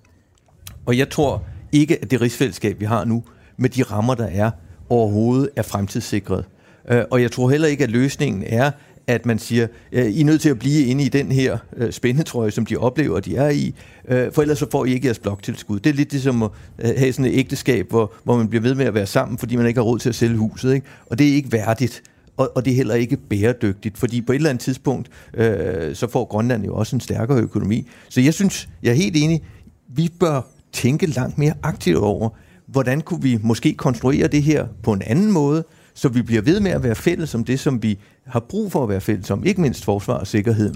Og 0.86 0.97
jeg 0.97 1.10
tror 1.10 1.43
ikke, 1.71 2.01
at 2.01 2.12
det 2.12 2.21
rigsfællesskab, 2.21 2.79
vi 2.79 2.86
har 2.86 3.05
nu, 3.05 3.23
med 3.58 3.69
de 3.69 3.84
rammer, 3.84 4.15
der 4.15 4.27
er, 4.27 4.51
overhovedet 4.89 5.49
er 5.55 5.62
fremtidssikret. 5.62 6.45
Øh, 6.89 7.04
og 7.12 7.21
jeg 7.21 7.32
tror 7.32 7.50
heller 7.50 7.67
ikke, 7.67 7.84
at 7.84 7.91
løsningen 7.91 8.43
er, 8.48 8.71
at 9.08 9.26
man 9.26 9.39
siger, 9.39 9.67
øh, 9.91 10.06
I 10.06 10.21
er 10.21 10.26
nødt 10.26 10.41
til 10.41 10.50
at 10.50 10.60
blive 10.60 10.86
inde 10.86 11.04
i 11.04 11.10
den 11.10 11.32
her 11.32 11.58
øh, 11.78 11.91
spændetrøje, 11.91 12.52
som 12.52 12.65
de 12.65 12.78
oplever, 12.78 13.19
de 13.19 13.36
er 13.36 13.50
i, 13.50 13.76
øh, 14.08 14.32
for 14.32 14.41
ellers 14.41 14.60
så 14.60 14.67
får 14.71 14.86
I 14.86 14.93
ikke 14.93 15.08
jeres 15.08 15.19
bloktilskud. 15.19 15.80
Det 15.80 15.89
er 15.89 15.93
lidt 15.93 16.12
ligesom 16.12 16.43
at 16.43 16.50
øh, 16.80 16.91
have 16.98 17.13
sådan 17.13 17.32
et 17.32 17.38
ægteskab, 17.38 17.89
hvor, 17.89 18.13
hvor 18.24 18.38
man 18.38 18.48
bliver 18.48 18.62
ved 18.62 18.76
med 18.76 18.86
at 18.86 18.93
være 18.93 19.06
sammen, 19.06 19.38
fordi 19.38 19.56
man 19.56 19.67
ikke 19.67 19.78
har 19.78 19.86
råd 19.86 20.00
til 20.00 20.10
at 20.10 20.15
sælge 20.15 20.38
huset. 20.38 20.74
Ikke? 20.74 20.88
Og 21.06 21.19
det 21.19 21.30
er 21.30 21.34
ikke 21.34 21.52
værdigt, 21.52 22.04
og, 22.38 22.52
og 22.56 22.65
det 22.65 22.71
er 22.71 22.76
heller 22.76 22.95
ikke 22.95 23.17
bæredygtigt, 23.17 23.98
fordi 23.98 24.21
på 24.21 24.32
et 24.32 24.36
eller 24.36 24.50
andet 24.50 24.63
tidspunkt, 24.63 25.10
øh, 25.34 25.95
så 25.95 26.08
får 26.08 26.26
Grønland 26.26 26.65
jo 26.65 26.76
også 26.76 26.95
en 26.95 27.00
stærkere 27.00 27.39
økonomi. 27.41 27.88
Så 28.10 28.21
jeg 28.21 28.34
synes, 28.34 28.69
jeg 28.84 28.89
er 28.89 28.95
helt 28.95 29.15
enig, 29.17 29.41
vi 29.88 30.10
bør 30.19 30.41
tænke 30.74 31.06
langt 31.06 31.38
mere 31.38 31.54
aktivt 31.63 31.98
over, 31.98 32.30
hvordan 32.67 33.02
kunne 33.02 33.21
vi 33.21 33.39
måske 33.41 33.74
konstruere 33.74 34.28
det 34.28 34.43
her 34.43 34.67
på 34.84 34.93
en 34.93 35.02
anden 35.06 35.32
måde, 35.32 35.63
så 35.95 36.10
vi 36.10 36.21
bliver 36.21 36.41
ved 36.41 36.60
med 36.60 36.71
at 36.71 36.84
være 36.84 36.95
fælles 36.95 37.36
om 37.36 37.43
det, 37.43 37.60
som 37.60 37.84
vi 37.84 37.97
har 38.25 38.39
brug 38.39 38.71
for 38.71 38.84
at 38.84 38.89
være 38.89 39.01
fælles 39.01 39.31
om, 39.31 39.43
ikke 39.45 39.62
mindst 39.62 39.86
forsvar 39.86 40.13
og 40.13 40.27
sikkerhed. 40.27 40.73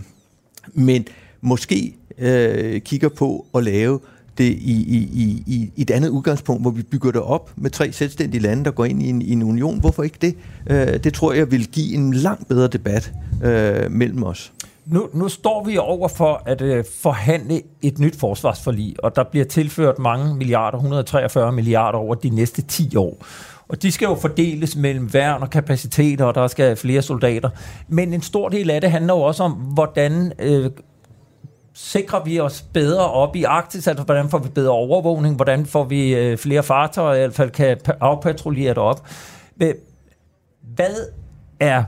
Men 0.73 1.05
måske 1.41 1.95
øh, 2.17 2.81
kigger 2.81 3.09
på 3.09 3.45
at 3.55 3.63
lave 3.63 3.99
det 4.37 4.45
i, 4.45 4.73
i, 4.87 4.97
i, 5.15 5.43
i 5.75 5.81
et 5.81 5.91
andet 5.91 6.09
udgangspunkt, 6.09 6.63
hvor 6.63 6.71
vi 6.71 6.81
bygger 6.81 7.11
det 7.11 7.21
op 7.21 7.51
med 7.55 7.69
tre 7.69 7.91
selvstændige 7.91 8.41
lande, 8.41 8.65
der 8.65 8.71
går 8.71 8.85
ind 8.85 9.03
i 9.03 9.09
en, 9.09 9.21
i 9.21 9.31
en 9.31 9.43
union. 9.43 9.79
Hvorfor 9.79 10.03
ikke 10.03 10.17
det? 10.21 10.35
Øh, 10.69 11.03
det 11.03 11.13
tror 11.13 11.33
jeg 11.33 11.51
vil 11.51 11.67
give 11.67 11.95
en 11.95 12.13
langt 12.13 12.47
bedre 12.47 12.67
debat 12.67 13.13
øh, 13.43 13.91
mellem 13.91 14.23
os. 14.23 14.53
Nu, 14.85 15.09
nu 15.13 15.29
står 15.29 15.63
vi 15.63 15.77
over 15.77 16.07
for 16.07 16.43
at 16.45 16.61
øh, 16.61 16.83
forhandle 17.01 17.61
et 17.81 17.99
nyt 17.99 18.15
forsvarsforlig, 18.15 18.95
og 19.03 19.15
der 19.15 19.23
bliver 19.23 19.45
tilført 19.45 19.99
mange 19.99 20.35
milliarder, 20.35 20.77
143 20.77 21.51
milliarder 21.51 21.97
over 21.97 22.15
de 22.15 22.29
næste 22.29 22.61
10 22.61 22.95
år. 22.95 23.25
Og 23.69 23.81
de 23.81 23.91
skal 23.91 24.05
jo 24.05 24.15
fordeles 24.15 24.75
mellem 24.75 25.13
værn 25.13 25.41
og 25.41 25.49
kapaciteter, 25.49 26.25
og 26.25 26.35
der 26.35 26.47
skal 26.47 26.75
flere 26.75 27.01
soldater. 27.01 27.49
Men 27.87 28.13
en 28.13 28.21
stor 28.21 28.49
del 28.49 28.69
af 28.69 28.81
det 28.81 28.91
handler 28.91 29.13
jo 29.13 29.21
også 29.21 29.43
om, 29.43 29.51
hvordan 29.51 30.33
øh, 30.39 30.71
sikrer 31.73 32.23
vi 32.23 32.39
os 32.39 32.61
bedre 32.73 33.11
op 33.11 33.35
i 33.35 33.43
Arktis, 33.43 33.87
altså 33.87 34.03
hvordan 34.03 34.29
får 34.29 34.37
vi 34.37 34.49
bedre 34.49 34.71
overvågning, 34.71 35.35
hvordan 35.35 35.65
får 35.65 35.83
vi 35.83 36.15
øh, 36.15 36.37
flere 36.37 36.63
fartøjer, 36.63 37.15
i 37.15 37.19
hvert 37.19 37.33
fald 37.33 37.51
kan 37.51 37.77
afpatruljere 37.99 38.69
det 38.69 38.77
op. 38.77 39.07
Hvad 40.75 40.95
er 41.59 41.83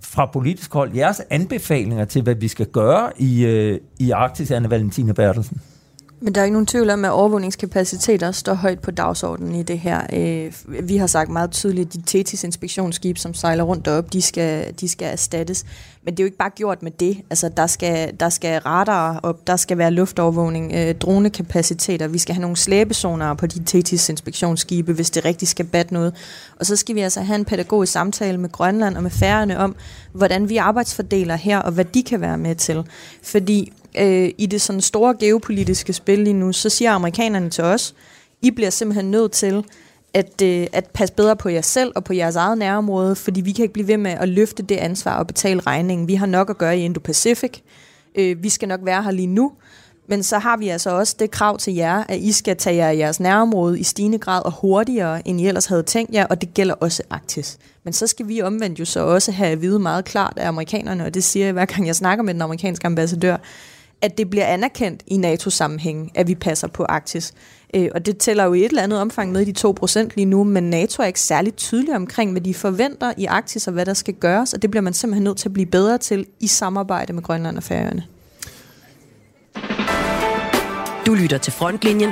fra 0.00 0.26
politisk 0.26 0.72
hold 0.72 0.94
jeres 0.94 1.22
anbefalinger 1.30 2.04
til, 2.04 2.22
hvad 2.22 2.34
vi 2.34 2.48
skal 2.48 2.66
gøre 2.66 3.10
i, 3.16 3.44
øh, 3.44 3.80
i 3.98 4.10
Arktis, 4.10 4.50
Anne 4.50 4.70
Valentina 4.70 5.12
Bertelsen? 5.12 5.60
Men 6.24 6.34
der 6.34 6.40
er 6.40 6.44
ikke 6.44 6.52
nogen 6.52 6.66
tvivl 6.66 6.90
om, 6.90 7.04
at 7.04 7.10
overvågningskapaciteter 7.10 8.32
står 8.32 8.54
højt 8.54 8.80
på 8.80 8.90
dagsordenen 8.90 9.54
i 9.54 9.62
det 9.62 9.78
her. 9.78 10.00
Øh, 10.12 10.52
vi 10.88 10.96
har 10.96 11.06
sagt 11.06 11.30
meget 11.30 11.50
tydeligt, 11.50 11.86
at 11.88 11.94
de 11.94 12.02
Tetis-inspektionsskib, 12.02 13.18
som 13.18 13.34
sejler 13.34 13.64
rundt 13.64 13.84
derop, 13.84 14.12
de 14.12 14.22
skal, 14.22 14.74
de 14.80 14.88
skal 14.88 15.12
erstattes. 15.12 15.64
Men 16.04 16.14
det 16.14 16.20
er 16.20 16.24
jo 16.24 16.26
ikke 16.26 16.36
bare 16.36 16.50
gjort 16.50 16.82
med 16.82 16.90
det. 16.90 17.18
Altså, 17.30 17.48
der 17.48 17.66
skal, 17.66 18.14
der 18.20 18.28
skal 18.28 18.60
radar 18.60 19.20
op, 19.22 19.46
der 19.46 19.56
skal 19.56 19.78
være 19.78 19.90
luftovervågning, 19.90 20.72
øh, 20.74 20.94
dronekapaciteter, 20.94 22.08
vi 22.08 22.18
skal 22.18 22.34
have 22.34 22.40
nogle 22.40 22.56
slæbezoner 22.56 23.34
på 23.34 23.46
de 23.46 23.58
TTIS-inspektionsskibe, 23.58 24.92
hvis 24.92 25.10
det 25.10 25.24
rigtig 25.24 25.48
skal 25.48 25.66
batte 25.66 25.94
noget. 25.94 26.14
Og 26.60 26.66
så 26.66 26.76
skal 26.76 26.94
vi 26.94 27.00
altså 27.00 27.20
have 27.20 27.38
en 27.38 27.44
pædagogisk 27.44 27.92
samtale 27.92 28.38
med 28.38 28.52
Grønland 28.52 28.96
og 28.96 29.02
med 29.02 29.10
færgerne 29.10 29.58
om, 29.58 29.76
hvordan 30.12 30.48
vi 30.48 30.56
arbejdsfordeler 30.56 31.36
her, 31.36 31.58
og 31.58 31.72
hvad 31.72 31.84
de 31.84 32.02
kan 32.02 32.20
være 32.20 32.38
med 32.38 32.54
til. 32.54 32.84
Fordi 33.22 33.72
øh, 33.98 34.30
i 34.38 34.46
det 34.46 34.60
sådan 34.60 34.80
store 34.80 35.16
geopolitiske 35.20 35.92
spil 35.92 36.18
lige 36.18 36.34
nu, 36.34 36.52
så 36.52 36.68
siger 36.68 36.92
amerikanerne 36.92 37.50
til 37.50 37.64
os, 37.64 37.94
I 38.42 38.50
bliver 38.50 38.70
simpelthen 38.70 39.10
nødt 39.10 39.32
til 39.32 39.64
at, 40.14 40.42
øh, 40.42 40.66
at 40.72 40.90
passe 40.94 41.14
bedre 41.14 41.36
på 41.36 41.48
jer 41.48 41.60
selv 41.60 41.92
og 41.94 42.04
på 42.04 42.12
jeres 42.12 42.36
eget 42.36 42.58
nærområde, 42.58 43.16
fordi 43.16 43.40
vi 43.40 43.52
kan 43.52 43.62
ikke 43.62 43.72
blive 43.72 43.88
ved 43.88 43.96
med 43.96 44.10
at 44.10 44.28
løfte 44.28 44.62
det 44.62 44.76
ansvar 44.76 45.18
og 45.18 45.26
betale 45.26 45.60
regningen. 45.60 46.08
Vi 46.08 46.14
har 46.14 46.26
nok 46.26 46.50
at 46.50 46.58
gøre 46.58 46.78
i 46.78 46.88
Indo-Pacific. 46.88 47.60
Øh, 48.14 48.42
vi 48.42 48.48
skal 48.48 48.68
nok 48.68 48.80
være 48.82 49.02
her 49.02 49.10
lige 49.10 49.26
nu. 49.26 49.52
Men 50.08 50.22
så 50.22 50.38
har 50.38 50.56
vi 50.56 50.68
altså 50.68 50.90
også 50.90 51.16
det 51.18 51.30
krav 51.30 51.58
til 51.58 51.74
jer, 51.74 52.04
at 52.08 52.18
I 52.18 52.32
skal 52.32 52.56
tage 52.56 52.76
jer 52.76 52.90
i 52.90 52.98
jeres 52.98 53.20
nærområde 53.20 53.80
i 53.80 53.82
stigende 53.82 54.18
grad 54.18 54.42
og 54.44 54.52
hurtigere, 54.52 55.28
end 55.28 55.40
I 55.40 55.46
ellers 55.46 55.66
havde 55.66 55.82
tænkt 55.82 56.14
jer, 56.14 56.26
og 56.26 56.40
det 56.40 56.54
gælder 56.54 56.74
også 56.74 57.02
Arktis. 57.10 57.58
Men 57.84 57.92
så 57.92 58.06
skal 58.06 58.28
vi 58.28 58.42
omvendt 58.42 58.80
jo 58.80 58.84
så 58.84 59.00
også 59.00 59.32
have 59.32 59.50
at 59.50 59.62
vide 59.62 59.78
meget 59.78 60.04
klart 60.04 60.32
af 60.36 60.48
amerikanerne, 60.48 61.04
og 61.04 61.14
det 61.14 61.24
siger 61.24 61.46
jeg 61.46 61.52
hver 61.52 61.64
gang 61.64 61.86
jeg 61.86 61.96
snakker 61.96 62.24
med 62.24 62.34
den 62.34 62.42
amerikanske 62.42 62.86
ambassadør, 62.86 63.36
at 64.02 64.18
det 64.18 64.30
bliver 64.30 64.46
anerkendt 64.46 65.02
i 65.06 65.16
NATO-sammenhæng, 65.16 66.12
at 66.14 66.28
vi 66.28 66.34
passer 66.34 66.68
på 66.68 66.84
Arktis. 66.84 67.34
Øh, 67.74 67.88
og 67.94 68.06
det 68.06 68.18
tæller 68.18 68.44
jo 68.44 68.52
i 68.52 68.64
et 68.64 68.68
eller 68.68 68.82
andet 68.82 69.00
omfang 69.00 69.32
med 69.32 69.40
i 69.40 69.52
de 69.52 69.68
2% 69.82 70.08
lige 70.14 70.24
nu, 70.24 70.44
men 70.44 70.70
NATO 70.70 71.02
er 71.02 71.06
ikke 71.06 71.20
særlig 71.20 71.56
tydelig 71.56 71.96
omkring, 71.96 72.32
hvad 72.32 72.40
de 72.40 72.54
forventer 72.54 73.12
i 73.16 73.24
Arktis 73.24 73.66
og 73.66 73.72
hvad 73.72 73.86
der 73.86 73.94
skal 73.94 74.14
gøres, 74.14 74.54
og 74.54 74.62
det 74.62 74.70
bliver 74.70 74.82
man 74.82 74.92
simpelthen 74.92 75.24
nødt 75.24 75.36
til 75.36 75.48
at 75.48 75.52
blive 75.52 75.66
bedre 75.66 75.98
til 75.98 76.26
i 76.40 76.46
samarbejde 76.46 77.12
med 77.12 77.22
Grønland 77.22 77.56
og 77.56 77.62
Færøerne. 77.62 78.04
Du 81.06 81.14
lytter 81.14 81.38
til 81.38 81.52
Frontlinjen 81.52 82.10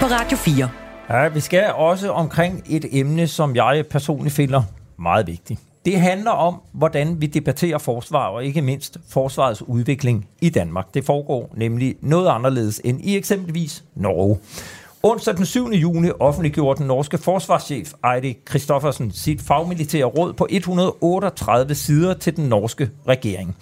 på 0.00 0.06
Radio 0.06 0.36
4. 0.36 0.70
Ja, 1.10 1.28
vi 1.28 1.40
skal 1.40 1.72
også 1.72 2.10
omkring 2.10 2.64
et 2.70 2.84
emne, 2.92 3.26
som 3.26 3.56
jeg 3.56 3.84
personligt 3.90 4.34
finder 4.34 4.62
meget 4.98 5.26
vigtigt. 5.26 5.60
Det 5.84 6.00
handler 6.00 6.30
om, 6.30 6.60
hvordan 6.72 7.20
vi 7.20 7.26
debatterer 7.26 7.78
forsvar, 7.78 8.28
og 8.28 8.44
ikke 8.44 8.62
mindst 8.62 8.98
forsvarets 9.08 9.62
udvikling 9.62 10.28
i 10.40 10.48
Danmark. 10.48 10.94
Det 10.94 11.04
foregår 11.04 11.54
nemlig 11.56 11.96
noget 12.00 12.28
anderledes 12.28 12.80
end 12.84 13.00
i 13.04 13.16
eksempelvis 13.16 13.84
Norge. 13.94 14.38
Onsdag 15.04 15.36
den 15.36 15.46
7. 15.46 15.72
juni 15.72 16.10
offentliggjorde 16.20 16.78
den 16.78 16.86
norske 16.86 17.18
forsvarschef 17.18 17.92
Eide 18.04 18.34
Kristoffersen 18.46 19.10
sit 19.10 19.40
fagmilitære 19.42 20.04
råd 20.04 20.32
på 20.32 20.46
138 20.50 21.74
sider 21.74 22.14
til 22.14 22.36
den 22.36 22.48
norske 22.48 22.90
regering. 23.08 23.56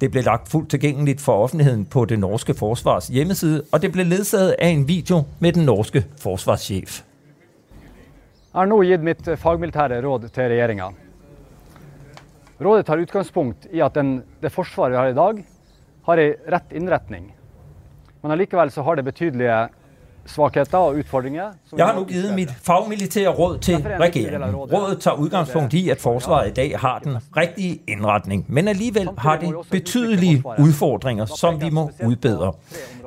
Det 0.00 0.10
blev 0.10 0.24
lagt 0.24 0.48
fuldt 0.48 0.70
tilgængeligt 0.70 1.20
for 1.20 1.32
offentligheden 1.32 1.84
på 1.84 2.04
det 2.04 2.18
norske 2.18 2.54
forsvars 2.54 3.08
hjemmeside, 3.08 3.62
og 3.72 3.82
det 3.82 3.92
blev 3.92 4.06
ledsaget 4.06 4.54
af 4.58 4.68
en 4.68 4.88
video 4.88 5.24
med 5.38 5.52
den 5.52 5.64
norske 5.64 6.06
forsvarschef. 6.22 7.02
Jeg 8.54 8.60
har 8.60 8.64
nu 8.64 8.82
givet 8.82 9.00
mit 9.00 9.28
eh, 9.28 9.36
fagmilitære 9.36 10.06
råd 10.06 10.28
til 10.28 10.42
regeringen. 10.42 10.96
Rådet 12.60 12.86
tar 12.86 12.96
udgangspunkt 12.96 13.66
i 13.72 13.80
at 13.80 13.94
den, 13.94 14.22
det 14.42 14.52
forsvar 14.52 14.88
vi 14.88 14.96
har 14.96 15.06
i 15.06 15.14
dag, 15.14 15.44
har 16.06 16.14
en 16.16 16.34
ret 16.52 16.72
indretning. 16.72 17.34
Men 18.22 18.32
allikevel 18.32 18.70
så 18.70 18.82
har 18.82 18.94
det 18.94 19.04
betydelige 19.04 19.68
svagheter 20.26 20.78
og 20.78 20.94
udfordringer. 20.94 21.44
Jeg 21.76 21.86
har 21.86 21.94
nu 21.94 22.04
givet 22.04 22.34
mit 22.34 22.50
fagmilitære 22.62 23.28
råd 23.28 23.58
til 23.58 23.76
regeringen. 24.00 24.54
Rådet 24.54 25.00
tager 25.00 25.14
udgangspunkt 25.14 25.74
i, 25.74 25.88
at 25.88 26.00
forsvaret 26.00 26.50
i 26.50 26.52
dag 26.52 26.78
har 26.78 26.98
den 26.98 27.16
rigtige 27.36 27.80
indretning, 27.88 28.44
men 28.48 28.68
alligevel 28.68 29.08
har 29.18 29.36
det 29.36 29.54
betydelige 29.70 30.42
udfordringer, 30.58 31.24
som 31.24 31.60
vi 31.60 31.70
må 31.70 31.90
udbedre. 32.04 32.52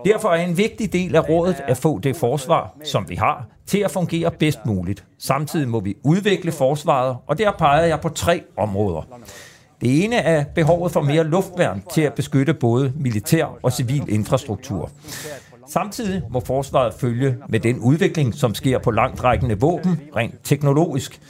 Derfor 0.06 0.30
er 0.30 0.46
en 0.46 0.58
vigtig 0.58 0.94
del 0.94 1.16
af 1.16 1.30
rådet 1.30 1.56
at 1.68 1.78
få 1.78 2.00
det 2.00 2.16
forsvar, 2.16 2.74
som 2.84 3.10
vi 3.10 3.16
har, 3.16 3.46
til 3.66 3.80
at 3.80 3.92
fungere 3.92 4.32
bedst 4.32 4.66
muligt. 4.66 5.04
Samtidig 5.20 5.68
må 5.68 5.80
vi 5.80 5.96
udvikle 6.04 6.52
forsvaret, 6.52 7.18
og 7.28 7.38
der 7.38 7.52
peger 7.52 7.86
jeg 7.86 8.02
på 8.02 8.10
tre 8.10 8.42
områder. 8.58 9.02
Det 9.82 10.04
ene 10.04 10.16
er 10.16 10.44
behovet 10.56 10.92
for 10.92 11.02
mere 11.02 11.24
luftværn 11.24 11.84
til 11.94 12.02
at 12.02 12.14
beskytte 12.14 12.54
både 12.54 12.94
militær 12.96 13.46
og 13.64 13.72
civil 13.74 14.06
infrastruktur. 14.10 14.90
Samtidig 15.70 16.22
må 16.30 16.40
forsvaret 16.40 16.94
følge 16.94 17.38
med 17.50 17.60
den 17.60 17.80
udvikling, 17.80 18.34
som 18.34 18.56
sker 18.56 18.80
på 18.80 18.92
langtrækkende 18.92 19.60
våben, 19.60 20.02
rent 20.16 20.36
teknologisk. 20.44 21.22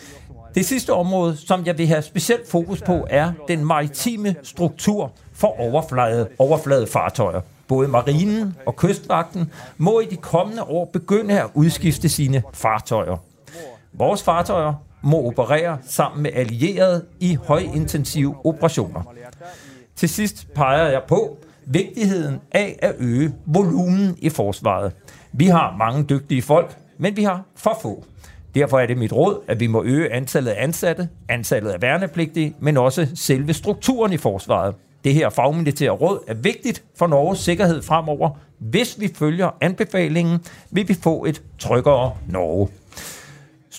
Det 0.55 0.65
sidste 0.65 0.93
område, 0.93 1.37
som 1.37 1.65
jeg 1.65 1.77
vil 1.77 1.87
have 1.87 2.01
specielt 2.01 2.49
fokus 2.49 2.81
på, 2.81 3.07
er 3.09 3.31
den 3.47 3.65
maritime 3.65 4.35
struktur 4.43 5.11
for 5.33 5.59
overflade, 5.59 6.27
overflade 6.37 6.87
fartøjer. 6.87 7.41
Både 7.67 7.87
marinen 7.87 8.55
og 8.65 8.75
kystvagten 8.75 9.51
må 9.77 9.99
i 9.99 10.05
de 10.05 10.15
kommende 10.15 10.63
år 10.63 10.85
begynde 10.85 11.41
at 11.41 11.47
udskifte 11.53 12.09
sine 12.09 12.43
fartøjer. 12.53 13.17
Vores 13.93 14.23
fartøjer 14.23 14.73
må 15.01 15.27
operere 15.27 15.77
sammen 15.87 16.23
med 16.23 16.31
allierede 16.33 17.05
i 17.19 17.35
højintensive 17.35 18.35
operationer. 18.45 19.13
Til 19.95 20.09
sidst 20.09 20.47
peger 20.55 20.87
jeg 20.87 21.01
på 21.07 21.37
vigtigheden 21.65 22.39
af 22.51 22.79
at 22.81 22.95
øge 22.99 23.33
volumen 23.45 24.15
i 24.17 24.29
forsvaret. 24.29 24.91
Vi 25.33 25.45
har 25.45 25.75
mange 25.77 26.03
dygtige 26.03 26.41
folk, 26.41 26.77
men 26.97 27.17
vi 27.17 27.23
har 27.23 27.43
for 27.55 27.79
få. 27.81 28.05
Derfor 28.55 28.79
er 28.79 28.85
det 28.85 28.97
mit 28.97 29.13
råd, 29.13 29.41
at 29.47 29.59
vi 29.59 29.67
må 29.67 29.83
øge 29.83 30.13
antallet 30.13 30.51
af 30.51 30.63
ansatte, 30.63 31.09
antallet 31.29 31.69
af 31.69 31.81
værnepligtige, 31.81 32.55
men 32.59 32.77
også 32.77 33.07
selve 33.15 33.53
strukturen 33.53 34.13
i 34.13 34.17
forsvaret. 34.17 34.75
Det 35.03 35.13
her 35.13 35.29
fagmilitære 35.29 35.91
råd 35.91 36.19
er 36.27 36.33
vigtigt 36.33 36.83
for 36.97 37.07
Norges 37.07 37.39
sikkerhed 37.39 37.81
fremover. 37.81 38.29
Hvis 38.59 38.99
vi 38.99 39.11
følger 39.15 39.49
anbefalingen, 39.61 40.39
vil 40.71 40.87
vi 40.87 40.93
få 40.93 41.25
et 41.25 41.41
tryggere 41.59 42.13
Norge. 42.29 42.67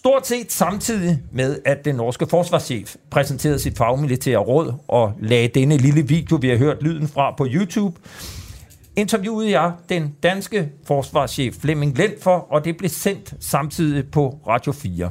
Stort 0.01 0.27
set 0.27 0.53
samtidig 0.53 1.23
med, 1.33 1.59
at 1.65 1.85
den 1.85 1.95
norske 1.95 2.27
forsvarschef 2.27 2.97
præsenterede 3.11 3.59
sit 3.59 3.77
fagmilitære 3.77 4.39
råd 4.39 4.75
og 4.89 5.13
lagde 5.19 5.49
denne 5.49 5.77
lille 5.77 6.09
video, 6.09 6.37
vi 6.37 6.49
har 6.49 6.57
hørt 6.57 6.83
lyden 6.83 7.09
fra 7.09 7.35
på 7.37 7.47
YouTube, 7.51 8.01
interviewede 8.97 9.51
jeg 9.51 9.73
den 9.89 10.15
danske 10.23 10.73
forsvarschef 10.87 11.55
Flemming 11.55 11.99
for, 12.21 12.47
og 12.51 12.65
det 12.65 12.77
blev 12.77 12.91
sendt 12.91 13.35
samtidig 13.41 14.11
på 14.11 14.39
Radio 14.47 14.73
4. 14.73 15.11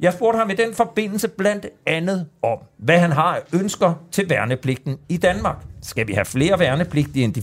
Jeg 0.00 0.12
spurgte 0.12 0.38
ham 0.38 0.50
i 0.50 0.54
den 0.54 0.74
forbindelse 0.74 1.28
blandt 1.28 1.66
andet 1.86 2.26
om, 2.42 2.58
hvad 2.78 2.98
han 2.98 3.12
har 3.12 3.34
af 3.34 3.40
ønsker 3.52 3.94
til 4.12 4.30
værnepligten 4.30 4.98
i 5.08 5.16
Danmark. 5.16 5.56
Skal 5.82 6.08
vi 6.08 6.12
have 6.12 6.24
flere 6.24 6.58
værnepligtige 6.58 7.24
end 7.24 7.34
de 7.34 7.40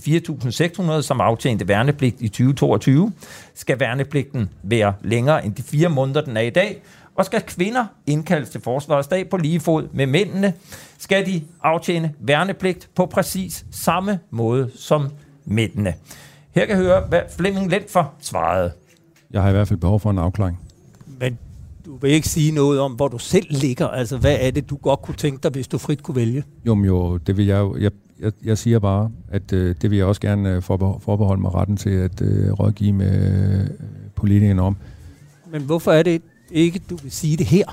4.600, 0.97 1.01
som 1.01 1.21
aftjente 1.21 1.67
værnepligt 1.67 2.21
i 2.21 2.27
2022? 2.27 3.11
Skal 3.53 3.79
værnepligten 3.79 4.49
være 4.63 4.93
længere 5.01 5.45
end 5.45 5.55
de 5.55 5.63
fire 5.63 5.89
måneder, 5.89 6.21
den 6.21 6.37
er 6.37 6.41
i 6.41 6.49
dag? 6.49 6.81
Og 7.15 7.25
skal 7.25 7.41
kvinder 7.41 7.85
indkaldes 8.07 8.49
til 8.49 8.61
forsvarsdag 8.61 9.29
på 9.29 9.37
lige 9.37 9.59
fod 9.59 9.87
med 9.93 10.07
mændene? 10.07 10.53
Skal 10.97 11.25
de 11.25 11.43
aftjene 11.63 12.13
værnepligt 12.19 12.89
på 12.95 13.05
præcis 13.05 13.65
samme 13.71 14.19
måde 14.31 14.71
som 14.75 15.09
mændene? 15.45 15.93
Her 16.51 16.65
kan 16.65 16.75
høre, 16.75 17.01
hvad 17.09 17.21
Flemming 17.37 17.71
Lentfer 17.71 18.15
svarede. 18.21 18.71
Jeg 19.31 19.41
har 19.41 19.49
i 19.49 19.51
hvert 19.51 19.67
fald 19.67 19.79
behov 19.79 19.99
for 19.99 20.11
en 20.11 20.17
afklaring. 20.17 20.59
Men 21.19 21.37
du 21.85 21.97
vil 21.97 22.11
ikke 22.11 22.27
sige 22.27 22.51
noget 22.51 22.79
om, 22.79 22.91
hvor 22.91 23.07
du 23.07 23.17
selv 23.17 23.47
ligger. 23.49 23.87
Altså, 23.87 24.17
hvad 24.17 24.37
er 24.39 24.51
det, 24.51 24.69
du 24.69 24.75
godt 24.75 25.01
kunne 25.01 25.15
tænke 25.15 25.43
dig, 25.43 25.51
hvis 25.51 25.67
du 25.67 25.77
frit 25.77 26.03
kunne 26.03 26.15
vælge? 26.15 26.43
Jo, 26.65 26.75
men 26.75 26.85
jo, 26.85 27.17
det 27.17 27.37
vil 27.37 27.45
jeg 27.45 27.59
jo. 27.59 27.77
Jeg, 27.77 27.91
jeg, 28.21 28.31
jeg 28.45 28.57
siger 28.57 28.79
bare, 28.79 29.11
at 29.31 29.53
øh, 29.53 29.75
det 29.81 29.89
vil 29.91 29.97
jeg 29.97 30.05
også 30.05 30.21
gerne 30.21 30.49
øh, 30.55 30.57
forbe- 30.63 30.99
forbeholde 31.03 31.41
mig 31.41 31.53
retten 31.53 31.77
til 31.77 31.89
at 31.89 32.21
øh, 32.21 32.51
rådgive 32.51 32.93
med 32.93 33.59
øh, 33.61 33.67
politikerne 34.15 34.61
om. 34.61 34.75
Men 35.51 35.61
hvorfor 35.61 35.91
er 35.91 36.03
det 36.03 36.21
ikke, 36.51 36.81
du 36.89 36.95
vil 36.95 37.11
sige 37.11 37.37
det 37.37 37.45
her? 37.45 37.65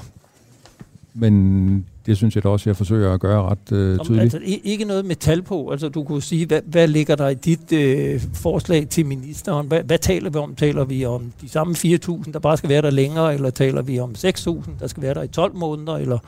Men 1.15 1.87
det 2.07 2.17
synes 2.17 2.35
jeg 2.35 2.45
da 2.45 2.49
også, 2.49 2.71
jeg 2.71 2.77
forsøger 2.77 3.13
at 3.15 3.21
gøre 3.21 3.43
ret 3.43 3.73
øh, 3.73 3.99
Om, 4.01 4.07
tydeligt. 4.07 4.23
altså, 4.23 4.39
ikke 4.65 4.85
noget 4.85 5.05
med 5.05 5.17
tal 5.17 5.43
på. 5.43 5.71
Altså, 5.71 5.89
du 5.89 6.05
kunne 6.05 6.23
sige, 6.23 6.47
hvad, 6.47 6.61
hvad 6.67 6.89
ligger 6.89 7.17
der 7.17 7.29
i 7.29 7.35
dit 7.35 7.73
øh, 7.73 8.21
forslag 8.35 8.89
til 8.89 9.07
ministeren? 9.07 9.67
Hvad, 9.67 9.83
hvad 9.83 9.99
taler 9.99 10.31
vi 10.31 10.39
om? 10.39 10.55
Taler 10.55 10.85
vi 10.85 11.05
om 11.05 11.33
de 11.41 11.49
samme 11.49 11.75
4.000, 11.75 12.33
der 12.33 12.39
bare 12.39 12.57
skal 12.57 12.69
være 12.71 12.83
der 12.83 12.91
længere, 12.91 13.35
eller 13.35 13.51
taler 13.51 13.83
vi 13.83 13.99
om 13.99 14.11
6.000, 14.19 14.71
der 14.81 14.87
skal 14.87 15.03
være 15.03 15.15
der 15.15 15.23
i 15.23 15.29
12 15.29 15.55
måneder? 15.57 15.97
Eller 15.97 16.19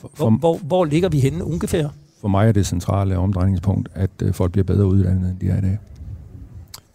For, 0.00 0.10
hvor, 0.16 0.24
for, 0.30 0.30
hvor, 0.30 0.58
hvor 0.58 0.84
ligger 0.84 1.08
vi 1.08 1.20
henne 1.20 1.44
ungefær? 1.44 1.88
For 2.20 2.28
mig 2.28 2.48
er 2.48 2.52
det 2.52 2.66
centrale 2.66 3.18
omdrejningspunkt, 3.18 3.88
at 3.94 4.10
øh, 4.22 4.34
folk 4.34 4.52
bliver 4.52 4.64
bedre 4.64 4.86
uddannet, 4.86 5.30
end 5.30 5.38
de 5.38 5.48
er 5.48 5.58
i 5.58 5.60
dag. 5.60 5.78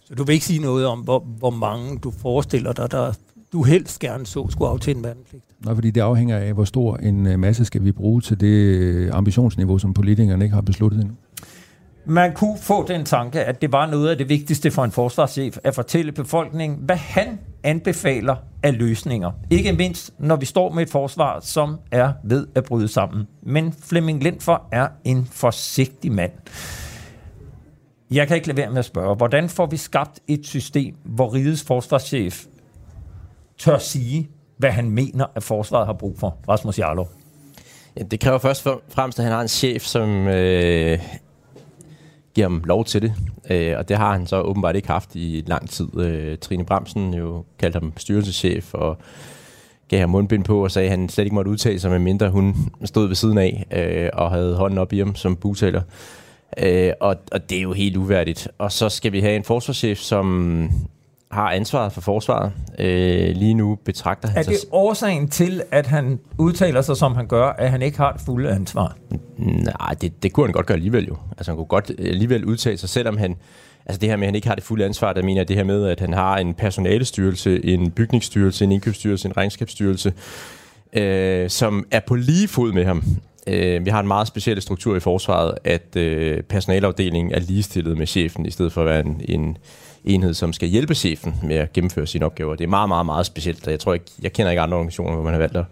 Så 0.04 0.14
du 0.14 0.24
vil 0.24 0.32
ikke 0.32 0.44
sige 0.44 0.60
noget 0.60 0.86
om, 0.86 1.00
hvor, 1.00 1.24
hvor 1.38 1.50
mange 1.50 1.98
du 1.98 2.10
forestiller 2.10 2.72
dig, 2.72 2.90
der 2.90 3.12
du 3.52 3.62
helst 3.62 3.98
gerne 3.98 4.26
så 4.26 4.46
skulle 4.50 4.70
aftjene 4.70 5.04
værnepligt? 5.04 5.44
Nej, 5.64 5.74
fordi 5.74 5.90
det 5.90 6.00
afhænger 6.00 6.36
af, 6.36 6.52
hvor 6.52 6.64
stor 6.64 6.96
en 6.96 7.26
øh, 7.26 7.38
masse 7.38 7.64
skal 7.64 7.84
vi 7.84 7.92
bruge 7.92 8.20
til 8.20 8.40
det 8.40 8.46
øh, 8.46 9.10
ambitionsniveau, 9.12 9.78
som 9.78 9.94
politikerne 9.94 10.44
ikke 10.44 10.54
har 10.54 10.62
besluttet 10.62 11.00
endnu. 11.00 11.14
Man 12.04 12.34
kunne 12.34 12.58
få 12.58 12.86
den 12.86 13.04
tanke, 13.04 13.44
at 13.44 13.62
det 13.62 13.72
var 13.72 13.86
noget 13.86 14.10
af 14.10 14.18
det 14.18 14.28
vigtigste 14.28 14.70
for 14.70 14.84
en 14.84 14.92
forsvarschef 14.92 15.56
at 15.64 15.74
fortælle 15.74 16.12
befolkningen, 16.12 16.78
hvad 16.82 16.96
han 16.96 17.38
anbefaler 17.62 18.36
af 18.62 18.78
løsninger. 18.78 19.30
Ikke 19.50 19.72
mindst, 19.72 20.10
når 20.18 20.36
vi 20.36 20.46
står 20.46 20.72
med 20.72 20.82
et 20.82 20.90
forsvar, 20.90 21.40
som 21.40 21.78
er 21.90 22.12
ved 22.24 22.46
at 22.54 22.64
bryde 22.64 22.88
sammen. 22.88 23.28
Men 23.42 23.74
Flemming 23.82 24.22
Lindfor 24.22 24.68
er 24.72 24.88
en 25.04 25.28
forsigtig 25.32 26.12
mand. 26.12 26.32
Jeg 28.10 28.28
kan 28.28 28.36
ikke 28.36 28.46
lade 28.46 28.56
være 28.56 28.70
med 28.70 28.78
at 28.78 28.84
spørge, 28.84 29.16
hvordan 29.16 29.48
får 29.48 29.66
vi 29.66 29.76
skabt 29.76 30.20
et 30.28 30.46
system, 30.46 30.94
hvor 31.04 31.34
rigets 31.34 31.64
forsvarschef 31.64 32.44
tør 33.58 33.78
sige, 33.78 34.30
hvad 34.58 34.70
han 34.70 34.90
mener, 34.90 35.26
at 35.34 35.42
forsvaret 35.42 35.86
har 35.86 35.92
brug 35.92 36.18
for? 36.18 36.36
Rasmus 36.48 36.78
Jarlov. 36.78 37.08
Ja, 37.96 38.02
det 38.02 38.20
kræver 38.20 38.38
først 38.38 38.66
og 38.66 38.82
fremmest, 38.88 39.18
at 39.18 39.24
han 39.24 39.32
har 39.32 39.40
en 39.40 39.48
chef, 39.48 39.82
som 39.82 40.28
øh, 40.28 40.98
giver 42.34 42.48
ham 42.48 42.62
lov 42.64 42.84
til 42.84 43.02
det. 43.02 43.14
Øh, 43.50 43.74
og 43.78 43.88
det 43.88 43.96
har 43.96 44.12
han 44.12 44.26
så 44.26 44.40
åbenbart 44.40 44.76
ikke 44.76 44.88
haft 44.88 45.14
i 45.14 45.44
lang 45.46 45.70
tid. 45.70 45.98
Øh, 45.98 46.38
Trine 46.38 46.64
Bramsen 46.64 47.14
jo 47.14 47.44
kaldte 47.58 47.78
ham 47.78 47.92
styrelseschef 47.96 48.74
og 48.74 48.98
gav 49.88 50.00
ham 50.00 50.10
mundbind 50.10 50.44
på 50.44 50.64
og 50.64 50.70
sagde, 50.70 50.86
at 50.86 50.98
han 50.98 51.08
slet 51.08 51.24
ikke 51.24 51.34
måtte 51.34 51.50
udtale 51.50 51.80
sig, 51.80 51.90
medmindre 51.90 52.30
hun 52.30 52.56
stod 52.84 53.06
ved 53.06 53.16
siden 53.16 53.38
af 53.38 53.66
øh, 53.72 54.10
og 54.12 54.30
havde 54.30 54.56
hånden 54.56 54.78
op 54.78 54.92
i 54.92 54.98
ham 54.98 55.14
som 55.14 55.36
butaler. 55.36 55.82
Øh, 56.58 56.92
og, 57.00 57.16
og 57.32 57.50
det 57.50 57.58
er 57.58 57.62
jo 57.62 57.72
helt 57.72 57.96
uværdigt. 57.96 58.48
Og 58.58 58.72
så 58.72 58.88
skal 58.88 59.12
vi 59.12 59.20
have 59.20 59.36
en 59.36 59.44
forsvarschef, 59.44 59.98
som 59.98 60.70
har 61.32 61.50
ansvaret 61.50 61.92
for 61.92 62.00
forsvaret. 62.00 62.52
Øh, 62.78 63.36
lige 63.36 63.54
nu 63.54 63.78
betragter 63.84 64.28
han 64.28 64.38
Er 64.38 64.42
sig... 64.42 64.52
det 64.52 64.60
årsagen 64.72 65.28
til, 65.28 65.62
at 65.70 65.86
han 65.86 66.18
udtaler 66.38 66.82
sig, 66.82 66.96
som 66.96 67.14
han 67.14 67.26
gør, 67.26 67.46
at 67.48 67.70
han 67.70 67.82
ikke 67.82 67.98
har 67.98 68.12
det 68.12 68.20
fulde 68.20 68.50
ansvar? 68.50 68.96
Nej, 69.38 69.94
det, 70.00 70.22
det 70.22 70.32
kunne 70.32 70.46
han 70.46 70.52
godt 70.52 70.66
gøre 70.66 70.76
alligevel 70.76 71.06
jo. 71.06 71.16
Altså 71.38 71.50
han 71.50 71.56
kunne 71.56 71.66
godt 71.66 71.90
alligevel 71.98 72.44
udtale 72.44 72.78
sig, 72.78 72.88
selvom 72.88 73.16
han... 73.16 73.36
Altså 73.86 74.00
det 74.00 74.08
her 74.08 74.16
med, 74.16 74.22
at 74.22 74.28
han 74.28 74.34
ikke 74.34 74.48
har 74.48 74.54
det 74.54 74.64
fulde 74.64 74.84
ansvar, 74.84 75.12
der 75.12 75.22
mener 75.22 75.40
jeg 75.40 75.48
det 75.48 75.56
her 75.56 75.64
med, 75.64 75.86
at 75.86 76.00
han 76.00 76.12
har 76.12 76.36
en 76.36 76.54
personalestyrelse, 76.54 77.64
en 77.64 77.90
bygningsstyrelse, 77.90 78.64
en 78.64 78.72
indkøbsstyrelse, 78.72 79.28
en 79.28 79.36
regnskabsstyrelse, 79.36 80.12
øh, 80.92 81.50
som 81.50 81.86
er 81.90 82.00
på 82.06 82.14
lige 82.14 82.48
fod 82.48 82.72
med 82.72 82.84
ham. 82.84 83.02
Øh, 83.46 83.84
vi 83.84 83.90
har 83.90 84.00
en 84.00 84.08
meget 84.08 84.28
speciel 84.28 84.62
struktur 84.62 84.96
i 84.96 85.00
forsvaret, 85.00 85.54
at 85.64 85.96
øh, 85.96 86.42
personalafdelingen 86.42 87.34
er 87.34 87.40
ligestillet 87.40 87.98
med 87.98 88.06
chefen, 88.06 88.46
i 88.46 88.50
stedet 88.50 88.72
for 88.72 88.80
at 88.80 88.86
være 88.86 89.00
en, 89.00 89.20
en 89.28 89.56
enhed, 90.04 90.34
som 90.34 90.52
skal 90.52 90.68
hjælpe 90.68 90.94
chefen 90.94 91.34
med 91.42 91.56
at 91.56 91.72
gennemføre 91.72 92.06
sine 92.06 92.26
opgaver. 92.26 92.54
Det 92.54 92.64
er 92.64 92.68
meget, 92.68 92.88
meget, 92.88 93.06
meget 93.06 93.26
specielt, 93.26 93.66
og 93.66 93.70
jeg 93.70 93.80
tror 93.80 93.94
ikke, 93.94 94.06
jeg 94.22 94.32
kender 94.32 94.50
ikke 94.50 94.62
andre 94.62 94.76
organisationer, 94.76 95.14
hvor 95.14 95.24
man 95.24 95.32
har 95.32 95.38
valgt 95.38 95.56
at 95.56 95.64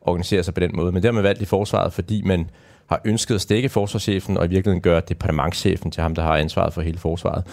organisere 0.00 0.42
sig 0.42 0.54
på 0.54 0.60
den 0.60 0.70
måde. 0.74 0.92
Men 0.92 1.02
det 1.02 1.08
har 1.08 1.12
man 1.12 1.22
valgt 1.22 1.42
i 1.42 1.44
forsvaret, 1.44 1.92
fordi 1.92 2.22
man 2.22 2.50
har 2.86 3.00
ønsket 3.04 3.34
at 3.34 3.40
stikke 3.40 3.68
forsvarschefen, 3.68 4.36
og 4.36 4.44
i 4.44 4.48
virkeligheden 4.48 4.82
gøre 4.82 5.02
departementchefen 5.08 5.90
til 5.90 6.02
ham, 6.02 6.14
der 6.14 6.22
har 6.22 6.36
ansvaret 6.36 6.72
for 6.72 6.82
hele 6.82 6.98
forsvaret. 6.98 7.44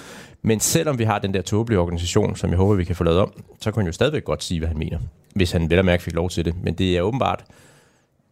Men 0.41 0.59
selvom 0.59 0.99
vi 0.99 1.03
har 1.03 1.19
den 1.19 1.33
der 1.33 1.41
tåbelige 1.41 1.79
organisation, 1.79 2.35
som 2.35 2.49
jeg 2.49 2.57
håber, 2.57 2.75
vi 2.75 2.83
kan 2.83 2.95
få 2.95 3.03
lavet 3.03 3.19
om, 3.19 3.33
så 3.59 3.71
kan 3.71 3.79
han 3.81 3.85
jo 3.85 3.91
stadigvæk 3.91 4.23
godt 4.23 4.43
sige, 4.43 4.59
hvad 4.59 4.67
han 4.67 4.77
mener, 4.77 4.99
hvis 5.35 5.51
han 5.51 5.69
vel 5.69 5.79
og 5.79 5.85
mærke 5.85 6.03
fik 6.03 6.13
lov 6.13 6.29
til 6.29 6.45
det. 6.45 6.55
Men 6.63 6.73
det 6.73 6.97
er 6.97 7.01
åbenbart, 7.01 7.43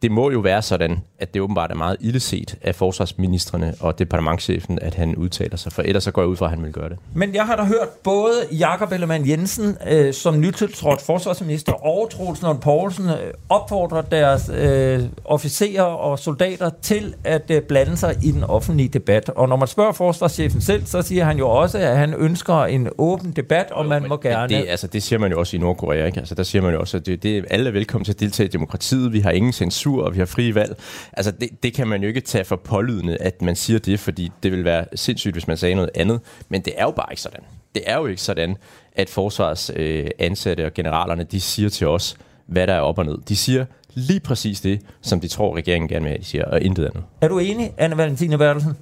det 0.02 0.10
må 0.10 0.30
jo 0.30 0.38
være 0.40 0.62
sådan, 0.62 0.98
at 1.18 1.34
det 1.34 1.42
åbenbart 1.42 1.70
er 1.70 1.74
meget 1.74 1.96
illeset 2.00 2.58
af 2.62 2.74
forsvarsministerne 2.74 3.74
og 3.80 3.98
departementchefen, 3.98 4.78
at 4.82 4.94
han 4.94 5.16
udtaler 5.16 5.56
sig, 5.56 5.72
for 5.72 5.82
ellers 5.82 6.04
så 6.04 6.10
går 6.10 6.22
jeg 6.22 6.28
ud 6.28 6.36
fra, 6.36 6.46
at 6.46 6.50
han 6.50 6.62
vil 6.62 6.72
gøre 6.72 6.88
det. 6.88 6.98
Men 7.14 7.34
jeg 7.34 7.46
har 7.46 7.56
da 7.56 7.62
hørt 7.62 7.88
både 8.04 8.32
Jakob 8.52 8.92
Ellemann 8.92 9.28
Jensen, 9.28 9.76
øh, 9.90 10.14
som 10.14 10.40
nytiltrådt 10.40 11.02
forsvarsminister, 11.02 11.72
og 11.72 12.10
Troels 12.10 12.42
Lund 12.42 12.58
Poulsen 12.58 13.08
øh, 13.08 13.16
opfordre 13.48 14.04
deres 14.10 14.50
øh, 14.54 15.02
officerer 15.24 15.82
og 15.82 16.18
soldater 16.18 16.70
til 16.82 17.14
at 17.24 17.50
øh, 17.50 17.62
blande 17.62 17.96
sig 17.96 18.16
i 18.22 18.30
den 18.30 18.44
offentlige 18.44 18.88
debat. 18.88 19.28
Og 19.28 19.48
når 19.48 19.56
man 19.56 19.68
spørger 19.68 19.92
forsvarschefen 19.92 20.60
selv, 20.60 20.86
så 20.86 21.02
siger 21.02 21.24
han 21.24 21.38
jo 21.38 21.48
også, 21.48 21.78
at 21.78 21.96
han 21.96 22.14
ønsker 22.14 22.54
en 22.64 22.88
åben 22.98 23.32
debat, 23.32 23.70
og 23.70 23.86
man 23.86 24.08
må 24.08 24.16
gerne... 24.16 24.48
Det, 24.48 24.64
altså, 24.68 24.86
det 24.86 25.02
siger 25.02 25.18
man 25.18 25.30
jo 25.30 25.38
også 25.38 25.56
i 25.56 25.60
Nordkorea. 25.60 26.06
Ikke? 26.06 26.18
Altså, 26.18 26.34
der 26.34 26.42
siger 26.42 26.62
man 26.62 26.72
jo 26.74 26.80
også, 26.80 26.96
at 26.96 27.06
det, 27.06 27.22
det, 27.22 27.44
alle 27.50 27.68
er 27.68 27.72
velkommen 27.72 28.04
til 28.04 28.12
at 28.12 28.20
deltage 28.20 28.46
i 28.46 28.50
demokratiet. 28.50 29.12
Vi 29.12 29.20
har 29.20 29.30
ingen 29.30 29.52
censur, 29.52 29.89
og 29.98 30.14
vi 30.14 30.18
har 30.18 30.26
frie 30.26 30.54
valg. 30.54 30.76
Altså, 31.12 31.30
det, 31.30 31.62
det 31.62 31.74
kan 31.74 31.86
man 31.86 32.02
jo 32.02 32.08
ikke 32.08 32.20
tage 32.20 32.44
for 32.44 32.56
pålydende, 32.56 33.16
at 33.16 33.42
man 33.42 33.56
siger 33.56 33.78
det, 33.78 34.00
fordi 34.00 34.32
det 34.42 34.52
vil 34.52 34.64
være 34.64 34.84
sindssygt, 34.94 35.34
hvis 35.34 35.46
man 35.46 35.56
sagde 35.56 35.74
noget 35.74 35.90
andet. 35.94 36.20
Men 36.48 36.62
det 36.62 36.72
er 36.76 36.84
jo 36.84 36.90
bare 36.90 37.06
ikke 37.10 37.22
sådan. 37.22 37.40
Det 37.74 37.82
er 37.86 37.96
jo 37.96 38.06
ikke 38.06 38.22
sådan, 38.22 38.56
at 38.92 39.10
forsvars 39.10 39.70
øh, 39.76 40.06
ansatte 40.18 40.66
og 40.66 40.74
generalerne, 40.74 41.24
de 41.24 41.40
siger 41.40 41.68
til 41.68 41.86
os, 41.86 42.16
hvad 42.46 42.66
der 42.66 42.74
er 42.74 42.80
op 42.80 42.98
og 42.98 43.04
ned. 43.04 43.18
De 43.28 43.36
siger 43.36 43.64
lige 43.94 44.20
præcis 44.20 44.60
det, 44.60 44.80
som 45.00 45.20
de 45.20 45.28
tror, 45.28 45.56
regeringen 45.56 45.88
gerne 45.88 46.02
vil 46.02 46.10
have, 46.10 46.18
de 46.18 46.24
siger, 46.24 46.44
og 46.44 46.60
intet 46.60 46.84
andet. 46.84 47.02
Er 47.20 47.28
du 47.28 47.38
enig, 47.38 47.72
Anne 47.78 47.96
Valentine 47.96 48.38
Bertelsen? 48.38 48.72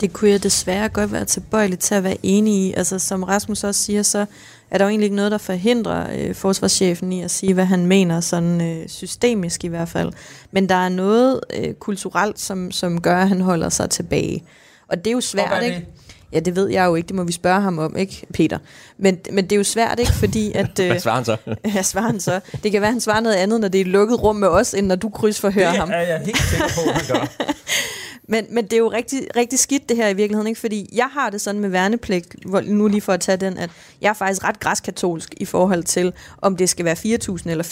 Det 0.00 0.12
kunne 0.12 0.30
jeg 0.30 0.42
desværre 0.42 0.88
godt 0.88 1.12
være 1.12 1.24
tilbøjelig 1.24 1.78
til 1.78 1.94
at 1.94 2.04
være 2.04 2.16
enig 2.22 2.54
i. 2.54 2.74
Altså, 2.76 2.98
som 2.98 3.22
Rasmus 3.22 3.64
også 3.64 3.82
siger, 3.82 4.02
så 4.02 4.26
er 4.72 4.78
der 4.78 4.84
jo 4.84 4.88
egentlig 4.88 5.04
ikke 5.04 5.16
noget, 5.16 5.32
der 5.32 5.38
forhindrer 5.38 6.06
øh, 6.18 6.34
forsvarschefen 6.34 7.12
i 7.12 7.22
at 7.22 7.30
sige, 7.30 7.54
hvad 7.54 7.64
han 7.64 7.86
mener, 7.86 8.20
sådan 8.20 8.60
øh, 8.60 8.88
systemisk 8.88 9.64
i 9.64 9.68
hvert 9.68 9.88
fald. 9.88 10.12
Men 10.50 10.68
der 10.68 10.74
er 10.74 10.88
noget 10.88 11.40
øh, 11.56 11.74
kulturelt, 11.74 12.40
som, 12.40 12.70
som 12.70 13.00
gør, 13.00 13.16
at 13.16 13.28
han 13.28 13.40
holder 13.40 13.68
sig 13.68 13.90
tilbage. 13.90 14.44
Og 14.88 14.98
det 14.98 15.06
er 15.06 15.12
jo 15.12 15.20
svært, 15.20 15.52
er 15.52 15.60
ikke? 15.60 15.86
Ja, 16.32 16.40
det 16.40 16.56
ved 16.56 16.68
jeg 16.68 16.86
jo 16.86 16.94
ikke. 16.94 17.06
Det 17.06 17.16
må 17.16 17.24
vi 17.24 17.32
spørge 17.32 17.60
ham 17.60 17.78
om, 17.78 17.96
ikke, 17.96 18.26
Peter? 18.34 18.58
Men, 18.98 19.18
men 19.32 19.44
det 19.44 19.52
er 19.52 19.56
jo 19.56 19.64
svært, 19.64 20.00
ikke? 20.00 20.12
Fordi 20.12 20.52
at... 20.52 20.70
Hvad 20.76 21.00
svarer 21.00 21.16
han 21.16 21.24
så? 21.24 21.36
Ja, 21.74 21.82
svarer 21.82 22.06
han 22.06 22.20
så. 22.20 22.40
Det 22.62 22.72
kan 22.72 22.80
være, 22.80 22.90
han 22.90 23.00
svarer 23.00 23.20
noget 23.20 23.36
andet, 23.36 23.60
når 23.60 23.68
det 23.68 23.78
er 23.78 23.84
et 23.84 23.90
lukket 23.90 24.22
rum 24.22 24.36
med 24.36 24.48
os, 24.48 24.74
end 24.74 24.86
når 24.86 24.96
du 24.96 25.08
krydsforhører 25.08 25.70
det 25.70 25.78
ham. 25.78 25.90
er 25.90 26.00
jeg 26.00 26.20
helt 26.24 26.38
sikker 26.38 26.66
på, 26.66 26.92
han 26.92 27.02
gør. 27.08 27.26
Men, 28.32 28.46
men 28.50 28.64
det 28.64 28.72
er 28.72 28.78
jo 28.78 28.88
rigtig, 28.88 29.26
rigtig 29.36 29.58
skidt 29.58 29.88
det 29.88 29.96
her 29.96 30.08
i 30.08 30.14
virkeligheden, 30.14 30.46
ikke? 30.46 30.60
fordi 30.60 30.88
jeg 30.92 31.08
har 31.12 31.30
det 31.30 31.40
sådan 31.40 31.60
med 31.60 31.68
værnepligt, 31.68 32.36
hvor, 32.46 32.60
nu 32.60 32.88
lige 32.88 33.00
for 33.00 33.12
at 33.12 33.20
tage 33.20 33.36
den, 33.36 33.58
at 33.58 33.70
jeg 34.00 34.08
er 34.08 34.14
faktisk 34.14 34.44
ret 34.44 34.60
græskatolsk 34.60 35.34
i 35.36 35.44
forhold 35.44 35.82
til, 35.82 36.12
om 36.42 36.56
det 36.56 36.68
skal 36.68 36.84
være 36.84 36.96
4.000 36.96 37.50
eller 37.50 37.64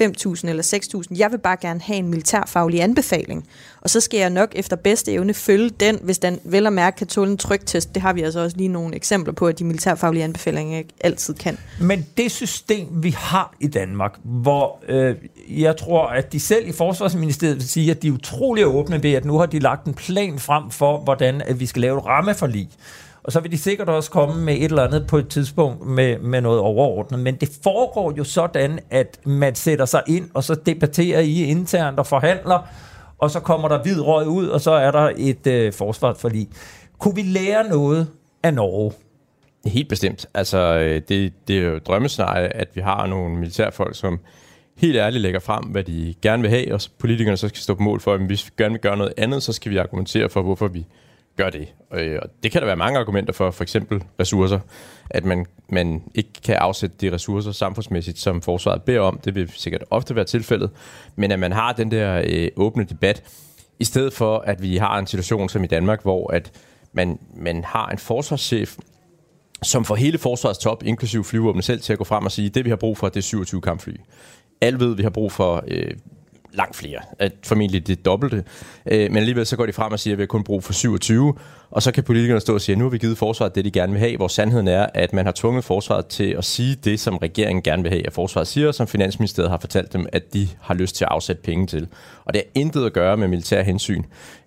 5.000 0.42 0.48
eller 0.48 1.02
6.000. 1.12 1.18
Jeg 1.18 1.32
vil 1.32 1.38
bare 1.38 1.56
gerne 1.56 1.80
have 1.80 1.96
en 1.96 2.08
militærfaglig 2.08 2.82
anbefaling, 2.82 3.48
og 3.82 3.90
så 3.90 4.00
skal 4.00 4.20
jeg 4.20 4.30
nok 4.30 4.52
efter 4.54 4.76
bedste 4.76 5.12
evne 5.12 5.34
følge 5.34 5.70
den, 5.70 5.98
hvis 6.02 6.18
den 6.18 6.40
vel 6.44 6.66
og 6.66 6.72
mærke 6.72 6.96
kan 6.96 7.06
tåle 7.06 7.30
en 7.30 7.36
tryktest. 7.36 7.94
Det 7.94 8.02
har 8.02 8.12
vi 8.12 8.22
altså 8.22 8.40
også 8.40 8.56
lige 8.56 8.68
nogle 8.68 8.96
eksempler 8.96 9.32
på, 9.32 9.46
at 9.46 9.58
de 9.58 9.64
militærfaglige 9.64 10.24
anbefalinger 10.24 10.78
ikke 10.78 10.92
altid 11.00 11.34
kan. 11.34 11.58
Men 11.80 12.06
det 12.16 12.30
system, 12.30 12.88
vi 12.92 13.10
har 13.10 13.54
i 13.60 13.66
Danmark, 13.66 14.18
hvor 14.24 14.84
øh, 14.88 15.16
jeg 15.48 15.76
tror, 15.76 16.06
at 16.06 16.32
de 16.32 16.40
selv 16.40 16.68
i 16.68 16.72
Forsvarsministeriet 16.72 17.56
vil 17.56 17.68
sige, 17.68 17.90
at 17.90 18.02
de 18.02 18.08
er 18.08 18.12
utrolig 18.12 18.66
åbne 18.66 19.02
ved, 19.02 19.12
at 19.12 19.24
nu 19.24 19.38
har 19.38 19.46
de 19.46 19.58
lagt 19.58 19.86
en 19.86 19.94
plan 19.94 20.38
frem 20.38 20.70
for, 20.70 20.98
hvordan 20.98 21.42
at 21.46 21.60
vi 21.60 21.66
skal 21.66 21.82
lave 21.82 21.98
et 21.98 22.06
rammeforlig. 22.06 22.68
Og 23.22 23.32
så 23.32 23.40
vil 23.40 23.52
de 23.52 23.58
sikkert 23.58 23.88
også 23.88 24.10
komme 24.10 24.44
med 24.44 24.54
et 24.54 24.64
eller 24.64 24.84
andet 24.84 25.06
på 25.06 25.18
et 25.18 25.28
tidspunkt 25.28 25.86
med, 25.86 26.18
med 26.18 26.40
noget 26.40 26.60
overordnet. 26.60 27.20
Men 27.20 27.34
det 27.34 27.50
foregår 27.62 28.12
jo 28.18 28.24
sådan, 28.24 28.78
at 28.90 29.18
man 29.26 29.54
sætter 29.54 29.84
sig 29.84 30.02
ind, 30.06 30.30
og 30.34 30.44
så 30.44 30.54
debatterer 30.54 31.20
I 31.20 31.42
internt 31.42 31.98
og 31.98 32.06
forhandler, 32.06 32.68
og 33.20 33.30
så 33.30 33.40
kommer 33.40 33.68
der 33.68 33.82
hvid 33.82 34.00
røg 34.00 34.28
ud, 34.28 34.48
og 34.48 34.60
så 34.60 34.70
er 34.70 34.90
der 34.90 35.10
et 35.16 35.46
øh, 35.46 35.72
forsvarsforlig. 35.72 36.48
Kunne 36.98 37.14
vi 37.14 37.22
lære 37.22 37.68
noget 37.68 38.08
af 38.42 38.54
Norge? 38.54 38.92
Helt 39.66 39.88
bestemt. 39.88 40.26
Altså, 40.34 40.58
øh, 40.58 41.02
det, 41.08 41.32
det 41.48 41.58
er 41.58 41.62
jo 41.62 41.78
drømmescenarie, 41.78 42.56
at 42.56 42.68
vi 42.74 42.80
har 42.80 43.06
nogle 43.06 43.36
militærfolk, 43.36 43.96
som 43.96 44.20
helt 44.76 44.96
ærligt 44.96 45.22
lægger 45.22 45.40
frem, 45.40 45.64
hvad 45.64 45.84
de 45.84 46.14
gerne 46.22 46.42
vil 46.42 46.50
have, 46.50 46.74
og 46.74 46.80
politikerne 46.98 47.36
så 47.36 47.48
skal 47.48 47.60
stå 47.60 47.74
på 47.74 47.82
mål 47.82 48.00
for, 48.00 48.14
at 48.14 48.20
hvis 48.20 48.46
vi 48.46 48.50
gerne 48.58 48.72
vil 48.72 48.80
gøre 48.80 48.96
noget 48.96 49.12
andet, 49.16 49.42
så 49.42 49.52
skal 49.52 49.72
vi 49.72 49.76
argumentere 49.76 50.28
for, 50.28 50.42
hvorfor 50.42 50.68
vi 50.68 50.86
gør 51.40 51.50
det. 51.50 51.68
Øh, 51.94 52.18
og 52.22 52.28
det 52.42 52.52
kan 52.52 52.60
der 52.60 52.66
være 52.66 52.76
mange 52.76 52.98
argumenter 52.98 53.32
for, 53.32 53.50
for 53.50 53.62
eksempel 53.62 54.02
ressourcer, 54.20 54.60
at 55.10 55.24
man, 55.24 55.46
man 55.68 56.02
ikke 56.14 56.30
kan 56.44 56.54
afsætte 56.54 56.96
de 57.00 57.12
ressourcer 57.12 57.52
samfundsmæssigt, 57.52 58.18
som 58.18 58.42
forsvaret 58.42 58.82
beder 58.82 59.00
om. 59.00 59.20
Det 59.24 59.34
vil 59.34 59.52
sikkert 59.56 59.84
ofte 59.90 60.16
være 60.16 60.24
tilfældet. 60.24 60.70
Men 61.16 61.32
at 61.32 61.38
man 61.38 61.52
har 61.52 61.72
den 61.72 61.90
der 61.90 62.22
øh, 62.26 62.48
åbne 62.56 62.84
debat, 62.84 63.22
i 63.78 63.84
stedet 63.84 64.12
for 64.12 64.38
at 64.38 64.62
vi 64.62 64.76
har 64.76 64.98
en 64.98 65.06
situation 65.06 65.48
som 65.48 65.64
i 65.64 65.66
Danmark, 65.66 66.02
hvor 66.02 66.32
at 66.32 66.52
man, 66.92 67.18
man 67.36 67.64
har 67.64 67.88
en 67.88 67.98
forsvarschef, 67.98 68.76
som 69.62 69.84
får 69.84 69.94
hele 69.94 70.18
forsvarets 70.18 70.58
top, 70.58 70.82
inklusive 70.82 71.24
flyvåbnet 71.24 71.64
selv, 71.64 71.80
til 71.80 71.92
at 71.92 71.98
gå 71.98 72.04
frem 72.04 72.24
og 72.24 72.32
sige, 72.32 72.48
det 72.48 72.64
vi 72.64 72.70
har 72.70 72.76
brug 72.76 72.98
for, 72.98 73.08
det 73.08 73.16
er 73.16 73.22
27 73.22 73.60
kampfly. 73.60 73.92
Alle 74.60 74.80
ved, 74.80 74.92
at 74.92 74.98
vi 74.98 75.02
har 75.02 75.10
brug 75.10 75.32
for 75.32 75.64
øh, 75.68 75.90
langt 76.52 76.76
flere. 76.76 77.00
At 77.18 77.32
formentlig 77.44 77.86
det 77.86 78.04
dobbelte. 78.04 78.44
Øh, 78.90 79.10
men 79.10 79.16
alligevel 79.16 79.46
så 79.46 79.56
går 79.56 79.66
de 79.66 79.72
frem 79.72 79.92
og 79.92 80.00
siger, 80.00 80.14
at 80.14 80.18
vi 80.18 80.22
har 80.22 80.26
kun 80.26 80.44
brug 80.44 80.64
for 80.64 80.72
27. 80.72 81.34
Og 81.70 81.82
så 81.82 81.92
kan 81.92 82.04
politikerne 82.04 82.40
stå 82.40 82.54
og 82.54 82.60
sige, 82.60 82.74
at 82.74 82.78
nu 82.78 82.84
har 82.84 82.90
vi 82.90 82.98
givet 82.98 83.18
forsvaret 83.18 83.54
det, 83.54 83.64
de 83.64 83.70
gerne 83.70 83.92
vil 83.92 84.00
have. 84.00 84.16
Hvor 84.16 84.28
sandheden 84.28 84.68
er, 84.68 84.86
at 84.94 85.12
man 85.12 85.24
har 85.24 85.32
tvunget 85.32 85.64
forsvaret 85.64 86.06
til 86.06 86.34
at 86.38 86.44
sige 86.44 86.76
det, 86.84 87.00
som 87.00 87.16
regeringen 87.16 87.62
gerne 87.62 87.82
vil 87.82 87.92
have, 87.92 88.06
at 88.06 88.12
forsvaret 88.12 88.48
siger, 88.48 88.68
og 88.68 88.74
som 88.74 88.86
Finansministeriet 88.86 89.50
har 89.50 89.58
fortalt 89.58 89.92
dem, 89.92 90.06
at 90.12 90.34
de 90.34 90.48
har 90.60 90.74
lyst 90.74 90.96
til 90.96 91.04
at 91.04 91.10
afsætte 91.10 91.42
penge 91.42 91.66
til. 91.66 91.88
Og 92.24 92.34
det 92.34 92.42
har 92.46 92.60
intet 92.60 92.86
at 92.86 92.92
gøre 92.92 93.16
med 93.16 93.28
militær 93.28 93.62
hensyn 93.62 94.02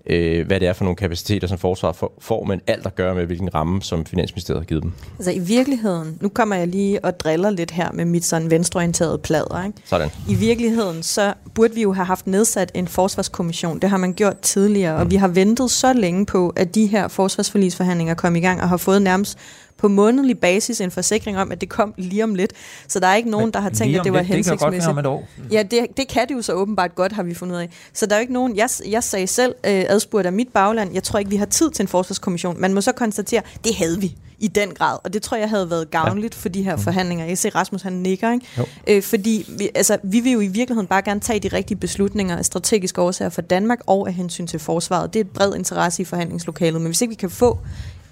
øh, 0.06 0.48
hvad 0.48 0.60
det 0.60 0.68
er 0.68 0.74
for 0.74 0.84
nogle 0.84 0.96
kapaciteter, 0.96 1.48
som 1.48 1.58
forsvaret 1.58 1.96
får, 2.20 2.44
men 2.44 2.62
alt 2.68 2.86
at 2.86 2.96
gøre 2.96 3.16
med, 3.16 3.26
hvilken 3.26 3.54
ramme, 3.56 3.82
som 3.82 4.06
Finansministeriet 4.06 4.62
har 4.62 4.66
givet 4.66 4.84
dem. 4.84 4.92
Altså 5.18 5.32
i 5.32 5.40
virkeligheden, 5.40 6.18
nu 6.22 6.30
kommer 6.30 6.56
jeg 6.56 6.68
lige 6.68 7.06
og 7.06 7.20
driller 7.20 7.50
lidt 7.50 7.72
her 7.72 7.92
med 7.92 8.06
mit 8.06 8.26
sådan 8.26 8.52
venstreorienterede 8.52 9.18
plader. 9.18 9.66
Ikke? 9.66 9.78
Sådan. 9.86 10.10
I 10.30 10.36
virkeligheden, 10.36 11.04
så 11.04 11.34
burde 11.56 11.74
vi 11.74 11.82
jo 11.82 11.94
have 11.94 12.06
haft 12.06 12.28
nedsat 12.28 12.72
en 12.74 12.88
forsvarskommission. 12.88 13.80
Det 13.80 13.90
har 13.90 13.98
man 13.98 14.14
gjort 14.14 14.40
tidligere, 14.40 14.96
mm. 14.96 15.02
og 15.02 15.12
vi 15.12 15.16
har 15.16 15.28
ventet 15.28 15.72
så 15.72 15.94
længe 15.94 16.26
på, 16.26 16.54
at 16.56 16.76
de 16.76 16.86
her 16.86 17.08
forsvarsforlisforhandlinger 17.08 18.14
kom 18.14 18.36
i 18.36 18.40
gang, 18.40 18.62
og 18.62 18.70
har 18.70 18.78
fået 18.78 19.02
nærmest 19.02 19.38
på 19.84 19.88
månedlig 19.88 20.40
basis 20.40 20.82
en 20.82 20.92
forsikring 20.92 21.38
om, 21.38 21.52
at 21.52 21.62
det 21.62 21.70
kom 21.70 21.94
lige 21.98 22.24
om 22.24 22.36
lidt. 22.36 22.54
Så 22.88 23.00
der 23.00 23.08
er 23.08 23.16
ikke 23.16 23.30
nogen, 23.30 23.52
der 23.52 23.60
har 23.60 23.70
tænkt, 23.70 23.98
at 23.98 24.04
det 24.04 24.14
var 24.14 24.20
lidt, 24.20 24.28
hensigtsmæssigt. 24.28 24.74
Det 24.74 24.96
kan 24.96 24.96
godt 24.96 25.08
om 25.08 25.22
et 25.22 25.46
år. 25.46 25.52
Ja, 25.52 25.64
det, 25.64 25.98
det 25.98 26.08
kan 26.08 26.28
det 26.28 26.36
jo 26.36 26.42
så 26.42 26.54
åbenbart 26.54 26.96
godt, 26.96 27.12
har 27.12 27.24
vi 27.24 27.34
fundet 27.34 27.56
ud 27.56 27.62
af. 27.62 27.70
Så 27.94 28.06
der 28.06 28.16
er 28.16 28.20
ikke 28.20 28.34
nogen, 28.34 28.56
jeg, 28.56 28.70
jeg 28.90 29.04
sagde 29.04 29.28
selv, 29.28 29.56
øh, 29.66 29.86
adspurgt 29.90 30.26
af 30.26 30.34
mit 30.34 30.48
bagland, 30.54 30.94
jeg 30.94 31.04
tror 31.04 31.20
ikke, 31.20 31.32
vi 31.32 31.36
har 31.36 31.46
tid 31.46 31.72
til 31.72 31.84
en 31.84 31.88
forsvarskommission. 31.88 32.62
Man 32.62 32.74
må 32.74 32.82
så 32.82 32.92
konstatere, 32.92 33.42
det 33.64 33.76
havde 33.76 34.02
vi 34.02 34.16
i 34.40 34.48
den 34.48 34.70
grad, 34.70 34.98
og 35.04 35.14
det 35.14 35.22
tror 35.22 35.38
jeg 35.38 35.50
havde 35.50 35.70
været 35.70 35.92
gavnligt 35.92 36.36
ja. 36.36 36.40
for 36.40 36.50
de 36.50 36.64
her 36.64 36.76
mm. 36.76 36.82
forhandlinger. 36.82 37.26
Jeg 37.26 37.38
ser 37.38 37.56
Rasmus, 37.56 37.82
han 37.82 37.94
nikker, 37.94 38.32
ikke? 38.32 38.46
Øh, 38.88 39.04
fordi 39.04 39.46
vi, 39.58 39.70
altså, 39.76 39.98
vi 40.04 40.20
vil 40.20 40.32
jo 40.32 40.40
i 40.40 40.48
virkeligheden 40.48 40.88
bare 40.88 41.02
gerne 41.02 41.20
tage 41.20 41.40
de 41.40 41.48
rigtige 41.48 41.78
beslutninger 41.78 42.38
af 42.38 42.46
strategiske 42.46 43.02
årsager 43.02 43.30
for 43.30 43.42
Danmark 43.42 43.80
og 43.88 44.08
af 44.08 44.14
hensyn 44.14 44.48
til 44.48 44.60
forsvaret. 44.60 45.14
Det 45.14 45.20
er 45.20 45.24
et 45.24 45.30
bred 45.30 45.56
interesse 45.56 46.02
i 46.02 46.06
forhandlingslokalet, 46.06 46.82
men 46.82 46.86
hvis 46.86 47.02
ikke 47.02 47.12
vi 47.12 47.16
kan 47.16 47.30
få 47.30 47.60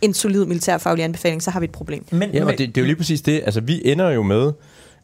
en 0.01 0.13
solid 0.13 0.45
militærfaglig 0.45 1.05
anbefaling, 1.05 1.43
så 1.43 1.51
har 1.51 1.59
vi 1.59 1.63
et 1.63 1.71
problem. 1.71 2.05
Men, 2.11 2.31
ja, 2.31 2.45
og 2.45 2.51
det, 2.51 2.59
det 2.59 2.77
er 2.77 2.81
jo 2.81 2.85
lige 2.85 2.95
præcis 2.95 3.21
det. 3.21 3.41
Altså, 3.45 3.61
vi 3.61 3.81
ender 3.85 4.09
jo 4.09 4.23
med 4.23 4.51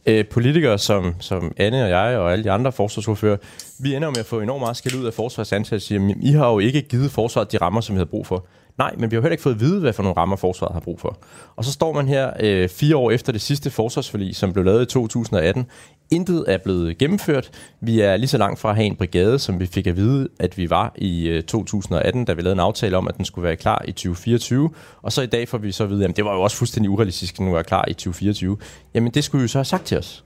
øh, 0.06 0.26
politikere 0.26 0.80
som, 0.80 1.16
som 1.20 1.54
Anne 1.58 1.84
og 1.84 1.90
jeg 1.90 2.18
og 2.18 2.32
alle 2.32 2.44
de 2.44 2.52
andre 2.52 2.72
forsvarsordfører, 2.72 3.38
vi 3.80 3.96
ender 3.96 4.08
jo 4.08 4.12
med 4.12 4.20
at 4.20 4.26
få 4.26 4.42
enormt 4.42 4.62
meget 4.62 4.78
skæld 4.78 4.96
ud 4.96 5.06
af 5.06 5.14
forsvarsansatte, 5.14 5.86
siger, 5.86 6.14
I 6.22 6.32
har 6.32 6.50
jo 6.50 6.60
ikke 6.60 6.82
givet 6.82 7.12
forsvaret 7.12 7.52
de 7.52 7.58
rammer, 7.58 7.82
som 7.82 7.96
vi 7.96 7.98
havde 7.98 8.10
brug 8.10 8.28
for. 8.28 8.46
Nej, 8.78 8.96
men 8.98 9.12
vi 9.12 9.16
har 9.16 9.20
jo 9.20 9.22
heller 9.22 9.34
ikke 9.34 9.44
fået 9.44 9.54
at 9.54 9.60
vide, 9.60 9.80
hvad 9.80 9.94
for 9.94 10.04
nogle 10.04 10.18
rammer 10.18 10.36
forsvaret 10.36 10.74
har 10.74 10.80
brug 10.80 11.00
for. 11.00 11.18
Og 11.56 11.66
så 11.66 11.72
står 11.72 11.94
man 11.94 12.08
her 12.08 12.32
øh, 12.40 12.70
fire 12.70 12.98
år 12.98 13.12
efter 13.12 13.32
det 13.32 13.42
sidste 13.42 13.70
forsvarsforlig, 13.70 14.36
som 14.36 14.54
blev 14.54 14.66
lavet 14.66 14.82
i 14.82 14.86
2018. 14.86 15.66
Intet 16.12 16.46
er 16.48 16.58
blevet 16.58 16.98
gennemført. 16.98 17.50
Vi 17.82 18.00
er 18.00 18.18
lige 18.18 18.28
så 18.28 18.38
langt 18.38 18.60
fra 18.60 18.70
at 18.70 18.76
have 18.76 18.86
en 18.86 18.96
brigade, 18.96 19.40
som 19.40 19.60
vi 19.60 19.66
fik 19.66 19.88
at 19.88 19.96
vide, 19.96 20.28
at 20.40 20.58
vi 20.58 20.70
var 20.70 20.94
i 20.96 21.28
øh, 21.28 21.44
2018, 21.44 22.26
da 22.26 22.34
vi 22.34 22.42
lavede 22.42 22.54
en 22.54 22.60
aftale 22.60 22.98
om, 22.98 23.08
at 23.08 23.18
den 23.18 23.26
skulle 23.26 23.44
være 23.44 23.56
klar 23.56 23.82
i 23.88 23.92
2024. 23.92 24.70
Og 25.02 25.12
så 25.12 25.22
i 25.22 25.26
dag 25.26 25.48
får 25.48 25.58
vi 25.58 25.72
så 25.72 25.84
at 25.84 25.90
vide, 25.90 26.06
at 26.06 26.18
det 26.18 26.26
var 26.26 26.34
jo 26.34 26.42
også 26.42 26.58
fuldstændig 26.58 26.90
urealistisk, 26.90 27.34
at 27.34 27.38
den 27.38 27.52
var 27.52 27.64
klar 27.64 27.86
i 27.88 27.94
2024. 27.94 28.58
Jamen 28.94 29.12
det 29.12 29.24
skulle 29.24 29.40
vi 29.40 29.44
jo 29.44 29.48
så 29.48 29.58
have 29.58 29.66
sagt 29.66 29.86
til 29.86 29.98
os. 29.98 30.24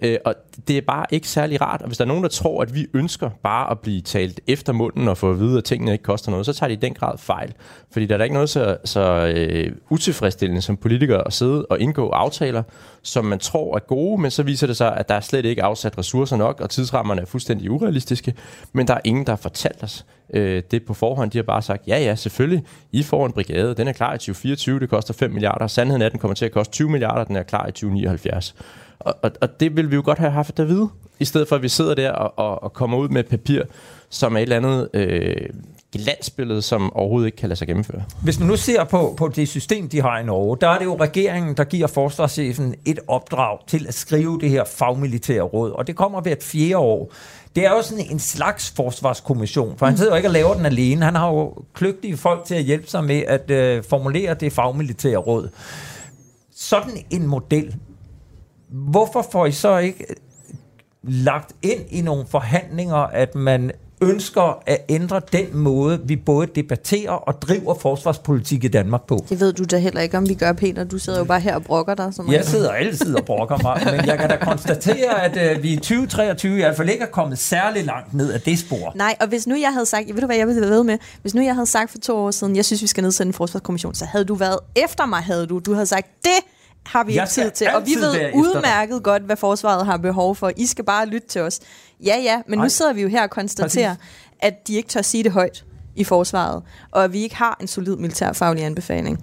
Øh, 0.00 0.18
og 0.24 0.34
det 0.68 0.76
er 0.76 0.80
bare 0.80 1.06
ikke 1.10 1.28
særlig 1.28 1.60
rart. 1.60 1.82
Og 1.82 1.86
hvis 1.86 1.98
der 1.98 2.04
er 2.04 2.08
nogen, 2.08 2.22
der 2.22 2.28
tror, 2.28 2.62
at 2.62 2.74
vi 2.74 2.86
ønsker 2.94 3.30
bare 3.42 3.70
at 3.70 3.80
blive 3.80 4.00
talt 4.00 4.40
efter 4.46 4.72
munden 4.72 5.08
og 5.08 5.16
få 5.16 5.30
at 5.30 5.40
vide, 5.40 5.58
at 5.58 5.64
tingene 5.64 5.92
ikke 5.92 6.04
koster 6.04 6.30
noget, 6.30 6.46
så 6.46 6.52
tager 6.52 6.68
de 6.68 6.74
i 6.74 6.76
den 6.76 6.94
grad 6.94 7.18
fejl. 7.18 7.54
Fordi 7.92 8.06
der 8.06 8.14
er 8.14 8.18
da 8.18 8.24
ikke 8.24 8.34
noget 8.34 8.50
så, 8.50 8.76
så 8.84 9.32
øh, 9.36 9.72
utilfredsstillende 9.90 10.62
som 10.62 10.76
politikere 10.76 11.26
at 11.26 11.32
sidde 11.32 11.66
og 11.66 11.80
indgå 11.80 12.08
aftaler, 12.08 12.62
som 13.02 13.24
man 13.24 13.38
tror 13.38 13.76
er 13.76 13.80
gode, 13.80 14.22
men 14.22 14.30
så 14.30 14.42
viser 14.42 14.66
det 14.66 14.76
sig, 14.76 14.96
at 14.96 15.08
der 15.08 15.14
er 15.14 15.20
slet 15.20 15.44
ikke 15.44 15.62
afsat 15.62 15.98
ressourcer 15.98 16.36
nok, 16.36 16.60
og 16.60 16.70
tidsrammerne 16.70 17.20
er 17.20 17.26
fuldstændig 17.26 17.70
urealistiske, 17.70 18.34
men 18.72 18.86
der 18.86 18.94
er 18.94 19.00
ingen, 19.04 19.26
der 19.26 19.32
har 19.32 19.36
fortalt 19.36 19.82
os 19.82 20.04
øh, 20.34 20.62
det 20.70 20.84
på 20.84 20.94
forhånd. 20.94 21.30
De 21.30 21.38
har 21.38 21.42
bare 21.42 21.62
sagt, 21.62 21.88
ja 21.88 21.98
ja, 21.98 22.14
selvfølgelig, 22.14 22.64
I 22.92 23.02
får 23.02 23.26
en 23.26 23.32
brigade, 23.32 23.74
den 23.74 23.88
er 23.88 23.92
klar 23.92 24.14
i 24.14 24.18
2024, 24.18 24.80
det 24.80 24.88
koster 24.88 25.14
5 25.14 25.30
milliarder, 25.30 25.66
sandheden 25.66 26.02
er, 26.02 26.06
at 26.06 26.12
den 26.12 26.20
kommer 26.20 26.34
til 26.34 26.44
at 26.44 26.52
koste 26.52 26.72
20 26.72 26.90
milliarder, 26.90 27.24
den 27.24 27.36
er 27.36 27.42
klar 27.42 27.66
i 27.66 27.72
2079. 27.72 28.54
Og, 28.98 29.14
og, 29.22 29.30
og 29.40 29.60
det 29.60 29.76
vil 29.76 29.90
vi 29.90 29.94
jo 29.94 30.02
godt 30.04 30.18
have 30.18 30.30
haft 30.30 30.60
at 30.60 30.68
vide, 30.68 30.88
i 31.18 31.24
stedet 31.24 31.48
for 31.48 31.56
at 31.56 31.62
vi 31.62 31.68
sidder 31.68 31.94
der 31.94 32.10
og, 32.10 32.38
og, 32.38 32.62
og 32.62 32.72
kommer 32.72 32.98
ud 32.98 33.08
med 33.08 33.20
et 33.20 33.26
papir, 33.26 33.62
som 34.08 34.34
er 34.34 34.38
et 34.38 34.42
eller 34.42 34.56
andet 34.56 34.88
øh, 34.94 35.48
glansbillede, 35.92 36.62
som 36.62 36.92
overhovedet 36.92 37.26
ikke 37.26 37.36
kan 37.36 37.48
lade 37.48 37.58
sig 37.58 37.68
gennemføre. 37.68 38.02
Hvis 38.22 38.38
man 38.38 38.48
nu 38.48 38.56
ser 38.56 38.84
på, 38.84 39.14
på 39.18 39.28
det 39.28 39.48
system, 39.48 39.88
de 39.88 40.02
har 40.02 40.18
i 40.18 40.24
Norge, 40.24 40.56
der 40.60 40.68
er 40.68 40.78
det 40.78 40.84
jo 40.84 40.96
regeringen, 41.00 41.56
der 41.56 41.64
giver 41.64 41.86
forsvarschefen 41.86 42.74
et 42.84 42.98
opdrag 43.08 43.58
til 43.66 43.86
at 43.88 43.94
skrive 43.94 44.40
det 44.40 44.50
her 44.50 44.64
fagmilitære 44.64 45.42
råd, 45.42 45.70
og 45.70 45.86
det 45.86 45.96
kommer 45.96 46.20
hvert 46.20 46.42
fjerde 46.42 46.76
år. 46.76 47.12
Det 47.56 47.64
er 47.66 47.70
jo 47.70 47.82
sådan 47.82 48.06
en 48.10 48.18
slags 48.18 48.70
forsvarskommission, 48.76 49.78
for 49.78 49.86
han 49.86 49.96
sidder 49.96 50.12
jo 50.12 50.16
ikke 50.16 50.28
og 50.28 50.32
laver 50.32 50.54
den 50.54 50.66
alene. 50.66 51.04
Han 51.04 51.14
har 51.14 51.28
jo 51.28 51.54
kløgtige 51.74 52.16
folk 52.16 52.44
til 52.44 52.54
at 52.54 52.62
hjælpe 52.62 52.86
sig 52.86 53.04
med 53.04 53.22
at 53.26 53.50
øh, 53.50 53.84
formulere 53.84 54.34
det 54.34 54.52
fagmilitære 54.52 55.16
råd. 55.16 55.48
Sådan 56.54 57.04
en 57.10 57.26
model, 57.26 57.76
hvorfor 58.68 59.26
får 59.32 59.46
I 59.46 59.52
så 59.52 59.78
ikke 59.78 60.06
lagt 61.02 61.52
ind 61.62 61.80
i 61.90 62.02
nogle 62.02 62.26
forhandlinger, 62.26 62.96
at 62.96 63.34
man 63.34 63.72
ønsker 64.00 64.62
at 64.66 64.78
ændre 64.88 65.20
den 65.32 65.56
måde, 65.56 66.00
vi 66.04 66.16
både 66.16 66.46
debatterer 66.46 67.10
og 67.10 67.42
driver 67.42 67.74
forsvarspolitik 67.74 68.64
i 68.64 68.68
Danmark 68.68 69.06
på. 69.06 69.26
Det 69.28 69.40
ved 69.40 69.52
du 69.52 69.64
da 69.64 69.78
heller 69.78 70.00
ikke, 70.00 70.18
om 70.18 70.28
vi 70.28 70.34
gør, 70.34 70.52
Peter. 70.52 70.84
Du 70.84 70.98
sidder 70.98 71.18
jo 71.18 71.24
bare 71.24 71.40
her 71.40 71.54
og 71.54 71.64
brokker 71.64 71.94
dig. 71.94 72.14
Som 72.14 72.32
jeg 72.32 72.44
sidder 72.44 72.70
altid 72.70 73.14
og 73.14 73.24
brokker 73.24 73.58
mig, 73.62 73.82
men 73.96 74.06
jeg 74.06 74.18
kan 74.18 74.28
da 74.28 74.36
konstatere, 74.36 75.24
at 75.24 75.56
uh, 75.56 75.62
vi 75.62 75.72
i 75.72 75.76
2023 75.76 76.52
i 76.52 76.56
hvert 76.56 76.76
fald 76.76 76.88
ikke 76.88 77.04
er 77.04 77.10
kommet 77.10 77.38
særlig 77.38 77.84
langt 77.84 78.14
ned 78.14 78.32
af 78.32 78.40
det 78.40 78.58
spor. 78.58 78.92
Nej, 78.94 79.16
og 79.20 79.26
hvis 79.26 79.46
nu 79.46 79.54
jeg 79.54 79.72
havde 79.72 79.86
sagt, 79.86 80.14
ved 80.14 80.20
du 80.20 80.26
hvad 80.26 80.36
jeg 80.36 80.46
vil 80.46 80.56
ved 80.56 80.84
med, 80.84 80.98
hvis 81.22 81.34
nu 81.34 81.42
jeg 81.42 81.54
havde 81.54 81.66
sagt 81.66 81.90
for 81.90 81.98
to 81.98 82.16
år 82.16 82.30
siden, 82.30 82.56
jeg 82.56 82.64
synes, 82.64 82.82
vi 82.82 82.86
skal 82.86 83.02
nedsætte 83.02 83.28
en 83.28 83.34
forsvarskommission, 83.34 83.94
så 83.94 84.04
havde 84.04 84.24
du 84.24 84.34
været 84.34 84.58
efter 84.76 85.06
mig, 85.06 85.22
havde 85.22 85.46
du. 85.46 85.58
Du 85.58 85.72
havde 85.72 85.86
sagt, 85.86 86.06
det 86.24 86.55
har 86.86 87.04
vi 87.04 87.12
ikke 87.12 87.26
tid 87.26 87.50
til. 87.50 87.68
Og 87.74 87.86
vi 87.86 87.94
ved 87.94 88.30
udmærket 88.34 89.02
godt, 89.02 89.22
hvad 89.22 89.36
forsvaret 89.36 89.86
har 89.86 89.96
behov 89.96 90.36
for. 90.36 90.52
I 90.56 90.66
skal 90.66 90.84
bare 90.84 91.06
lytte 91.06 91.28
til 91.28 91.40
os. 91.40 91.60
Ja, 92.04 92.16
ja, 92.22 92.42
men 92.48 92.58
Ej. 92.58 92.64
nu 92.64 92.68
sidder 92.68 92.92
vi 92.92 93.02
jo 93.02 93.08
her 93.08 93.22
og 93.22 93.30
konstaterer, 93.30 93.94
Præcis. 93.94 94.38
at 94.40 94.68
de 94.68 94.74
ikke 94.74 94.88
tør 94.88 95.02
sige 95.02 95.24
det 95.24 95.32
højt 95.32 95.64
i 95.96 96.04
forsvaret, 96.04 96.62
og 96.90 97.04
at 97.04 97.12
vi 97.12 97.22
ikke 97.22 97.36
har 97.36 97.56
en 97.60 97.66
solid 97.66 97.96
militærfaglig 97.96 98.64
anbefaling. 98.64 99.18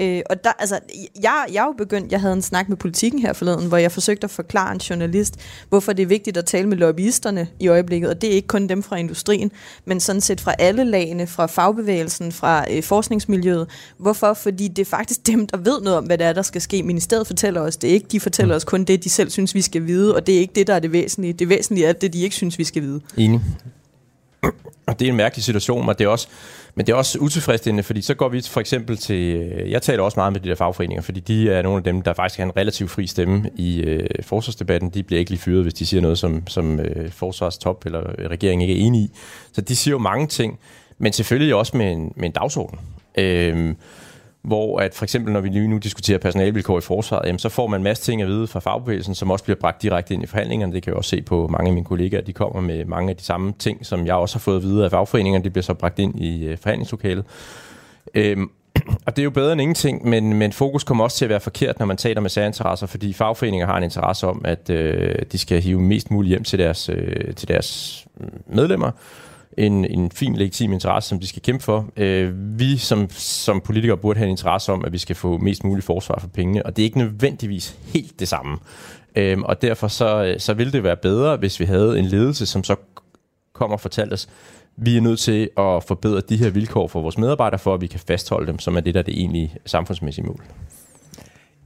Øh, 0.00 0.22
og 0.30 0.44
der, 0.44 0.52
altså, 0.58 0.78
jeg, 1.22 1.44
jeg 1.52 1.60
er 1.60 1.66
jo 1.66 1.74
begyndt, 1.78 2.12
jeg 2.12 2.20
havde 2.20 2.34
en 2.34 2.42
snak 2.42 2.68
med 2.68 2.76
politikken 2.76 3.20
her 3.20 3.32
forleden, 3.32 3.68
hvor 3.68 3.76
jeg 3.76 3.92
forsøgte 3.92 4.24
at 4.24 4.30
forklare 4.30 4.72
en 4.72 4.78
journalist, 4.78 5.34
hvorfor 5.68 5.92
det 5.92 6.02
er 6.02 6.06
vigtigt 6.06 6.36
at 6.36 6.44
tale 6.44 6.68
med 6.68 6.76
lobbyisterne 6.76 7.48
i 7.60 7.68
øjeblikket, 7.68 8.10
og 8.10 8.22
det 8.22 8.30
er 8.30 8.34
ikke 8.34 8.48
kun 8.48 8.68
dem 8.68 8.82
fra 8.82 8.96
industrien, 8.96 9.52
men 9.84 10.00
sådan 10.00 10.20
set 10.20 10.40
fra 10.40 10.54
alle 10.58 10.84
lagene, 10.84 11.26
fra 11.26 11.46
fagbevægelsen, 11.46 12.32
fra 12.32 12.64
øh, 12.72 12.82
forskningsmiljøet. 12.82 13.66
Hvorfor? 13.98 14.34
Fordi 14.34 14.68
det 14.68 14.86
er 14.86 14.90
faktisk 14.90 15.26
dem, 15.26 15.46
der 15.46 15.56
ved 15.56 15.80
noget 15.80 15.98
om, 15.98 16.04
hvad 16.04 16.18
det 16.18 16.26
er, 16.26 16.32
der 16.32 16.42
skal 16.42 16.60
ske. 16.60 16.82
Ministeriet 16.82 17.26
fortæller 17.26 17.60
os 17.60 17.76
det 17.76 17.88
ikke. 17.88 18.06
De 18.12 18.20
fortæller 18.20 18.54
os 18.54 18.64
kun 18.64 18.84
det, 18.84 19.04
de 19.04 19.10
selv 19.10 19.30
synes, 19.30 19.54
vi 19.54 19.60
skal 19.60 19.86
vide, 19.86 20.14
og 20.14 20.26
det 20.26 20.34
er 20.34 20.38
ikke 20.38 20.54
det, 20.54 20.66
der 20.66 20.74
er 20.74 20.80
det 20.80 20.92
væsentlige. 20.92 21.32
Det 21.32 21.48
væsentlige 21.48 21.86
er 21.86 21.92
det, 21.92 22.12
de 22.12 22.22
ikke 22.22 22.36
synes, 22.36 22.58
vi 22.58 22.64
skal 22.64 22.82
vide. 22.82 23.00
Enig. 23.16 23.40
Og 24.86 24.98
det 24.98 25.06
er 25.06 25.10
en 25.10 25.16
mærkelig 25.16 25.44
situation, 25.44 25.88
og 25.88 25.98
det 25.98 26.04
er 26.04 26.08
også, 26.08 26.28
men 26.74 26.86
det 26.86 26.92
er 26.92 26.96
også 26.96 27.18
utilfredsstillende, 27.18 27.82
fordi 27.82 28.02
så 28.02 28.14
går 28.14 28.28
vi 28.28 28.42
for 28.50 28.60
eksempel 28.60 28.96
til, 28.96 29.36
øh, 29.36 29.70
jeg 29.70 29.82
taler 29.82 30.02
også 30.02 30.18
meget 30.20 30.32
med 30.32 30.40
de 30.40 30.48
der 30.48 30.54
fagforeninger, 30.54 31.02
fordi 31.02 31.20
de 31.20 31.50
er 31.50 31.62
nogle 31.62 31.78
af 31.78 31.84
dem, 31.84 32.02
der 32.02 32.12
faktisk 32.12 32.38
har 32.38 32.44
en 32.44 32.56
relativt 32.56 32.90
fri 32.90 33.06
stemme 33.06 33.50
i 33.56 33.80
øh, 33.80 34.08
forsvarsdebatten. 34.22 34.90
De 34.90 35.02
bliver 35.02 35.18
ikke 35.18 35.30
lige 35.30 35.40
fyret, 35.40 35.62
hvis 35.62 35.74
de 35.74 35.86
siger 35.86 36.00
noget, 36.00 36.18
som, 36.18 36.46
som 36.46 36.80
øh, 36.80 37.10
forsvarstop 37.10 37.86
eller 37.86 38.00
øh, 38.18 38.30
regeringen 38.30 38.68
ikke 38.68 38.82
er 38.82 38.86
enige 38.86 39.04
i. 39.04 39.10
Så 39.52 39.60
de 39.60 39.76
siger 39.76 39.92
jo 39.92 39.98
mange 39.98 40.26
ting, 40.26 40.58
men 40.98 41.12
selvfølgelig 41.12 41.54
også 41.54 41.76
med 41.76 41.92
en, 41.92 42.12
med 42.16 42.26
en 42.26 42.32
dagsorden. 42.32 42.78
Øh, 43.18 43.74
hvor 44.44 44.78
at 44.80 44.94
for 44.94 45.04
eksempel, 45.04 45.32
når 45.32 45.40
vi 45.40 45.48
lige 45.48 45.68
nu 45.68 45.78
diskuterer 45.78 46.18
personalvilkår 46.18 46.78
i 46.78 46.80
forsvaret, 46.80 47.26
jamen, 47.26 47.38
så 47.38 47.48
får 47.48 47.66
man 47.66 47.80
en 47.80 47.84
masse 47.84 48.02
ting 48.02 48.22
at 48.22 48.28
vide 48.28 48.46
fra 48.46 48.60
fagbevægelsen, 48.60 49.14
som 49.14 49.30
også 49.30 49.44
bliver 49.44 49.56
bragt 49.60 49.82
direkte 49.82 50.14
ind 50.14 50.22
i 50.22 50.26
forhandlingerne. 50.26 50.72
Det 50.72 50.82
kan 50.82 50.90
jeg 50.90 50.96
også 50.96 51.10
se 51.10 51.22
på 51.22 51.48
mange 51.48 51.68
af 51.68 51.74
mine 51.74 51.84
kollegaer, 51.84 52.20
de 52.20 52.32
kommer 52.32 52.60
med 52.60 52.84
mange 52.84 53.10
af 53.10 53.16
de 53.16 53.24
samme 53.24 53.54
ting, 53.58 53.86
som 53.86 54.06
jeg 54.06 54.14
også 54.14 54.34
har 54.34 54.40
fået 54.40 54.56
at 54.56 54.62
vide 54.62 54.84
af 54.84 54.90
fagforeningerne, 54.90 55.44
det 55.44 55.52
bliver 55.52 55.62
så 55.62 55.74
bragt 55.74 55.98
ind 55.98 56.20
i 56.20 56.44
øh, 56.44 56.58
forhandlingslokalet. 56.58 57.24
Øhm, 58.14 58.50
og 59.06 59.16
det 59.16 59.18
er 59.18 59.24
jo 59.24 59.30
bedre 59.30 59.52
end 59.52 59.60
ingenting, 59.60 60.08
men, 60.08 60.32
men 60.32 60.52
fokus 60.52 60.84
kommer 60.84 61.04
også 61.04 61.16
til 61.16 61.24
at 61.24 61.28
være 61.28 61.40
forkert, 61.40 61.78
når 61.78 61.86
man 61.86 61.96
taler 61.96 62.20
med 62.20 62.30
særinteresser, 62.30 62.86
fordi 62.86 63.12
fagforeninger 63.12 63.66
har 63.66 63.76
en 63.76 63.84
interesse 63.84 64.26
om, 64.26 64.42
at 64.44 64.70
øh, 64.70 65.14
de 65.32 65.38
skal 65.38 65.62
hive 65.62 65.80
mest 65.82 66.10
muligt 66.10 66.28
hjem 66.28 66.44
til 66.44 66.58
deres, 66.58 66.88
øh, 66.88 67.34
til 67.34 67.48
deres 67.48 68.06
mm, 68.16 68.42
medlemmer, 68.46 68.90
en, 69.58 69.84
en 69.84 70.10
fin 70.10 70.36
legitim 70.36 70.72
interesse, 70.72 71.08
som 71.08 71.20
de 71.20 71.26
skal 71.26 71.42
kæmpe 71.42 71.64
for. 71.64 71.88
Øh, 71.96 72.58
vi 72.58 72.76
som, 72.76 73.10
som 73.10 73.60
politikere 73.60 73.96
burde 73.96 74.18
have 74.18 74.24
en 74.26 74.30
interesse 74.30 74.72
om, 74.72 74.84
at 74.84 74.92
vi 74.92 74.98
skal 74.98 75.16
få 75.16 75.38
mest 75.38 75.64
muligt 75.64 75.86
forsvar 75.86 76.18
for 76.20 76.28
pengene, 76.28 76.66
og 76.66 76.76
det 76.76 76.82
er 76.82 76.84
ikke 76.84 76.98
nødvendigvis 76.98 77.78
helt 77.86 78.20
det 78.20 78.28
samme. 78.28 78.58
Øh, 79.16 79.38
og 79.38 79.62
derfor 79.62 79.88
så, 79.88 80.24
øh, 80.24 80.40
så 80.40 80.54
ville 80.54 80.72
det 80.72 80.82
være 80.84 80.96
bedre, 80.96 81.36
hvis 81.36 81.60
vi 81.60 81.64
havde 81.64 81.98
en 81.98 82.04
ledelse, 82.04 82.46
som 82.46 82.64
så 82.64 82.76
kommer 83.52 83.76
og 83.76 83.80
fortalte 83.80 84.12
os, 84.12 84.28
vi 84.76 84.96
er 84.96 85.00
nødt 85.00 85.18
til 85.18 85.50
at 85.58 85.84
forbedre 85.84 86.20
de 86.20 86.36
her 86.36 86.50
vilkår 86.50 86.88
for 86.88 87.00
vores 87.02 87.18
medarbejdere, 87.18 87.58
for 87.58 87.74
at 87.74 87.80
vi 87.80 87.86
kan 87.86 88.00
fastholde 88.00 88.46
dem, 88.46 88.58
som 88.58 88.76
er 88.76 88.80
det, 88.80 88.94
der 88.94 89.00
er 89.00 89.04
det 89.04 89.18
egentlige 89.18 89.56
samfundsmæssige 89.66 90.26
mål. 90.26 90.42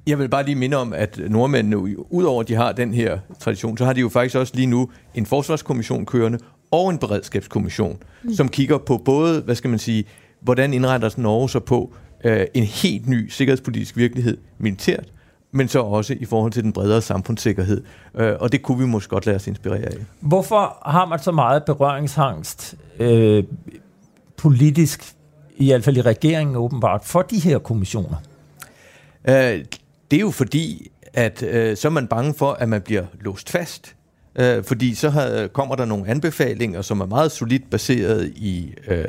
Jeg 0.06 0.18
vil 0.18 0.28
bare 0.28 0.44
lige 0.44 0.54
minde 0.54 0.76
om, 0.76 0.92
at 0.92 1.20
nordmændene, 1.28 1.78
udover 2.12 2.40
at 2.40 2.48
de 2.48 2.54
har 2.54 2.72
den 2.72 2.94
her 2.94 3.18
tradition, 3.40 3.78
så 3.78 3.84
har 3.84 3.92
de 3.92 4.00
jo 4.00 4.08
faktisk 4.08 4.36
også 4.36 4.52
lige 4.56 4.66
nu 4.66 4.90
en 5.14 5.26
forsvarskommission 5.26 6.06
kørende 6.06 6.38
og 6.70 6.90
en 6.90 6.98
beredskabskommission, 6.98 7.98
mm. 8.22 8.34
som 8.34 8.48
kigger 8.48 8.78
på 8.78 8.96
både, 8.96 9.40
hvad 9.40 9.54
skal 9.54 9.70
man 9.70 9.78
sige, 9.78 10.04
hvordan 10.40 10.74
indretter 10.74 11.10
Norge 11.16 11.48
sig 11.48 11.64
på 11.64 11.92
øh, 12.24 12.46
en 12.54 12.64
helt 12.64 13.08
ny 13.08 13.28
sikkerhedspolitisk 13.28 13.96
virkelighed 13.96 14.36
militært, 14.58 15.12
men 15.50 15.68
så 15.68 15.80
også 15.80 16.16
i 16.20 16.24
forhold 16.24 16.52
til 16.52 16.62
den 16.62 16.72
bredere 16.72 17.02
samfundssikkerhed. 17.02 17.82
Øh, 18.14 18.34
og 18.40 18.52
det 18.52 18.62
kunne 18.62 18.78
vi 18.78 18.86
måske 18.86 19.10
godt 19.10 19.26
lade 19.26 19.36
os 19.36 19.46
inspirere 19.46 19.84
af. 19.84 19.96
Hvorfor 20.20 20.78
har 20.86 21.06
man 21.06 21.18
så 21.18 21.32
meget 21.32 21.64
berøringsangst 21.64 22.74
øh, 22.98 23.44
politisk, 24.36 25.14
i 25.56 25.66
hvert 25.66 25.84
fald 25.84 25.96
i 25.96 26.00
regeringen 26.00 26.56
åbenbart, 26.56 27.04
for 27.04 27.22
de 27.22 27.38
her 27.38 27.58
kommissioner? 27.58 28.16
Øh, 29.28 29.64
det 30.10 30.16
er 30.16 30.20
jo 30.20 30.30
fordi, 30.30 30.90
at 31.14 31.42
øh, 31.42 31.76
så 31.76 31.88
er 31.88 31.92
man 31.92 32.06
bange 32.06 32.34
for, 32.34 32.52
at 32.52 32.68
man 32.68 32.80
bliver 32.80 33.04
låst 33.20 33.50
fast. 33.50 33.94
Øh, 34.38 34.64
fordi 34.64 34.94
så 34.94 35.10
har, 35.10 35.46
kommer 35.46 35.74
der 35.76 35.84
nogle 35.84 36.08
anbefalinger, 36.08 36.82
som 36.82 37.00
er 37.00 37.06
meget 37.06 37.32
solidt 37.32 37.70
baseret 37.70 38.32
i 38.36 38.74
øh, 38.88 39.04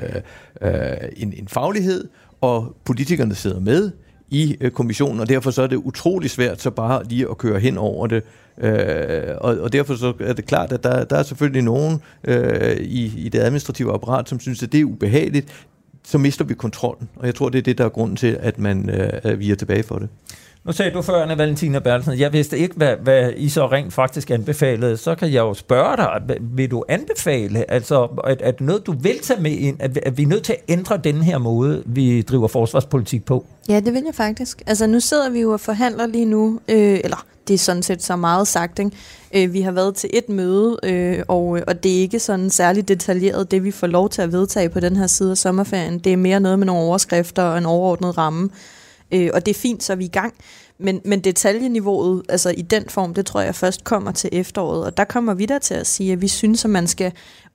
øh, 0.61 0.73
en, 1.17 1.33
en 1.37 1.47
faglighed, 1.47 2.07
og 2.41 2.75
politikerne 2.85 3.35
sidder 3.35 3.59
med 3.59 3.91
i 4.29 4.57
øh, 4.61 4.71
kommissionen, 4.71 5.19
og 5.19 5.29
derfor 5.29 5.51
så 5.51 5.61
er 5.61 5.67
det 5.67 5.75
utrolig 5.75 6.29
svært 6.29 6.61
så 6.61 6.69
bare 6.69 7.03
lige 7.03 7.29
at 7.29 7.37
køre 7.37 7.59
hen 7.59 7.77
over 7.77 8.07
det. 8.07 8.23
Øh, 8.61 9.35
og, 9.37 9.57
og 9.57 9.73
derfor 9.73 9.95
så 9.95 10.13
er 10.19 10.33
det 10.33 10.45
klart, 10.45 10.71
at 10.71 10.83
der, 10.83 11.03
der 11.03 11.15
er 11.15 11.23
selvfølgelig 11.23 11.63
nogen 11.63 12.01
øh, 12.23 12.77
i, 12.77 13.13
i 13.25 13.29
det 13.29 13.39
administrative 13.39 13.93
apparat, 13.93 14.29
som 14.29 14.39
synes, 14.39 14.63
at 14.63 14.71
det 14.71 14.79
er 14.79 14.85
ubehageligt. 14.85 15.65
Så 16.03 16.17
mister 16.17 16.45
vi 16.45 16.53
kontrollen, 16.53 17.09
og 17.15 17.25
jeg 17.25 17.35
tror, 17.35 17.49
det 17.49 17.57
er 17.57 17.61
det, 17.61 17.77
der 17.77 17.85
er 17.85 17.89
grunden 17.89 18.15
til, 18.15 18.37
at 18.41 18.59
man 18.59 18.89
øh, 18.89 19.39
vi 19.39 19.51
er 19.51 19.55
tilbage 19.55 19.83
for 19.83 19.99
det. 19.99 20.09
Nu 20.65 20.71
sagde 20.71 20.91
du 20.91 21.01
før, 21.01 21.21
Anna 21.21 21.35
Valentina 21.35 21.79
Bertelsen, 21.79 22.19
jeg 22.19 22.33
vidste 22.33 22.57
ikke, 22.57 22.75
hvad, 22.75 22.95
hvad 23.03 23.31
I 23.37 23.49
så 23.49 23.67
rent 23.67 23.93
faktisk 23.93 24.31
anbefalede. 24.31 24.97
Så 24.97 25.15
kan 25.15 25.27
jeg 25.33 25.39
jo 25.39 25.53
spørge 25.53 25.97
dig, 25.97 26.37
vil 26.41 26.71
du 26.71 26.83
anbefale, 26.87 27.71
altså, 27.71 28.07
at, 28.27 28.41
at 28.41 28.61
noget 28.61 28.85
du 28.85 28.91
vil 28.91 29.19
tage 29.19 29.41
med 29.41 29.51
ind, 29.51 29.81
at, 29.81 29.97
at 29.97 30.17
vi 30.17 30.23
er 30.23 30.27
nødt 30.27 30.43
til 30.43 30.53
at 30.53 30.59
ændre 30.67 30.97
den 30.97 31.15
her 31.15 31.37
måde, 31.37 31.83
vi 31.85 32.21
driver 32.21 32.47
forsvarspolitik 32.47 33.25
på? 33.25 33.45
Ja, 33.69 33.79
det 33.79 33.93
vil 33.93 34.03
jeg 34.05 34.15
faktisk. 34.15 34.61
Altså 34.67 34.87
nu 34.87 34.99
sidder 34.99 35.29
vi 35.29 35.39
jo 35.39 35.51
og 35.51 35.59
forhandler 35.59 36.07
lige 36.07 36.25
nu, 36.25 36.59
øh, 36.67 36.99
eller 37.03 37.25
det 37.47 37.53
er 37.53 37.57
sådan 37.57 37.83
set 37.83 38.03
så 38.03 38.15
meget 38.15 38.47
sagt, 38.47 38.79
ikke? 38.79 38.91
Øh, 39.35 39.53
vi 39.53 39.61
har 39.61 39.71
været 39.71 39.95
til 39.95 40.09
et 40.13 40.29
møde, 40.29 40.77
øh, 40.83 41.23
og, 41.27 41.59
og 41.67 41.83
det 41.83 41.97
er 41.97 41.99
ikke 42.01 42.19
sådan 42.19 42.49
særligt 42.49 42.87
detaljeret, 42.87 43.51
det 43.51 43.63
vi 43.63 43.71
får 43.71 43.87
lov 43.87 44.09
til 44.09 44.21
at 44.21 44.31
vedtage 44.31 44.69
på 44.69 44.79
den 44.79 44.95
her 44.95 45.07
side 45.07 45.31
af 45.31 45.37
sommerferien. 45.37 45.99
Det 45.99 46.13
er 46.13 46.17
mere 46.17 46.39
noget 46.39 46.59
med 46.59 46.65
nogle 46.65 46.81
overskrifter 46.81 47.43
og 47.43 47.57
en 47.57 47.65
overordnet 47.65 48.17
ramme. 48.17 48.49
Øh, 49.11 49.29
og 49.33 49.45
det 49.45 49.55
er 49.55 49.59
fint, 49.59 49.83
så 49.83 49.93
er 49.93 49.97
vi 49.97 50.05
i 50.05 50.07
gang. 50.07 50.33
Men, 50.77 51.01
men 51.05 51.19
detaljeniveauet, 51.19 52.23
altså 52.29 52.53
i 52.57 52.61
den 52.61 52.89
form, 52.89 53.13
det 53.13 53.25
tror 53.25 53.41
jeg 53.41 53.55
først 53.55 53.83
kommer 53.83 54.11
til 54.11 54.29
efteråret. 54.33 54.85
Og 54.85 54.97
der 54.97 55.03
kommer 55.03 55.33
vi 55.33 55.45
der 55.45 55.59
til 55.59 55.73
at 55.73 55.87
sige, 55.87 56.13
at 56.13 56.21
vi 56.21 56.27
synes, 56.27 56.65
at 56.65 56.71
man 56.71 56.87
skal 56.87 57.11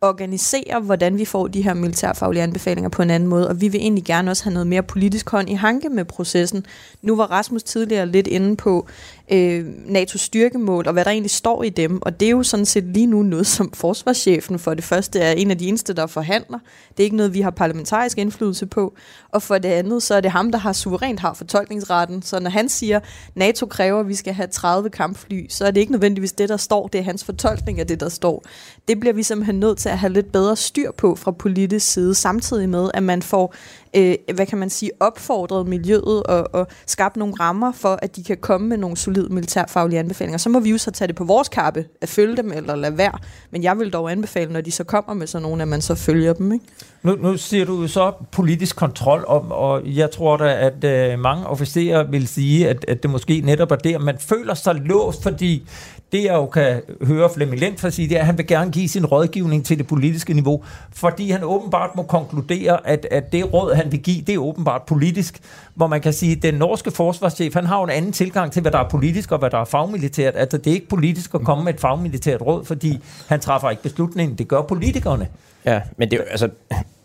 organisere, 0.09 0.81
hvordan 0.81 1.19
vi 1.19 1.25
får 1.25 1.47
de 1.47 1.63
her 1.63 1.75
militærfaglige 1.75 2.43
anbefalinger 2.43 2.89
på 2.89 3.03
en 3.03 3.11
anden 3.11 3.29
måde, 3.29 3.49
og 3.49 3.61
vi 3.61 3.69
vil 3.69 3.81
egentlig 3.81 4.05
gerne 4.05 4.31
også 4.31 4.45
have 4.45 4.55
noget 4.55 4.67
mere 4.67 4.83
politisk 4.83 5.31
hånd 5.31 5.51
i 5.51 5.55
hanke 5.55 5.89
med 5.89 6.05
processen. 6.05 6.67
Nu 7.03 7.17
var 7.17 7.25
Rasmus 7.25 7.63
tidligere 7.63 8.07
lidt 8.07 8.27
inde 8.27 8.57
på 8.57 8.87
øh, 9.33 9.67
NATO's 9.87 10.19
styrkemål, 10.19 10.87
og 10.87 10.93
hvad 10.93 11.05
der 11.05 11.11
egentlig 11.11 11.31
står 11.31 11.63
i 11.63 11.69
dem, 11.69 12.03
og 12.03 12.21
det 12.21 12.27
er 12.27 12.31
jo 12.31 12.43
sådan 12.43 12.67
set 12.67 12.85
lige 12.85 13.07
nu 13.07 13.23
noget, 13.23 13.47
som 13.47 13.73
forsvarschefen 13.75 14.59
for 14.59 14.75
det 14.75 14.85
første 14.85 15.21
er 15.21 15.33
en 15.33 15.51
af 15.51 15.59
de 15.59 15.69
eneste, 15.69 15.93
der 15.95 16.07
forhandler. 16.07 16.59
Det 16.89 17.03
er 17.03 17.05
ikke 17.05 17.17
noget, 17.17 17.35
vi 17.35 17.41
har 17.41 17.51
parlamentarisk 17.51 18.19
indflydelse 18.19 18.67
på, 18.67 18.95
og 19.31 19.43
for 19.43 19.59
det 19.59 19.69
andet, 19.69 20.03
så 20.03 20.15
er 20.15 20.21
det 20.21 20.31
ham, 20.31 20.53
der 20.53 20.59
har 20.59 20.73
suverænt 20.73 21.21
har 21.21 21.35
fortolkningsretten, 21.35 22.23
så 22.23 22.41
når 22.41 22.51
han 22.51 22.69
siger, 22.69 23.01
NATO 23.35 23.67
kræver, 23.67 24.01
at 24.01 24.09
vi 24.09 24.15
skal 24.15 24.35
have 24.35 24.49
30 24.49 24.91
kampfly, 24.91 25.47
så 25.49 25.67
er 25.67 25.71
det 25.71 25.81
ikke 25.81 25.93
nødvendigvis 25.93 26.33
det, 26.33 26.49
der 26.49 26.57
står, 26.57 26.89
det 26.89 26.99
er 26.99 27.03
hans 27.03 27.25
fortolkning 27.25 27.81
af 27.81 27.87
det, 27.87 28.01
der 28.01 28.09
står. 28.09 28.45
Det 28.89 29.01
bliver 29.01 29.13
vi 29.13 29.23
simpelthen 29.23 29.61
nødt 29.61 29.79
til 29.79 29.89
at 29.95 29.99
have 30.01 30.13
lidt 30.13 30.33
bedre 30.33 30.57
styr 30.57 30.91
på 30.93 31.15
fra 31.15 31.31
politisk 31.31 31.93
side, 31.93 32.15
samtidig 32.15 32.69
med, 32.69 32.91
at 32.95 33.03
man 33.03 33.23
får 33.23 33.55
øh, 33.97 34.15
hvad 34.35 34.47
kan 34.47 34.59
man 34.59 34.71
sige, 34.71 34.91
opfordret 35.01 35.67
miljøet 35.67 36.23
og, 36.23 36.49
og 36.53 36.67
skabt 36.87 37.17
nogle 37.17 37.35
rammer 37.41 37.73
for, 37.73 37.99
at 38.03 38.17
de 38.17 38.25
kan 38.25 38.37
komme 38.37 38.69
med 38.69 38.77
nogle 38.77 38.97
solide 38.97 39.29
militærfaglige 39.29 39.99
anbefalinger. 39.99 40.39
Så 40.39 40.49
må 40.49 40.61
vi 40.61 40.71
jo 40.71 40.79
så 40.79 40.91
tage 40.91 41.09
det 41.09 41.17
på 41.17 41.25
vores 41.25 41.49
kappe, 41.49 41.85
at 42.01 42.09
følge 42.09 42.37
dem 42.37 42.53
eller 42.53 42.77
lade 42.77 42.99
være. 42.99 43.19
Men 43.51 43.63
jeg 43.63 43.79
vil 43.79 43.93
dog 43.93 44.11
anbefale, 44.11 44.53
når 44.53 44.61
de 44.61 44.71
så 44.71 44.85
kommer 44.85 45.15
med 45.15 45.27
sådan 45.27 45.43
nogle, 45.43 45.63
at 45.63 45.69
man 45.69 45.81
så 45.81 45.95
følger 45.95 46.33
dem. 46.33 46.53
Ikke? 46.53 46.65
Nu, 47.03 47.17
nu 47.17 47.37
siger 47.37 47.65
du 47.65 47.89
så 47.89 48.13
politisk 48.33 48.77
kontrol, 48.77 49.25
om, 49.29 49.53
og 49.53 49.83
jeg 49.85 50.11
tror 50.11 50.37
da, 50.37 50.55
at 50.55 50.85
øh, 50.85 51.19
mange 51.19 51.47
officerer 51.47 52.11
vil 52.11 52.29
sige, 52.29 52.69
at, 52.69 52.85
at 52.89 53.03
det 53.03 53.11
måske 53.11 53.41
netop 53.41 53.71
er 53.71 53.77
der, 53.77 53.99
man 53.99 54.19
føler 54.19 54.55
sig 54.55 54.75
låst, 54.75 55.23
fordi 55.23 55.69
det 56.15 56.25
jeg 56.25 56.35
jo 56.35 56.47
kan 56.47 56.83
høre 57.03 57.31
Flemming 57.35 57.61
Lent 57.61 57.81
for 57.81 57.91
sige, 57.91 58.09
det 58.09 58.17
er, 58.17 58.21
at 58.21 58.27
han 58.27 58.39
vil 58.39 58.47
gerne 58.47 58.71
give 58.71 58.89
sin 58.89 59.07
rådgivning 59.07 59.65
til 59.65 59.79
det 59.79 59.87
politiske 59.87 60.35
niveau, 60.35 60.65
fordi 60.93 61.31
han 61.31 61.45
åbenbart 61.45 61.91
må 61.97 62.03
konkludere, 62.03 62.87
at, 62.87 63.07
at 63.11 63.33
det 63.33 63.53
råd, 63.53 63.75
han 63.75 63.93
vil 63.93 64.03
give, 64.03 64.23
det 64.23 64.35
er 64.35 64.39
åbenbart 64.39 64.83
politisk, 64.83 65.41
hvor 65.75 65.87
man 65.87 66.01
kan 66.01 66.13
sige, 66.13 66.37
at 66.37 66.43
den 66.43 66.55
norske 66.55 66.91
forsvarschef, 66.91 67.55
han 67.55 67.67
har 67.67 67.79
jo 67.79 67.85
en 67.85 67.91
anden 67.91 68.13
tilgang 68.13 68.53
til, 68.53 68.63
hvad 68.63 68.73
der 68.73 68.79
er 68.79 68.89
politisk 68.89 69.33
og 69.33 69.39
hvad 69.39 69.51
der 69.51 69.59
er 69.59 69.65
fagmilitært. 69.65 70.37
Altså, 70.37 70.59
det 70.59 70.71
er 70.71 70.75
ikke 70.75 70.89
politisk 70.89 71.35
at 71.35 71.41
komme 71.41 71.65
med 71.65 71.75
et 71.75 71.81
fagmilitært 71.81 72.43
råd, 72.43 72.65
fordi 72.65 72.99
han 73.29 73.41
træffer 73.41 73.71
ikke 73.71 73.83
beslutningen, 73.83 74.39
det 74.39 74.49
gør 74.49 74.63
politikerne. 74.63 75.29
Ja, 75.65 75.81
men 75.97 76.11
det 76.11 76.17
er 76.17 76.23
jo, 76.23 76.29
altså, 76.31 76.49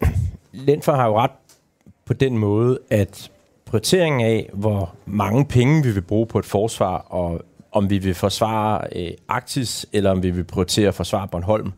Lentfor 0.68 0.94
har 0.94 1.08
jo 1.08 1.20
ret 1.20 1.32
på 2.06 2.14
den 2.14 2.38
måde, 2.38 2.80
at 2.90 3.32
prioriteringen 3.66 4.22
af, 4.22 4.50
hvor 4.54 4.94
mange 5.06 5.46
penge 5.46 5.84
vi 5.84 5.92
vil 5.92 6.02
bruge 6.02 6.28
på 6.28 6.40
et 6.40 6.46
forsvar, 6.46 6.98
og 6.98 7.42
om 7.72 7.90
vi 7.90 7.98
vil 7.98 8.14
forsvare 8.14 8.88
øh, 8.96 9.12
Arktis, 9.28 9.86
eller 9.94 10.12
om 10.12 10.24
vi 10.24 10.30
vil 10.30 10.44
prioritere 10.44 10.88
at 10.88 10.96
forsvare 10.96 11.28
Bornholm, 11.28 11.72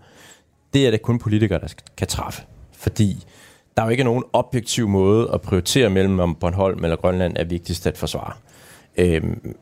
det 0.74 0.88
er 0.88 0.92
det 0.92 1.02
kun 1.02 1.20
politikere, 1.20 1.60
der 1.60 1.74
kan 1.98 2.08
træffe. 2.08 2.44
Fordi 2.72 3.26
der 3.78 3.82
er 3.82 3.86
jo 3.86 3.92
ikke 3.92 4.04
nogen 4.04 4.24
objektiv 4.34 4.88
måde 4.88 5.30
at 5.34 5.42
prioritere 5.42 5.90
mellem, 5.90 6.20
om 6.20 6.36
Bornholm 6.36 6.84
eller 6.84 6.96
Grønland 6.96 7.38
er 7.38 7.44
vigtigst 7.44 7.88
at 7.88 7.98
forsvare. 7.98 8.34
Øhm, 8.98 9.56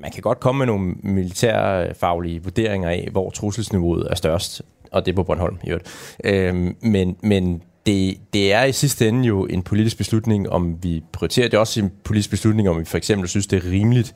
man 0.00 0.10
kan 0.10 0.22
godt 0.22 0.40
komme 0.40 0.58
med 0.58 0.66
nogle 0.66 0.94
militærfaglige 1.02 2.42
vurderinger 2.42 2.88
af, 2.88 3.08
hvor 3.12 3.30
trusselsniveauet 3.30 4.06
er 4.10 4.14
størst, 4.14 4.62
og 4.92 5.06
det 5.06 5.12
er 5.12 5.16
på 5.16 5.22
Bornholm 5.22 5.58
i 5.64 5.68
øvrigt. 5.68 6.16
Øhm, 6.24 6.76
men 6.80 7.16
men 7.22 7.62
det, 7.86 8.16
det 8.32 8.52
er 8.52 8.64
i 8.64 8.72
sidste 8.72 9.08
ende 9.08 9.28
jo 9.28 9.46
en 9.46 9.62
politisk 9.62 9.98
beslutning, 9.98 10.50
om 10.50 10.78
vi 10.82 11.02
prioriterer. 11.12 11.48
Det 11.48 11.54
er 11.54 11.60
også 11.60 11.80
en 11.80 11.92
politisk 12.04 12.30
beslutning, 12.30 12.68
om 12.68 12.78
vi 12.78 12.84
for 12.84 12.96
eksempel 12.96 13.28
synes, 13.28 13.46
det 13.46 13.64
er 13.64 13.70
rimeligt 13.70 14.14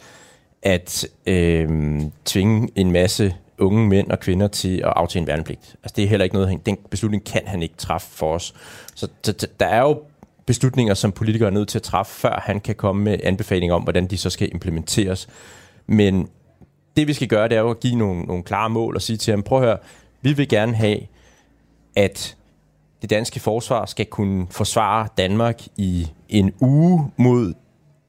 at 0.66 1.06
øh, 1.26 2.00
tvinge 2.24 2.68
en 2.74 2.92
masse 2.92 3.34
unge 3.58 3.88
mænd 3.88 4.10
og 4.10 4.20
kvinder 4.20 4.48
til 4.48 4.76
at 4.76 4.92
aftjene 4.96 5.26
værnepligt. 5.26 5.76
Altså 5.82 5.92
det 5.96 6.04
er 6.04 6.08
heller 6.08 6.24
ikke 6.24 6.36
noget, 6.36 6.66
den 6.66 6.78
beslutning 6.90 7.24
kan 7.24 7.42
han 7.46 7.62
ikke 7.62 7.74
træffe 7.78 8.08
for 8.10 8.34
os. 8.34 8.54
Så 8.94 9.08
der 9.60 9.66
er 9.66 9.80
jo 9.80 10.00
beslutninger, 10.46 10.94
som 10.94 11.12
politikere 11.12 11.48
er 11.48 11.52
nødt 11.52 11.68
til 11.68 11.78
at 11.78 11.82
træffe, 11.82 12.12
før 12.12 12.42
han 12.44 12.60
kan 12.60 12.74
komme 12.74 13.04
med 13.04 13.18
anbefalinger 13.22 13.74
om, 13.74 13.82
hvordan 13.82 14.06
de 14.06 14.18
så 14.18 14.30
skal 14.30 14.48
implementeres. 14.52 15.28
Men 15.86 16.28
det 16.96 17.06
vi 17.06 17.12
skal 17.12 17.28
gøre, 17.28 17.48
det 17.48 17.56
er 17.56 17.60
jo 17.60 17.70
at 17.70 17.80
give 17.80 17.96
nogle, 17.96 18.22
nogle 18.22 18.42
klare 18.42 18.70
mål 18.70 18.94
og 18.94 19.02
sige 19.02 19.16
til 19.16 19.30
ham, 19.30 19.42
prøv 19.42 19.58
at 19.58 19.64
høre, 19.64 19.78
vi 20.22 20.32
vil 20.32 20.48
gerne 20.48 20.74
have, 20.74 20.98
at 21.96 22.36
det 23.02 23.10
danske 23.10 23.40
forsvar 23.40 23.86
skal 23.86 24.06
kunne 24.06 24.46
forsvare 24.50 25.08
Danmark 25.18 25.62
i 25.76 26.08
en 26.28 26.52
uge 26.60 27.10
mod 27.16 27.54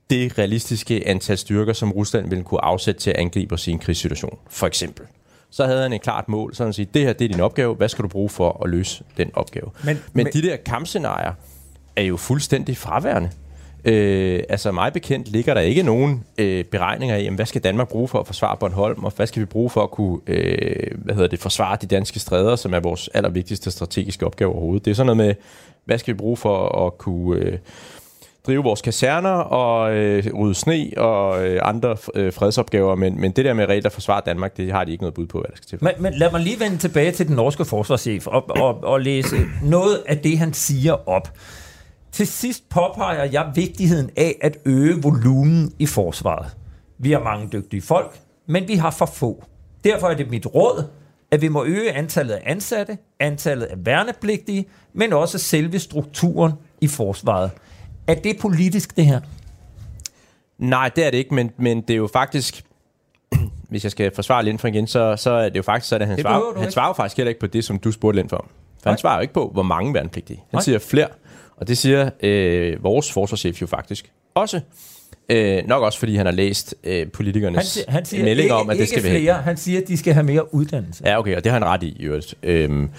det 0.09 0.37
realistiske 0.37 1.07
antal 1.07 1.37
styrker, 1.37 1.73
som 1.73 1.91
Rusland 1.91 2.29
ville 2.29 2.43
kunne 2.43 2.65
afsætte 2.65 3.01
til 3.01 3.09
at 3.09 3.15
angribe 3.15 3.53
os 3.53 3.67
i 3.67 3.71
en 3.71 3.79
krigssituation, 3.79 4.37
for 4.49 4.67
eksempel. 4.67 5.05
Så 5.49 5.65
havde 5.65 5.81
han 5.81 5.93
et 5.93 6.01
klart 6.01 6.29
mål, 6.29 6.55
så 6.55 6.63
han 6.63 6.73
sige, 6.73 6.87
det 6.93 7.01
her 7.01 7.13
det 7.13 7.25
er 7.25 7.29
din 7.29 7.39
opgave, 7.39 7.75
hvad 7.75 7.89
skal 7.89 8.03
du 8.03 8.07
bruge 8.07 8.29
for 8.29 8.63
at 8.63 8.69
løse 8.69 9.03
den 9.17 9.31
opgave? 9.33 9.69
Men, 9.83 9.95
men, 10.13 10.23
men 10.23 10.33
de 10.33 10.41
der 10.41 10.55
kampscenarier 10.55 11.33
er 11.95 12.01
jo 12.03 12.17
fuldstændig 12.17 12.77
fraværende. 12.77 13.29
Øh, 13.85 14.43
altså 14.49 14.71
mig 14.71 14.93
bekendt 14.93 15.27
ligger 15.27 15.53
der 15.53 15.61
ikke 15.61 15.83
nogen 15.83 16.23
øh, 16.37 16.65
beregninger 16.65 17.15
af, 17.15 17.23
jamen, 17.23 17.35
hvad 17.35 17.45
skal 17.45 17.63
Danmark 17.63 17.87
bruge 17.87 18.07
for 18.07 18.19
at 18.19 18.27
forsvare 18.27 18.57
Bornholm, 18.57 19.03
og 19.03 19.13
hvad 19.15 19.27
skal 19.27 19.39
vi 19.39 19.45
bruge 19.45 19.69
for 19.69 19.83
at 19.83 19.91
kunne 19.91 20.19
øh, 20.27 20.97
hvad 20.97 21.15
hedder 21.15 21.29
det, 21.29 21.39
forsvare 21.39 21.77
de 21.81 21.87
danske 21.87 22.19
stræder, 22.19 22.55
som 22.55 22.73
er 22.73 22.79
vores 22.79 23.09
allervigtigste 23.13 23.71
strategiske 23.71 24.25
opgave 24.25 24.51
overhovedet. 24.51 24.85
Det 24.85 24.91
er 24.91 24.95
sådan 24.95 25.05
noget 25.05 25.17
med, 25.17 25.35
hvad 25.85 25.97
skal 25.97 26.13
vi 26.13 26.17
bruge 26.17 26.37
for 26.37 26.85
at 26.85 26.97
kunne... 26.97 27.39
Øh, 27.39 27.57
drive 28.47 28.63
vores 28.63 28.81
kaserner 28.81 29.29
og 29.29 29.95
øh, 29.95 30.23
rydde 30.33 30.55
sne 30.55 30.91
og 30.97 31.47
øh, 31.47 31.59
andre 31.63 31.97
øh, 32.15 32.33
fredsopgaver, 32.33 32.95
men, 32.95 33.21
men 33.21 33.31
det 33.31 33.45
der 33.45 33.53
med 33.53 33.69
reelt 33.69 33.85
at 33.85 33.91
forsvare 33.91 34.21
Danmark, 34.25 34.57
det 34.57 34.71
har 34.71 34.83
de 34.83 34.91
ikke 34.91 35.03
noget 35.03 35.13
bud 35.13 35.27
på, 35.27 35.39
hvad 35.39 35.49
der 35.49 35.55
skal 35.55 35.67
til. 35.67 35.79
Men, 35.81 35.93
men 35.99 36.13
lad 36.13 36.31
mig 36.31 36.41
lige 36.41 36.59
vende 36.59 36.77
tilbage 36.77 37.11
til 37.11 37.27
den 37.27 37.35
norske 37.35 37.65
forsvarschef 37.65 38.27
og, 38.27 38.49
og, 38.49 38.83
og 38.83 39.01
læse 39.01 39.35
noget 39.63 40.03
af 40.07 40.17
det, 40.17 40.39
han 40.39 40.53
siger 40.53 41.09
op. 41.09 41.37
Til 42.11 42.27
sidst 42.27 42.69
påpeger 42.69 43.23
jeg 43.23 43.51
vigtigheden 43.55 44.09
af 44.17 44.35
at 44.41 44.57
øge 44.65 45.01
volumen 45.01 45.71
i 45.79 45.85
forsvaret. 45.85 46.55
Vi 46.99 47.11
har 47.11 47.19
mange 47.19 47.49
dygtige 47.53 47.81
folk, 47.81 48.19
men 48.47 48.67
vi 48.67 48.75
har 48.75 48.91
for 48.91 49.05
få. 49.05 49.43
Derfor 49.83 50.07
er 50.07 50.13
det 50.13 50.29
mit 50.29 50.45
råd, 50.45 50.83
at 51.31 51.41
vi 51.41 51.47
må 51.47 51.65
øge 51.65 51.91
antallet 51.91 52.33
af 52.33 52.41
ansatte, 52.45 52.97
antallet 53.19 53.65
af 53.65 53.75
værnepligtige, 53.85 54.65
men 54.93 55.13
også 55.13 55.37
selve 55.37 55.79
strukturen 55.79 56.51
i 56.81 56.87
forsvaret. 56.87 57.51
Er 58.07 58.15
det 58.15 58.37
politisk, 58.39 58.97
det 58.97 59.05
her? 59.05 59.19
Nej, 60.57 60.91
det 60.95 61.05
er 61.05 61.11
det 61.11 61.17
ikke, 61.17 61.33
men, 61.33 61.51
men 61.57 61.81
det 61.81 61.89
er 61.89 61.97
jo 61.97 62.09
faktisk... 62.13 62.63
Hvis 63.69 63.83
jeg 63.83 63.91
skal 63.91 64.11
forsvare 64.15 64.43
Lindfor 64.45 64.67
igen, 64.67 64.87
så, 64.87 65.15
så 65.15 65.31
er 65.31 65.49
det 65.49 65.57
jo 65.57 65.63
faktisk 65.63 65.89
sådan, 65.89 66.01
at 66.01 66.07
han, 66.07 66.21
svarer, 66.21 66.59
han 66.59 66.71
svarer 66.71 66.93
faktisk 66.93 67.17
heller 67.17 67.29
ikke 67.29 67.39
på 67.39 67.47
det, 67.47 67.65
som 67.65 67.79
du 67.79 67.91
spurgte 67.91 68.19
Lind 68.19 68.29
for. 68.29 68.37
For 68.83 68.89
han 68.89 68.91
Nej. 68.91 68.97
svarer 68.97 69.15
jo 69.15 69.21
ikke 69.21 69.33
på, 69.33 69.49
hvor 69.53 69.63
mange 69.63 69.93
værnepligtige. 69.93 70.37
Han 70.37 70.45
Nej. 70.53 70.61
siger 70.61 70.79
flere, 70.79 71.07
og 71.57 71.67
det 71.67 71.77
siger 71.77 72.09
øh, 72.23 72.83
vores 72.83 73.11
forsvarschef 73.11 73.61
jo 73.61 73.67
faktisk 73.67 74.11
også. 74.35 74.61
Øh, 75.29 75.67
nok 75.67 75.83
også, 75.83 75.99
fordi 75.99 76.15
han 76.15 76.25
har 76.25 76.33
læst 76.33 76.75
øh, 76.83 77.11
politikernes 77.11 77.75
Han, 77.75 77.93
han 77.93 78.05
siger 78.05 78.23
meldinger 78.23 78.43
ikke, 78.43 78.53
om, 78.55 78.69
at 78.69 78.77
det 78.77 78.89
skal 78.89 79.01
flere. 79.01 79.33
Han 79.33 79.57
siger, 79.57 79.81
at 79.81 79.87
de 79.87 79.97
skal 79.97 80.13
have 80.13 80.23
mere 80.23 80.53
uddannelse. 80.53 81.03
Ja, 81.05 81.19
okay, 81.19 81.35
og 81.35 81.43
det 81.43 81.51
har 81.51 81.59
han 81.59 81.67
ret 81.67 81.83
i, 81.83 81.87
i 81.99 82.03
øvrigt. 82.03 82.35
Øhm, 82.43 82.89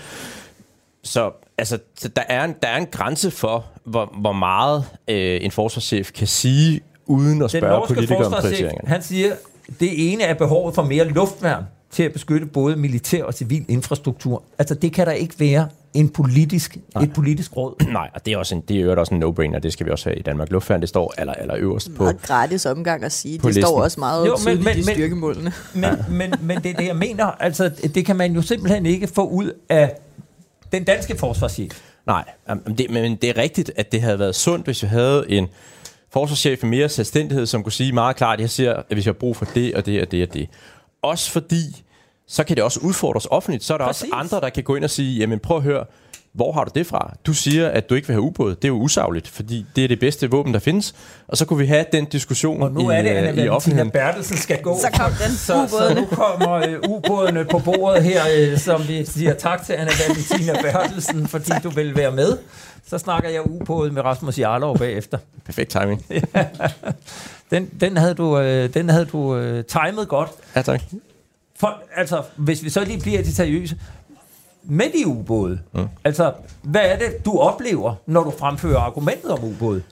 så 1.02 1.32
altså, 1.58 1.78
så 1.98 2.08
der, 2.08 2.22
er 2.28 2.44
en, 2.44 2.54
der 2.62 2.68
er 2.68 2.76
en 2.76 2.86
grænse 2.86 3.30
for, 3.30 3.64
hvor, 3.84 4.12
hvor 4.20 4.32
meget 4.32 4.84
øh, 5.08 5.38
en 5.44 5.50
forsvarschef 5.50 6.12
kan 6.12 6.26
sige, 6.26 6.80
uden 7.06 7.42
at 7.42 7.50
spørge 7.50 7.86
politikere 7.86 8.24
om 8.26 8.32
prioriteringerne. 8.32 8.88
han 8.88 9.02
siger, 9.02 9.32
det 9.80 10.12
ene 10.12 10.22
er 10.22 10.34
behovet 10.34 10.74
for 10.74 10.82
mere 10.82 11.04
luftværn 11.08 11.64
til 11.90 12.02
at 12.02 12.12
beskytte 12.12 12.46
både 12.46 12.76
militær 12.76 13.24
og 13.24 13.34
civil 13.34 13.64
infrastruktur. 13.68 14.42
Altså, 14.58 14.74
det 14.74 14.92
kan 14.92 15.06
der 15.06 15.12
ikke 15.12 15.34
være 15.38 15.68
en 15.94 16.08
politisk, 16.08 16.76
et 17.02 17.12
politisk 17.12 17.56
råd. 17.56 17.84
Nej, 17.92 18.10
og 18.14 18.26
det 18.26 18.32
er, 18.32 18.38
også 18.38 18.54
en, 18.54 18.60
det 18.60 18.80
er 18.80 18.96
også 18.96 19.14
en 19.14 19.22
no-brainer, 19.24 19.58
det 19.58 19.72
skal 19.72 19.86
vi 19.86 19.90
også 19.90 20.08
have 20.10 20.16
i 20.18 20.22
Danmark. 20.22 20.50
Luftfærden, 20.50 20.80
det 20.80 20.88
står 20.88 21.14
aller, 21.18 21.32
aller 21.32 21.54
øverst 21.58 21.94
på. 21.94 22.02
Meget 22.02 22.22
gratis 22.22 22.66
omgang 22.66 23.04
at 23.04 23.12
sige. 23.12 23.38
Det 23.38 23.44
listen. 23.44 23.62
står 23.62 23.82
også 23.82 24.00
meget 24.00 24.26
Jo, 24.26 24.36
men- 24.44 24.64
men- 24.64 24.72
i 24.72 24.76
men- 24.76 24.84
styrkemålene. 24.94 25.52
Men, 25.74 25.90
men, 26.10 26.34
men 26.40 26.58
det 26.62 26.70
er 26.70 26.76
det, 26.76 26.86
jeg 26.86 26.96
mener. 26.96 27.24
Altså, 27.24 27.70
det 27.94 28.06
kan 28.06 28.16
man 28.16 28.32
jo 28.32 28.42
simpelthen 28.42 28.86
ikke 28.86 29.06
få 29.06 29.28
ud 29.28 29.52
af 29.68 29.94
den 30.72 30.84
danske 30.84 31.16
forsvarschef. 31.16 31.80
Nej, 32.06 32.24
jamen, 32.48 32.78
det, 32.78 32.90
men 32.90 33.16
det 33.16 33.30
er 33.30 33.36
rigtigt, 33.36 33.72
at 33.76 33.92
det 33.92 34.02
havde 34.02 34.18
været 34.18 34.34
sundt, 34.34 34.64
hvis 34.64 34.82
vi 34.82 34.88
havde 34.88 35.24
en 35.28 35.48
forsvarschef 36.10 36.62
med 36.62 36.70
mere 36.70 36.88
selvstændighed, 36.88 37.46
som 37.46 37.62
kunne 37.62 37.72
sige 37.72 37.92
meget 37.92 38.16
klart, 38.16 38.40
jeg 38.40 38.50
siger, 38.50 38.74
at 38.74 38.84
hvis 38.90 39.06
jeg 39.06 39.12
har 39.12 39.18
brug 39.18 39.36
for 39.36 39.44
det 39.54 39.74
og 39.74 39.86
det 39.86 40.02
og 40.02 40.10
det 40.10 40.28
og 40.28 40.34
det. 40.34 40.48
Også 41.02 41.30
fordi, 41.30 41.84
så 42.26 42.44
kan 42.44 42.56
det 42.56 42.64
også 42.64 42.80
udfordres 42.80 43.26
offentligt. 43.30 43.64
Så 43.64 43.74
er 43.74 43.78
der. 43.78 43.86
Præcis. 43.86 44.02
også 44.02 44.14
andre, 44.14 44.40
der 44.40 44.48
kan 44.48 44.62
gå 44.62 44.74
ind 44.74 44.84
og 44.84 44.90
sige, 44.90 45.18
jamen 45.18 45.38
prøv 45.38 45.56
at 45.56 45.62
høre, 45.62 45.84
hvor 46.38 46.52
har 46.52 46.64
du 46.64 46.70
det 46.74 46.86
fra? 46.86 47.14
Du 47.26 47.32
siger, 47.32 47.68
at 47.68 47.90
du 47.90 47.94
ikke 47.94 48.08
vil 48.08 48.14
have 48.14 48.22
ubåd. 48.22 48.54
Det 48.54 48.64
er 48.64 48.68
jo 48.68 48.74
usagligt, 48.74 49.28
fordi 49.28 49.66
det 49.76 49.84
er 49.84 49.88
det 49.88 50.00
bedste 50.00 50.30
våben, 50.30 50.54
der 50.54 50.60
findes. 50.60 50.94
Og 51.28 51.36
så 51.36 51.44
kunne 51.44 51.58
vi 51.58 51.66
have 51.66 51.84
den 51.92 52.04
diskussion 52.04 52.62
Og 52.62 52.72
nu 52.72 52.90
i, 52.90 52.94
er 52.94 53.02
det, 53.02 53.10
øh, 53.10 53.28
Anna 53.28 53.42
i 53.42 53.48
offentligheden. 53.48 53.90
Bertelsen 53.90 54.36
skal 54.36 54.62
gå. 54.62 54.78
Så 54.80 54.98
kom 55.00 55.10
den, 55.10 55.30
Så, 55.30 55.66
så 55.68 55.94
nu 55.94 56.06
kommer 56.06 56.52
øh, 56.52 56.78
ubådene 56.88 57.44
på 57.44 57.58
bordet 57.58 58.02
her, 58.02 58.22
øh, 58.38 58.58
som 58.58 58.88
vi 58.88 59.04
siger 59.04 59.34
tak 59.34 59.66
til 59.66 59.72
Anna 59.72 59.92
Valentina 60.08 60.62
Bertelsen, 60.62 61.28
fordi 61.28 61.50
du 61.62 61.70
vil 61.70 61.96
være 61.96 62.12
med. 62.12 62.38
Så 62.86 62.98
snakker 62.98 63.28
jeg 63.28 63.50
ubåd 63.50 63.90
med 63.90 64.02
Rasmus 64.02 64.38
Jarlov 64.38 64.78
bagefter. 64.78 65.18
Perfekt 65.44 65.70
timing. 65.70 66.04
Den, 67.50 67.70
den 67.80 67.96
havde 67.96 68.14
du, 68.14 68.38
øh, 68.38 68.74
den 68.74 68.88
havde 68.88 69.04
du 69.04 69.36
øh, 69.36 69.64
timet 69.64 70.08
godt. 70.08 70.30
Ja, 70.56 70.62
tak. 70.62 70.82
For, 71.60 71.82
altså, 71.96 72.22
hvis 72.36 72.64
vi 72.64 72.70
så 72.70 72.84
lige 72.84 73.00
bliver 73.00 73.22
de 73.22 73.34
seriøse. 73.34 73.76
Med 74.70 74.86
de 74.98 75.06
ubåde, 75.06 75.58
mm. 75.74 75.86
altså, 76.04 76.32
hvad 76.62 76.82
er 76.84 76.98
det, 76.98 77.24
du 77.24 77.38
oplever, 77.38 77.94
når 78.06 78.24
du 78.24 78.30
fremfører 78.30 78.78
argumentet 78.78 79.30
om 79.30 79.44
ubåde? 79.44 79.82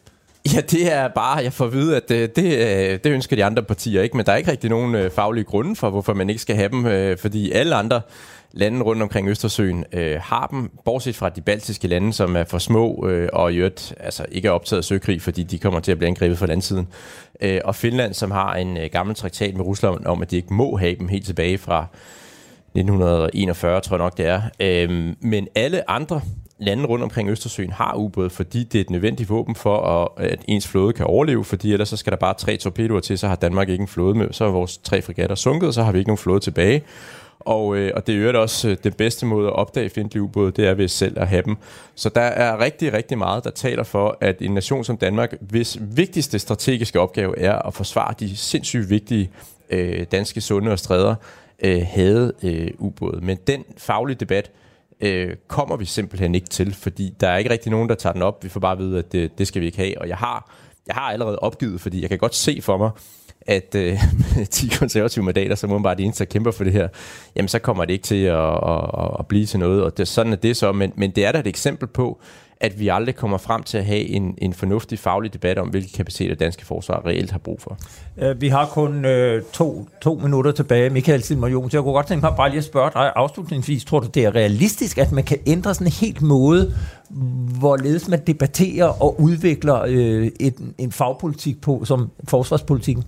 Ja, 0.54 0.60
det 0.60 0.92
er 0.92 1.08
bare, 1.08 1.36
jeg 1.36 1.52
får 1.52 1.64
at 1.64 1.72
vide, 1.72 1.96
at 1.96 2.10
øh, 2.10 2.28
det, 2.36 2.44
øh, 2.44 2.98
det 3.04 3.06
ønsker 3.06 3.36
de 3.36 3.44
andre 3.44 3.62
partier 3.62 4.02
ikke, 4.02 4.16
men 4.16 4.26
der 4.26 4.32
er 4.32 4.36
ikke 4.36 4.50
rigtig 4.50 4.70
nogen 4.70 4.94
øh, 4.94 5.10
faglige 5.10 5.44
grunde 5.44 5.76
for, 5.76 5.90
hvorfor 5.90 6.14
man 6.14 6.30
ikke 6.30 6.42
skal 6.42 6.56
have 6.56 6.68
dem, 6.68 7.18
fordi 7.18 7.52
alle 7.52 7.74
andre 7.74 8.00
lande 8.56 8.82
rundt 8.82 9.02
omkring 9.02 9.28
Østersøen 9.28 9.84
øh, 9.92 10.20
har 10.20 10.46
dem, 10.46 10.70
bortset 10.84 11.16
fra 11.16 11.28
de 11.28 11.40
baltiske 11.40 11.88
lande, 11.88 12.12
som 12.12 12.36
er 12.36 12.44
for 12.44 12.58
små 12.58 13.06
øh, 13.08 13.28
og 13.32 13.52
i 13.52 13.56
øvrigt 13.56 13.94
altså, 14.00 14.24
ikke 14.32 14.48
er 14.48 14.52
optaget 14.52 14.78
af 14.78 14.84
søkrig, 14.84 15.22
fordi 15.22 15.42
de 15.42 15.58
kommer 15.58 15.80
til 15.80 15.92
at 15.92 15.98
blive 15.98 16.08
angrebet 16.08 16.38
fra 16.38 16.46
landsiden. 16.46 16.88
Øh, 17.40 17.60
og 17.64 17.74
Finland, 17.74 18.14
som 18.14 18.30
har 18.30 18.54
en 18.54 18.76
øh, 18.76 18.88
gammel 18.92 19.16
traktat 19.16 19.56
med 19.56 19.64
Rusland 19.64 20.06
om, 20.06 20.22
at 20.22 20.30
de 20.30 20.36
ikke 20.36 20.54
må 20.54 20.76
have 20.76 20.96
dem 20.98 21.08
helt 21.08 21.26
tilbage 21.26 21.58
fra 21.58 21.86
1941, 22.80 23.80
tror 23.80 23.96
jeg 23.96 24.04
nok 24.04 24.16
det 24.16 24.26
er. 24.26 24.42
Øhm, 24.60 25.16
men 25.20 25.48
alle 25.54 25.90
andre 25.90 26.20
lande 26.58 26.84
rundt 26.84 27.04
omkring 27.04 27.30
Østersøen 27.30 27.72
har 27.72 27.94
ubåde, 27.94 28.30
fordi 28.30 28.64
det 28.64 28.78
er 28.78 28.80
et 28.80 28.90
nødvendigt 28.90 29.30
våben 29.30 29.54
for, 29.54 29.78
at, 29.78 30.30
at 30.30 30.38
ens 30.48 30.68
flåde 30.68 30.92
kan 30.92 31.06
overleve, 31.06 31.44
fordi 31.44 31.72
ellers 31.72 31.88
så 31.88 31.96
skal 31.96 32.10
der 32.10 32.16
bare 32.16 32.34
tre 32.34 32.56
torpedoer 32.56 33.00
til, 33.00 33.18
så 33.18 33.28
har 33.28 33.36
Danmark 33.36 33.68
ikke 33.68 33.82
en 33.82 33.88
flåde 33.88 34.14
med, 34.14 34.28
så 34.32 34.44
er 34.44 34.48
vores 34.48 34.78
tre 34.78 35.02
fregatter 35.02 35.36
sunket, 35.36 35.74
så 35.74 35.82
har 35.82 35.92
vi 35.92 35.98
ikke 35.98 36.08
nogen 36.08 36.18
flåde 36.18 36.40
tilbage. 36.40 36.82
Og, 37.40 37.76
øh, 37.76 37.92
og 37.96 38.06
det 38.06 38.14
er 38.14 38.32
jo 38.32 38.40
også 38.40 38.68
øh, 38.68 38.76
den 38.84 38.92
bedste 38.92 39.26
måde 39.26 39.46
at 39.46 39.52
opdage 39.52 39.90
fjendtlige 39.90 40.22
ubåde, 40.22 40.52
det 40.52 40.66
er 40.66 40.74
ved 40.74 40.88
selv 40.88 41.20
at 41.20 41.28
have 41.28 41.42
dem. 41.42 41.56
Så 41.94 42.08
der 42.08 42.20
er 42.20 42.60
rigtig, 42.60 42.92
rigtig 42.92 43.18
meget, 43.18 43.44
der 43.44 43.50
taler 43.50 43.82
for, 43.82 44.18
at 44.20 44.36
en 44.40 44.54
nation 44.54 44.84
som 44.84 44.96
Danmark, 44.96 45.34
hvis 45.40 45.78
vigtigste 45.80 46.38
strategiske 46.38 47.00
opgave 47.00 47.38
er 47.38 47.58
at 47.58 47.74
forsvare 47.74 48.14
de 48.20 48.36
sindssygt 48.36 48.90
vigtige 48.90 49.30
øh, 49.70 50.06
danske 50.12 50.40
sunde 50.40 50.72
og 50.72 50.78
stræder, 50.78 51.14
øh, 51.62 51.82
havde 51.86 52.32
øh, 52.42 52.70
ubåde. 52.78 53.20
Men 53.24 53.38
den 53.46 53.64
faglige 53.76 54.16
debat 54.16 54.50
øh, 55.00 55.36
kommer 55.48 55.76
vi 55.76 55.84
simpelthen 55.84 56.34
ikke 56.34 56.48
til, 56.48 56.74
fordi 56.74 57.14
der 57.20 57.28
er 57.28 57.36
ikke 57.36 57.50
rigtig 57.50 57.70
nogen, 57.70 57.88
der 57.88 57.94
tager 57.94 58.12
den 58.12 58.22
op. 58.22 58.44
Vi 58.44 58.48
får 58.48 58.60
bare 58.60 58.72
at 58.72 58.78
vide, 58.78 58.98
at 58.98 59.12
det, 59.12 59.38
det 59.38 59.46
skal 59.46 59.60
vi 59.60 59.66
ikke 59.66 59.78
have. 59.78 60.00
Og 60.00 60.08
jeg 60.08 60.16
har, 60.16 60.52
jeg 60.86 60.94
har 60.94 61.12
allerede 61.12 61.38
opgivet, 61.38 61.80
fordi 61.80 62.02
jeg 62.02 62.08
kan 62.08 62.18
godt 62.18 62.34
se 62.34 62.58
for 62.62 62.76
mig, 62.76 62.90
at 63.40 63.74
øh, 63.74 63.98
med 64.36 64.46
10 64.46 64.68
konservative 64.68 65.24
mandater, 65.24 65.54
som 65.54 65.70
må 65.70 65.78
bare 65.78 65.94
de 65.94 66.02
eneste, 66.02 66.24
der 66.24 66.30
kæmper 66.30 66.50
for 66.50 66.64
det 66.64 66.72
her, 66.72 66.88
jamen 67.36 67.48
så 67.48 67.58
kommer 67.58 67.84
det 67.84 67.92
ikke 67.92 68.04
til 68.04 68.24
at, 68.24 68.54
at, 68.54 68.90
at, 68.98 69.10
at 69.18 69.26
blive 69.26 69.46
til 69.46 69.58
noget. 69.58 69.82
Og 69.82 69.98
det, 69.98 70.08
sådan 70.08 70.32
er 70.32 70.36
det 70.36 70.56
så. 70.56 70.72
Men, 70.72 70.92
men 70.96 71.10
det 71.10 71.24
er 71.24 71.32
da 71.32 71.38
et 71.38 71.46
eksempel 71.46 71.88
på, 71.88 72.20
at 72.60 72.80
vi 72.80 72.88
aldrig 72.88 73.16
kommer 73.16 73.38
frem 73.38 73.62
til 73.62 73.78
at 73.78 73.84
have 73.84 74.00
en, 74.00 74.34
en 74.38 74.54
fornuftig 74.54 74.98
faglig 74.98 75.32
debat 75.32 75.58
om, 75.58 75.68
hvilke 75.68 75.92
kapaciteter 75.92 76.34
danske 76.34 76.66
forsvar 76.66 77.06
reelt 77.06 77.30
har 77.30 77.38
brug 77.38 77.60
for. 77.60 77.78
Uh, 78.16 78.40
vi 78.40 78.48
har 78.48 78.66
kun 78.66 79.04
uh, 79.04 79.42
to, 79.52 79.88
to 80.00 80.14
minutter 80.14 80.52
tilbage. 80.52 80.90
Michael 80.90 81.22
Silmer 81.22 81.48
Jons, 81.48 81.74
jeg 81.74 81.82
kunne 81.82 81.92
godt 81.92 82.06
tænke 82.06 82.26
mig 82.26 82.36
bare 82.36 82.48
lige 82.48 82.58
at 82.58 82.64
spørge 82.64 82.90
dig 82.94 83.12
afslutningsvis. 83.16 83.84
Tror 83.84 84.00
du, 84.00 84.06
det 84.06 84.24
er 84.24 84.34
realistisk, 84.34 84.98
at 84.98 85.12
man 85.12 85.24
kan 85.24 85.38
ændre 85.46 85.74
sådan 85.74 85.86
en 85.86 85.92
helt 85.92 86.22
måde, 86.22 86.74
hvorledes 87.58 88.08
man 88.08 88.20
debatterer 88.26 89.02
og 89.02 89.20
udvikler 89.20 89.82
uh, 89.82 90.26
et, 90.40 90.54
en 90.78 90.92
fagpolitik 90.92 91.60
på, 91.60 91.84
som 91.84 92.10
forsvarspolitikken? 92.28 93.04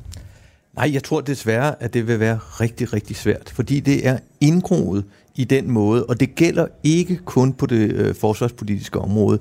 Nej, 0.77 0.91
jeg 0.93 1.05
tror 1.05 1.21
desværre, 1.21 1.83
at 1.83 1.95
det 1.95 2.07
vil 2.07 2.21
være 2.21 2.37
rigtig, 2.37 2.93
rigtig 2.93 3.17
svært, 3.17 3.53
fordi 3.55 3.81
det 3.81 4.07
er 4.07 4.19
indgroet 4.41 5.05
i 5.39 5.45
den 5.45 5.71
måde, 5.71 6.07
og 6.07 6.21
det 6.21 6.35
gælder 6.35 6.67
ikke 6.85 7.17
kun 7.25 7.53
på 7.53 7.67
det 7.67 7.93
øh, 7.93 8.15
forsvarspolitiske 8.15 8.99
område. 8.99 9.39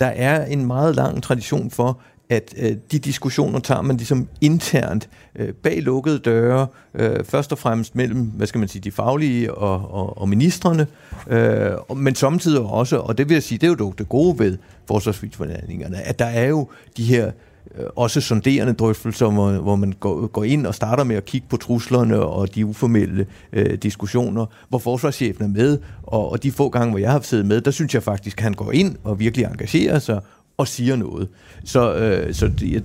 Der 0.00 0.06
er 0.06 0.44
en 0.44 0.66
meget 0.66 0.96
lang 0.96 1.22
tradition 1.22 1.70
for, 1.70 2.00
at 2.28 2.54
øh, 2.58 2.76
de 2.92 2.98
diskussioner 2.98 3.58
tager 3.58 3.82
man 3.82 3.96
ligesom 3.96 4.28
internt 4.40 5.08
øh, 5.36 5.52
bag 5.52 5.82
lukkede 5.82 6.18
døre, 6.18 6.66
øh, 6.94 7.24
først 7.24 7.52
og 7.52 7.58
fremmest 7.58 7.94
mellem, 7.94 8.20
hvad 8.20 8.46
skal 8.46 8.58
man 8.58 8.68
sige, 8.68 8.82
de 8.82 8.92
faglige 8.92 9.54
og, 9.54 9.94
og, 9.94 10.18
og 10.18 10.28
ministerne, 10.28 10.86
øh, 11.26 11.96
men 11.96 12.14
samtidig 12.14 12.60
også, 12.60 12.96
og 12.96 13.18
det 13.18 13.28
vil 13.28 13.34
jeg 13.34 13.42
sige, 13.42 13.58
det 13.58 13.66
er 13.66 13.70
jo 13.70 13.74
dog 13.74 13.94
det 13.98 14.08
gode 14.08 14.38
ved 14.38 14.58
forsvarsforhandlingerne, 14.88 16.02
at 16.02 16.18
der 16.18 16.24
er 16.24 16.46
jo 16.46 16.68
de 16.96 17.04
her 17.04 17.30
Øh, 17.78 17.86
også 17.96 18.20
sonderende 18.20 18.72
drøftelser, 18.72 19.30
hvor, 19.30 19.52
hvor 19.52 19.76
man 19.76 19.92
går, 19.92 20.26
går 20.26 20.44
ind 20.44 20.66
og 20.66 20.74
starter 20.74 21.04
med 21.04 21.16
at 21.16 21.24
kigge 21.24 21.46
på 21.50 21.56
truslerne 21.56 22.20
og 22.20 22.54
de 22.54 22.66
uformelle 22.66 23.26
øh, 23.52 23.78
diskussioner, 23.78 24.46
hvor 24.68 24.78
forsvarschefen 24.78 25.44
er 25.44 25.48
med, 25.48 25.78
og, 26.02 26.32
og 26.32 26.42
de 26.42 26.52
få 26.52 26.68
gange, 26.68 26.90
hvor 26.90 26.98
jeg 26.98 27.10
har 27.10 27.20
siddet 27.20 27.46
med, 27.46 27.60
der 27.60 27.70
synes 27.70 27.94
jeg 27.94 28.02
faktisk, 28.02 28.38
at 28.38 28.42
han 28.42 28.54
går 28.54 28.72
ind 28.72 28.96
og 29.04 29.18
virkelig 29.20 29.46
engagerer 29.46 29.98
sig 29.98 30.20
og 30.56 30.68
siger 30.68 30.96
noget. 30.96 31.28
Så, 31.64 31.94
øh, 31.94 32.34
så 32.34 32.48
det, 32.48 32.72
jeg, 32.72 32.82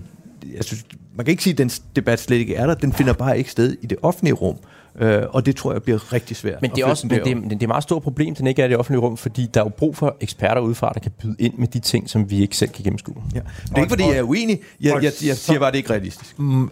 jeg 0.55 0.63
synes, 0.63 0.85
man 1.19 1.25
kan 1.25 1.31
ikke 1.31 1.43
sige, 1.43 1.51
at 1.51 1.57
den 1.57 1.69
debat 1.95 2.19
slet 2.19 2.37
ikke 2.37 2.55
er 2.55 2.65
der, 2.67 2.73
den 2.73 2.93
finder 2.93 3.13
bare 3.13 3.37
ikke 3.37 3.51
sted 3.51 3.75
i 3.81 3.85
det 3.85 3.97
offentlige 4.01 4.33
rum. 4.33 4.55
Øh, 4.99 5.23
og 5.29 5.45
det 5.45 5.55
tror 5.55 5.71
jeg 5.71 5.83
bliver 5.83 6.13
rigtig 6.13 6.37
svært. 6.37 6.61
Men 6.61 6.71
det 6.71 6.81
er, 6.83 6.85
også, 6.85 7.07
men 7.07 7.19
det, 7.19 7.31
er- 7.31 7.35
det 7.41 7.51
er 7.51 7.57
et 7.61 7.67
meget 7.67 7.83
stort 7.83 8.03
problem, 8.03 8.35
den 8.35 8.47
ikke 8.47 8.61
er 8.61 8.65
i 8.65 8.69
det 8.69 8.77
offentlige 8.77 9.01
rum, 9.01 9.17
fordi 9.17 9.49
der 9.53 9.59
er 9.59 9.65
jo 9.65 9.69
brug 9.69 9.95
for 9.97 10.15
eksperter 10.21 10.61
udefra, 10.61 10.91
der 10.93 10.99
kan 10.99 11.11
byde 11.21 11.35
ind 11.39 11.53
med 11.57 11.67
de 11.67 11.79
ting, 11.79 12.09
som 12.09 12.29
vi 12.29 12.41
ikke 12.41 12.57
selv 12.57 12.69
kan 12.69 12.83
gennemskue. 12.83 13.15
Ja. 13.35 13.39
Det 13.39 13.71
er 13.75 13.77
ikke, 13.77 13.89
fordi 13.89 14.03
jeg 14.03 14.17
er 14.17 14.23
uenig. 14.23 14.59
Jeg, 14.81 14.93
jeg, 15.03 15.11
jeg 15.25 15.37
siger 15.37 15.59
bare, 15.59 15.67
at 15.67 15.73
det 15.73 15.77
ikke 15.79 15.89
er 15.89 15.93
realistisk. 15.93 16.39
Mm, 16.39 16.69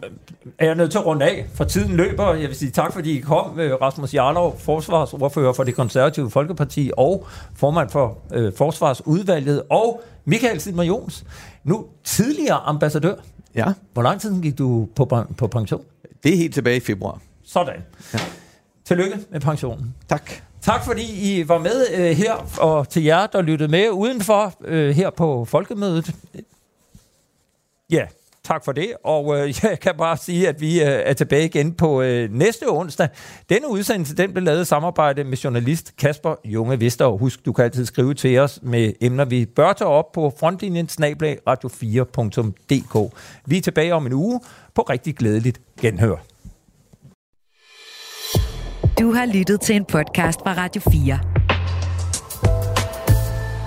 er 0.59 0.65
jeg 0.65 0.75
nødt 0.75 0.91
til 0.91 0.97
at 0.97 1.05
runde 1.05 1.25
af, 1.25 1.45
for 1.53 1.63
tiden 1.63 1.95
løber. 1.95 2.33
Jeg 2.33 2.47
vil 2.47 2.55
sige 2.55 2.71
tak, 2.71 2.93
fordi 2.93 3.17
I 3.17 3.19
kom. 3.19 3.59
Øh, 3.59 3.71
Rasmus 3.81 4.13
Jarlov, 4.13 4.59
forsvarsordfører 4.59 5.53
for 5.53 5.63
det 5.63 5.75
konservative 5.75 6.31
Folkeparti 6.31 6.91
og 6.97 7.27
formand 7.55 7.89
for 7.89 8.17
øh, 8.33 8.53
forsvarsudvalget, 8.57 9.61
og 9.69 10.01
Michael 10.25 10.59
Sidmer 10.61 10.83
Jons, 10.83 11.23
nu 11.63 11.85
tidligere 12.03 12.57
ambassadør. 12.57 13.15
Ja. 13.57 13.73
Hvor 13.93 14.03
lang 14.03 14.21
tid 14.21 14.41
gik 14.41 14.57
du 14.57 14.87
på, 14.95 15.25
på 15.37 15.47
pension? 15.47 15.83
Det 16.23 16.33
er 16.33 16.37
helt 16.37 16.53
tilbage 16.53 16.77
i 16.77 16.79
februar. 16.79 17.21
Sådan. 17.43 17.81
Ja. 18.13 18.19
Tillykke 18.85 19.19
med 19.29 19.39
pensionen. 19.39 19.95
Tak. 20.09 20.31
Tak 20.61 20.85
fordi 20.85 21.39
I 21.39 21.47
var 21.47 21.57
med 21.57 21.85
øh, 21.93 22.17
her, 22.17 22.33
og 22.59 22.89
til 22.89 23.03
jer, 23.03 23.27
der 23.27 23.41
lyttede 23.41 23.71
med 23.71 23.89
udenfor 23.89 24.53
øh, 24.61 24.95
her 24.95 25.09
på 25.09 25.45
Folkemødet. 25.45 26.15
Ja, 27.91 28.05
tak 28.47 28.65
for 28.65 28.71
det. 28.71 28.93
Og 29.03 29.37
øh, 29.37 29.53
jeg 29.63 29.79
kan 29.79 29.95
bare 29.97 30.17
sige, 30.17 30.47
at 30.47 30.61
vi 30.61 30.81
øh, 30.81 30.87
er 30.87 31.13
tilbage 31.13 31.45
igen 31.45 31.73
på 31.73 32.01
øh, 32.01 32.33
næste 32.33 32.63
onsdag. 32.69 33.09
Denne 33.49 33.69
udsendelse 33.69 34.15
den 34.15 34.33
blev 34.33 34.43
lavet 34.43 34.61
i 34.61 34.65
samarbejde 34.65 35.23
med 35.23 35.37
journalist 35.37 35.95
Kasper 35.97 36.35
Junge 36.45 36.79
Vester. 36.79 37.07
Husk, 37.07 37.45
du 37.45 37.53
kan 37.53 37.65
altid 37.65 37.85
skrive 37.85 38.13
til 38.13 38.39
os 38.39 38.59
med 38.61 38.93
emner, 39.01 39.25
vi 39.25 39.45
bør 39.45 39.73
tage 39.73 39.87
op 39.87 40.11
på 40.11 40.33
frontlinjen 40.39 40.89
snablag 40.89 41.37
radio4.dk. 41.49 43.13
Vi 43.45 43.57
er 43.57 43.61
tilbage 43.61 43.93
om 43.93 44.05
en 44.05 44.13
uge 44.13 44.41
på 44.75 44.81
rigtig 44.81 45.15
glædeligt 45.15 45.61
genhør. 45.81 46.15
Du 48.99 49.11
har 49.11 49.25
lyttet 49.25 49.61
til 49.61 49.75
en 49.75 49.85
podcast 49.85 50.39
fra 50.39 50.53
Radio 50.53 50.81
4. 50.81 51.19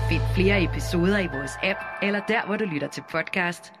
Find 0.09 0.21
flere 0.35 0.63
episoder 0.63 1.19
i 1.19 1.27
vores 1.27 1.51
app, 1.63 1.79
eller 2.01 2.19
der, 2.27 2.45
hvor 2.45 2.55
du 2.57 2.65
lytter 2.65 2.87
til 2.87 3.03
podcast. 3.11 3.80